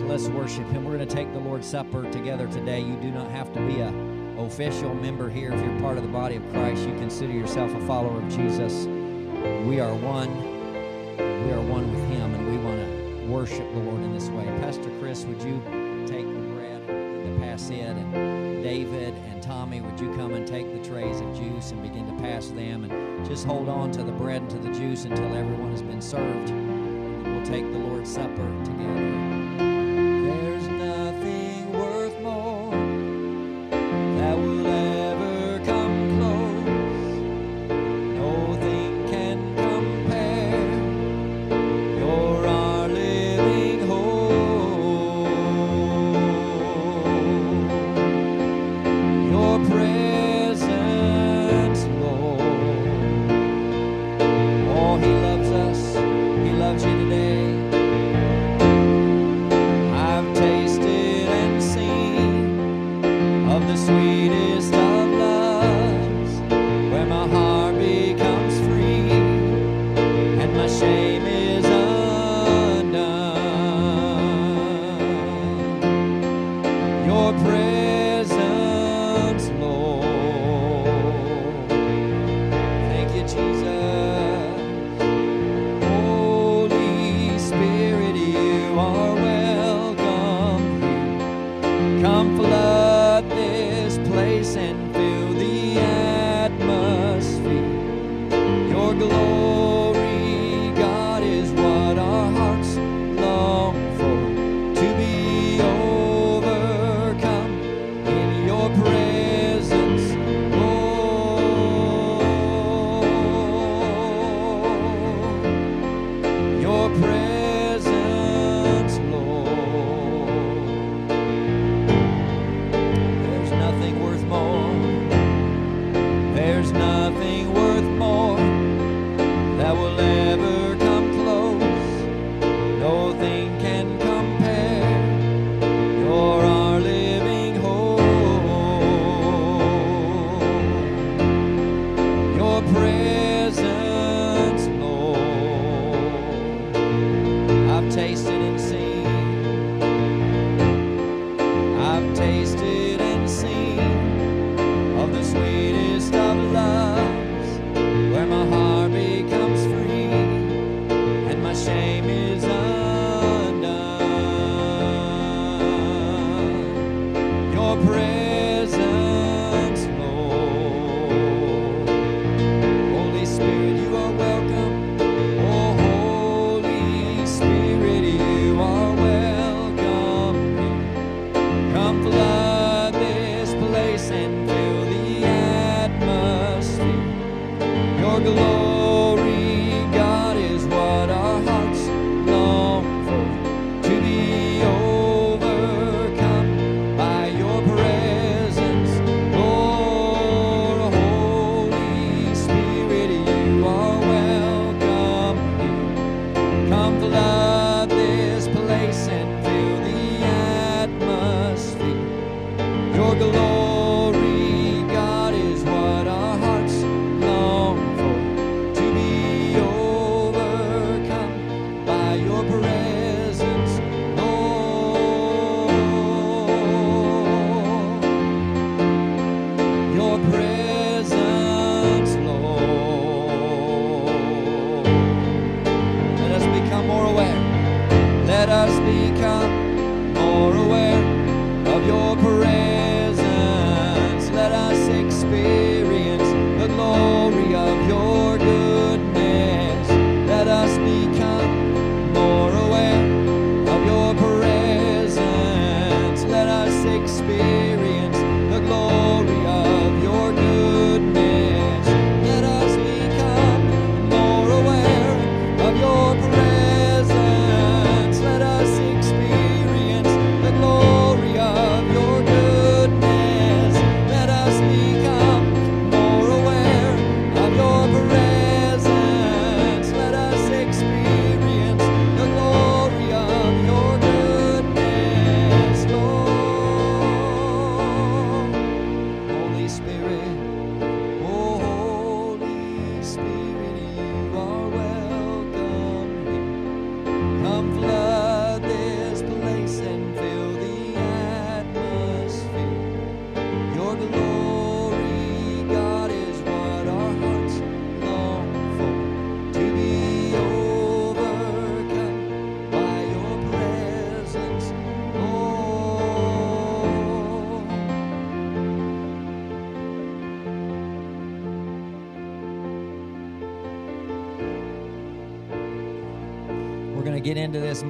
So 0.00 0.06
let's 0.06 0.28
worship 0.28 0.66
Him. 0.70 0.84
We're 0.84 0.96
going 0.96 1.08
to 1.08 1.14
take 1.14 1.32
the 1.32 1.38
Lord's 1.38 1.68
Supper 1.68 2.10
together 2.10 2.48
today. 2.48 2.80
You 2.80 2.96
do 2.96 3.10
not 3.10 3.30
have 3.30 3.52
to 3.54 3.60
be 3.66 3.80
a 3.80 3.94
official 4.38 4.94
member 4.94 5.30
here. 5.30 5.52
If 5.52 5.62
you're 5.62 5.80
part 5.80 5.98
of 5.98 6.02
the 6.02 6.08
body 6.08 6.36
of 6.36 6.50
Christ, 6.50 6.82
you 6.88 6.94
consider 6.94 7.32
yourself 7.32 7.72
a 7.74 7.86
follower 7.86 8.20
of 8.20 8.28
Jesus. 8.28 8.86
We 9.66 9.78
are 9.78 9.94
one. 9.94 10.34
We 11.16 11.52
are 11.52 11.60
one 11.60 11.92
with 11.94 12.08
Him, 12.08 12.34
and 12.34 12.50
we 12.50 12.58
want 12.58 12.79
worship 13.30 13.72
the 13.72 13.80
Lord 13.80 14.02
in 14.02 14.12
this 14.12 14.28
way. 14.28 14.44
Pastor 14.60 14.90
Chris, 14.98 15.24
would 15.24 15.40
you 15.42 15.62
take 16.06 16.26
the 16.26 16.40
bread 16.54 16.82
and 16.90 17.40
pass 17.40 17.70
it? 17.70 17.78
And 17.78 18.62
David 18.62 19.14
and 19.14 19.40
Tommy, 19.42 19.80
would 19.80 20.00
you 20.00 20.12
come 20.16 20.34
and 20.34 20.46
take 20.46 20.72
the 20.72 20.88
trays 20.88 21.20
of 21.20 21.36
juice 21.36 21.70
and 21.70 21.80
begin 21.80 22.06
to 22.06 22.22
pass 22.22 22.48
them? 22.48 22.84
And 22.84 23.24
just 23.24 23.46
hold 23.46 23.68
on 23.68 23.92
to 23.92 24.02
the 24.02 24.12
bread 24.12 24.42
and 24.42 24.50
to 24.50 24.58
the 24.58 24.70
juice 24.70 25.04
until 25.04 25.36
everyone 25.36 25.70
has 25.70 25.82
been 25.82 26.02
served. 26.02 26.50
And 26.50 27.36
we'll 27.36 27.46
take 27.46 27.70
the 27.72 27.78
Lord's 27.78 28.12
Supper 28.12 28.64
together. 28.64 29.29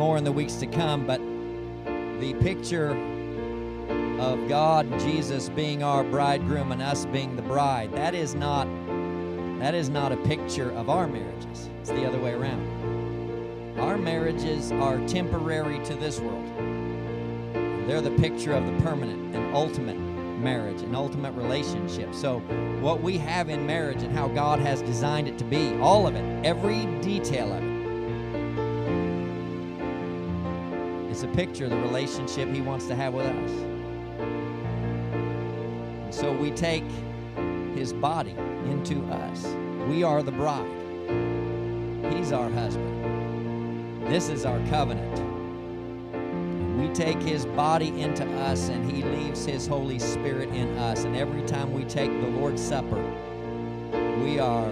More 0.01 0.17
in 0.17 0.25
the 0.25 0.33
weeks 0.33 0.55
to 0.55 0.67
come, 0.67 1.07
but 1.07 1.21
the 2.21 2.33
picture 2.41 2.93
of 4.19 4.49
God, 4.49 4.87
and 4.87 4.99
Jesus 4.99 5.51
being 5.51 5.83
our 5.83 6.03
bridegroom 6.03 6.73
and 6.73 6.81
us 6.81 7.05
being 7.05 7.37
the 7.37 7.43
bride, 7.43 7.93
that 7.93 8.15
is 8.15 8.35
not 8.35 8.67
that 9.61 9.75
is 9.75 9.91
not 9.91 10.11
a 10.11 10.17
picture 10.17 10.71
of 10.71 10.89
our 10.89 11.07
marriages. 11.07 11.69
It's 11.83 11.91
the 11.91 12.07
other 12.07 12.19
way 12.19 12.33
around. 12.33 13.79
Our 13.79 13.99
marriages 13.99 14.73
are 14.73 15.07
temporary 15.07 15.85
to 15.85 15.95
this 15.97 16.19
world. 16.19 16.47
They're 17.87 18.01
the 18.01 18.17
picture 18.23 18.55
of 18.55 18.65
the 18.65 18.83
permanent 18.83 19.37
and 19.37 19.55
ultimate 19.55 19.99
marriage, 19.99 20.81
an 20.81 20.95
ultimate 20.95 21.33
relationship. 21.33 22.15
So, 22.15 22.39
what 22.81 23.03
we 23.03 23.19
have 23.19 23.51
in 23.51 23.67
marriage 23.67 24.03
and 24.03 24.17
how 24.17 24.29
God 24.29 24.61
has 24.61 24.81
designed 24.81 25.29
it 25.29 25.37
to 25.37 25.45
be, 25.45 25.79
all 25.79 26.07
of 26.07 26.15
it, 26.15 26.47
every 26.47 26.87
detail 27.03 27.53
of 27.53 27.63
it, 27.63 27.70
a 31.23 31.29
picture 31.29 31.65
of 31.65 31.71
the 31.71 31.77
relationship 31.79 32.49
He 32.49 32.61
wants 32.61 32.87
to 32.87 32.95
have 32.95 33.15
with 33.15 33.27
us. 33.27 33.51
And 36.05 36.15
so, 36.15 36.33
we 36.33 36.51
take 36.51 36.85
His 37.75 37.93
body 37.93 38.35
into 38.67 39.05
us. 39.07 39.45
We 39.89 40.03
are 40.03 40.23
the 40.23 40.33
bride, 40.33 40.69
He's 42.13 42.33
our 42.33 42.51
husband. 42.51 44.07
This 44.07 44.29
is 44.29 44.45
our 44.45 44.59
covenant. 44.69 45.19
We 46.81 46.89
take 46.95 47.21
His 47.21 47.47
body 47.47 48.01
into 48.01 48.25
us 48.41 48.69
and 48.69 48.91
He 48.91 49.03
leaves 49.03 49.45
His 49.45 49.67
Holy 49.67 49.99
Spirit 49.99 50.49
in 50.51 50.77
us. 50.79 51.05
And 51.05 51.15
every 51.15 51.43
time 51.43 51.73
we 51.73 51.85
take 51.85 52.11
the 52.11 52.29
Lord's 52.29 52.63
Supper, 52.63 53.03
we 54.23 54.39
are 54.39 54.71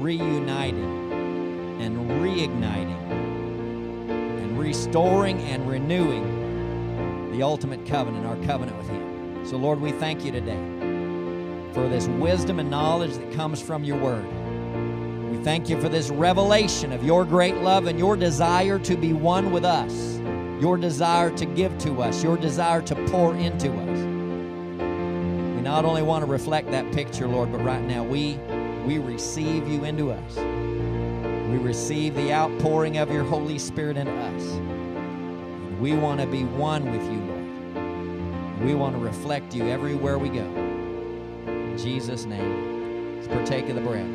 reuniting 0.00 1.12
and 1.80 2.10
reigniting 2.22 3.31
restoring 4.62 5.40
and 5.42 5.68
renewing 5.68 7.32
the 7.32 7.42
ultimate 7.42 7.84
covenant, 7.84 8.24
our 8.24 8.36
covenant 8.46 8.78
with 8.78 8.88
Him. 8.88 9.44
So, 9.44 9.56
Lord, 9.56 9.80
we 9.80 9.90
thank 9.90 10.24
you 10.24 10.30
today 10.30 10.62
for 11.74 11.88
this 11.88 12.06
wisdom 12.06 12.60
and 12.60 12.70
knowledge 12.70 13.14
that 13.14 13.32
comes 13.32 13.60
from 13.60 13.82
your 13.82 13.98
word. 13.98 14.24
We 15.30 15.42
thank 15.42 15.68
you 15.68 15.80
for 15.80 15.88
this 15.88 16.10
revelation 16.10 16.92
of 16.92 17.02
your 17.02 17.24
great 17.24 17.56
love 17.56 17.86
and 17.86 17.98
your 17.98 18.14
desire 18.16 18.78
to 18.78 18.96
be 18.96 19.12
one 19.12 19.50
with 19.50 19.64
us, 19.64 20.20
your 20.62 20.76
desire 20.76 21.30
to 21.38 21.44
give 21.44 21.76
to 21.78 22.00
us, 22.00 22.22
your 22.22 22.36
desire 22.36 22.82
to 22.82 22.94
pour 23.06 23.34
into 23.34 23.68
us. 23.68 23.98
We 25.56 25.60
not 25.60 25.84
only 25.84 26.02
want 26.02 26.24
to 26.24 26.30
reflect 26.30 26.70
that 26.70 26.92
picture, 26.92 27.26
Lord, 27.26 27.50
but 27.50 27.64
right 27.64 27.82
now 27.82 28.04
we 28.04 28.38
we 28.86 28.98
receive 28.98 29.66
you 29.66 29.84
into 29.84 30.12
us. 30.12 30.61
We 31.52 31.58
receive 31.58 32.14
the 32.14 32.32
outpouring 32.32 32.96
of 32.96 33.12
your 33.12 33.24
Holy 33.24 33.58
Spirit 33.58 33.98
in 33.98 34.08
us. 34.08 34.42
And 34.52 35.78
we 35.78 35.92
want 35.92 36.18
to 36.22 36.26
be 36.26 36.44
one 36.44 36.90
with 36.90 37.02
you, 37.02 37.18
Lord. 37.18 38.64
We 38.64 38.74
want 38.74 38.96
to 38.96 38.98
reflect 38.98 39.54
you 39.54 39.68
everywhere 39.68 40.16
we 40.18 40.30
go. 40.30 40.46
In 41.46 41.76
Jesus' 41.76 42.24
name, 42.24 43.16
let's 43.16 43.28
partake 43.28 43.68
of 43.68 43.74
the 43.74 43.82
bread. 43.82 44.06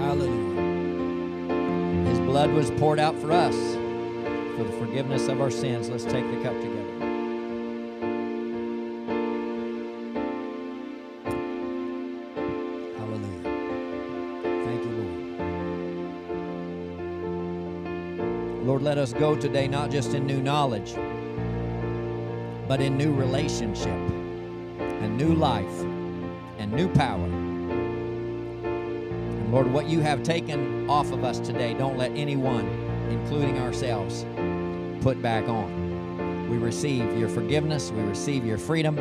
Hallelujah. 0.00 0.54
His 2.08 2.18
blood 2.20 2.50
was 2.50 2.70
poured 2.70 2.98
out 2.98 3.14
for 3.18 3.30
us 3.30 3.54
for 4.56 4.64
the 4.64 4.72
forgiveness 4.78 5.28
of 5.28 5.42
our 5.42 5.50
sins. 5.50 5.90
Let's 5.90 6.04
take 6.04 6.24
the 6.30 6.42
cup 6.42 6.58
together. 6.62 6.83
Us 19.04 19.12
go 19.12 19.36
today 19.36 19.68
not 19.68 19.90
just 19.90 20.14
in 20.14 20.26
new 20.26 20.40
knowledge, 20.40 20.94
but 22.66 22.80
in 22.80 22.96
new 22.96 23.12
relationship 23.12 23.92
and 23.92 25.18
new 25.18 25.34
life 25.34 25.80
and 26.56 26.72
new 26.72 26.88
power. 26.88 27.26
And 28.64 29.52
Lord, 29.52 29.70
what 29.70 29.90
you 29.90 30.00
have 30.00 30.22
taken 30.22 30.88
off 30.88 31.12
of 31.12 31.22
us 31.22 31.38
today, 31.38 31.74
don't 31.74 31.98
let 31.98 32.12
anyone, 32.12 32.66
including 33.10 33.58
ourselves, 33.58 34.24
put 35.02 35.20
back 35.20 35.50
on. 35.50 36.48
We 36.48 36.56
receive 36.56 37.14
your 37.18 37.28
forgiveness, 37.28 37.90
we 37.90 38.00
receive 38.04 38.46
your 38.46 38.56
freedom. 38.56 38.96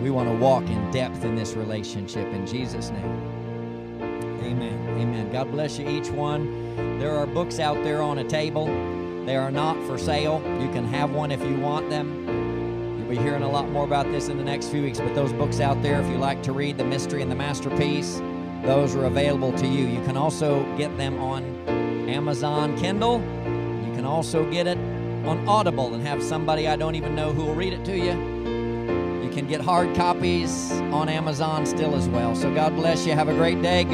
We 0.00 0.10
want 0.10 0.28
to 0.28 0.36
walk 0.36 0.62
in 0.68 0.88
depth 0.92 1.24
in 1.24 1.34
this 1.34 1.54
relationship 1.54 2.32
in 2.32 2.46
Jesus' 2.46 2.90
name. 2.90 4.00
Amen. 4.44 5.00
Amen. 5.00 5.32
God 5.32 5.50
bless 5.50 5.80
you, 5.80 5.88
each 5.88 6.10
one. 6.10 6.65
There 6.76 7.14
are 7.14 7.26
books 7.26 7.58
out 7.58 7.82
there 7.82 8.02
on 8.02 8.18
a 8.18 8.24
table. 8.24 8.66
They 9.24 9.36
are 9.36 9.50
not 9.50 9.76
for 9.86 9.98
sale. 9.98 10.40
You 10.60 10.68
can 10.70 10.86
have 10.86 11.10
one 11.10 11.30
if 11.30 11.40
you 11.42 11.58
want 11.58 11.90
them. 11.90 12.26
You'll 12.98 13.08
be 13.08 13.16
hearing 13.16 13.42
a 13.42 13.50
lot 13.50 13.68
more 13.70 13.84
about 13.84 14.10
this 14.12 14.28
in 14.28 14.36
the 14.36 14.44
next 14.44 14.68
few 14.68 14.82
weeks, 14.82 15.00
but 15.00 15.14
those 15.14 15.32
books 15.32 15.60
out 15.60 15.82
there, 15.82 16.00
if 16.00 16.08
you 16.08 16.16
like 16.16 16.42
to 16.44 16.52
read 16.52 16.78
The 16.78 16.84
Mystery 16.84 17.22
and 17.22 17.30
the 17.30 17.36
Masterpiece, 17.36 18.20
those 18.62 18.94
are 18.94 19.04
available 19.04 19.52
to 19.52 19.66
you. 19.66 19.86
You 19.86 20.02
can 20.04 20.16
also 20.16 20.64
get 20.76 20.96
them 20.96 21.18
on 21.18 21.44
Amazon 22.08 22.76
Kindle. 22.76 23.20
You 23.20 23.92
can 23.94 24.04
also 24.04 24.48
get 24.50 24.66
it 24.66 24.78
on 25.26 25.46
Audible 25.48 25.94
and 25.94 26.06
have 26.06 26.22
somebody 26.22 26.68
I 26.68 26.76
don't 26.76 26.94
even 26.94 27.14
know 27.14 27.32
who 27.32 27.44
will 27.44 27.54
read 27.54 27.72
it 27.72 27.84
to 27.86 27.96
you. 27.96 28.12
You 29.22 29.30
can 29.32 29.46
get 29.46 29.60
hard 29.60 29.94
copies 29.94 30.72
on 30.92 31.08
Amazon 31.08 31.66
still 31.66 31.94
as 31.94 32.08
well. 32.08 32.34
So 32.34 32.52
God 32.54 32.74
bless 32.74 33.06
you. 33.06 33.12
Have 33.12 33.28
a 33.28 33.34
great 33.34 33.60
day. 33.60 33.84
Go 33.84 33.90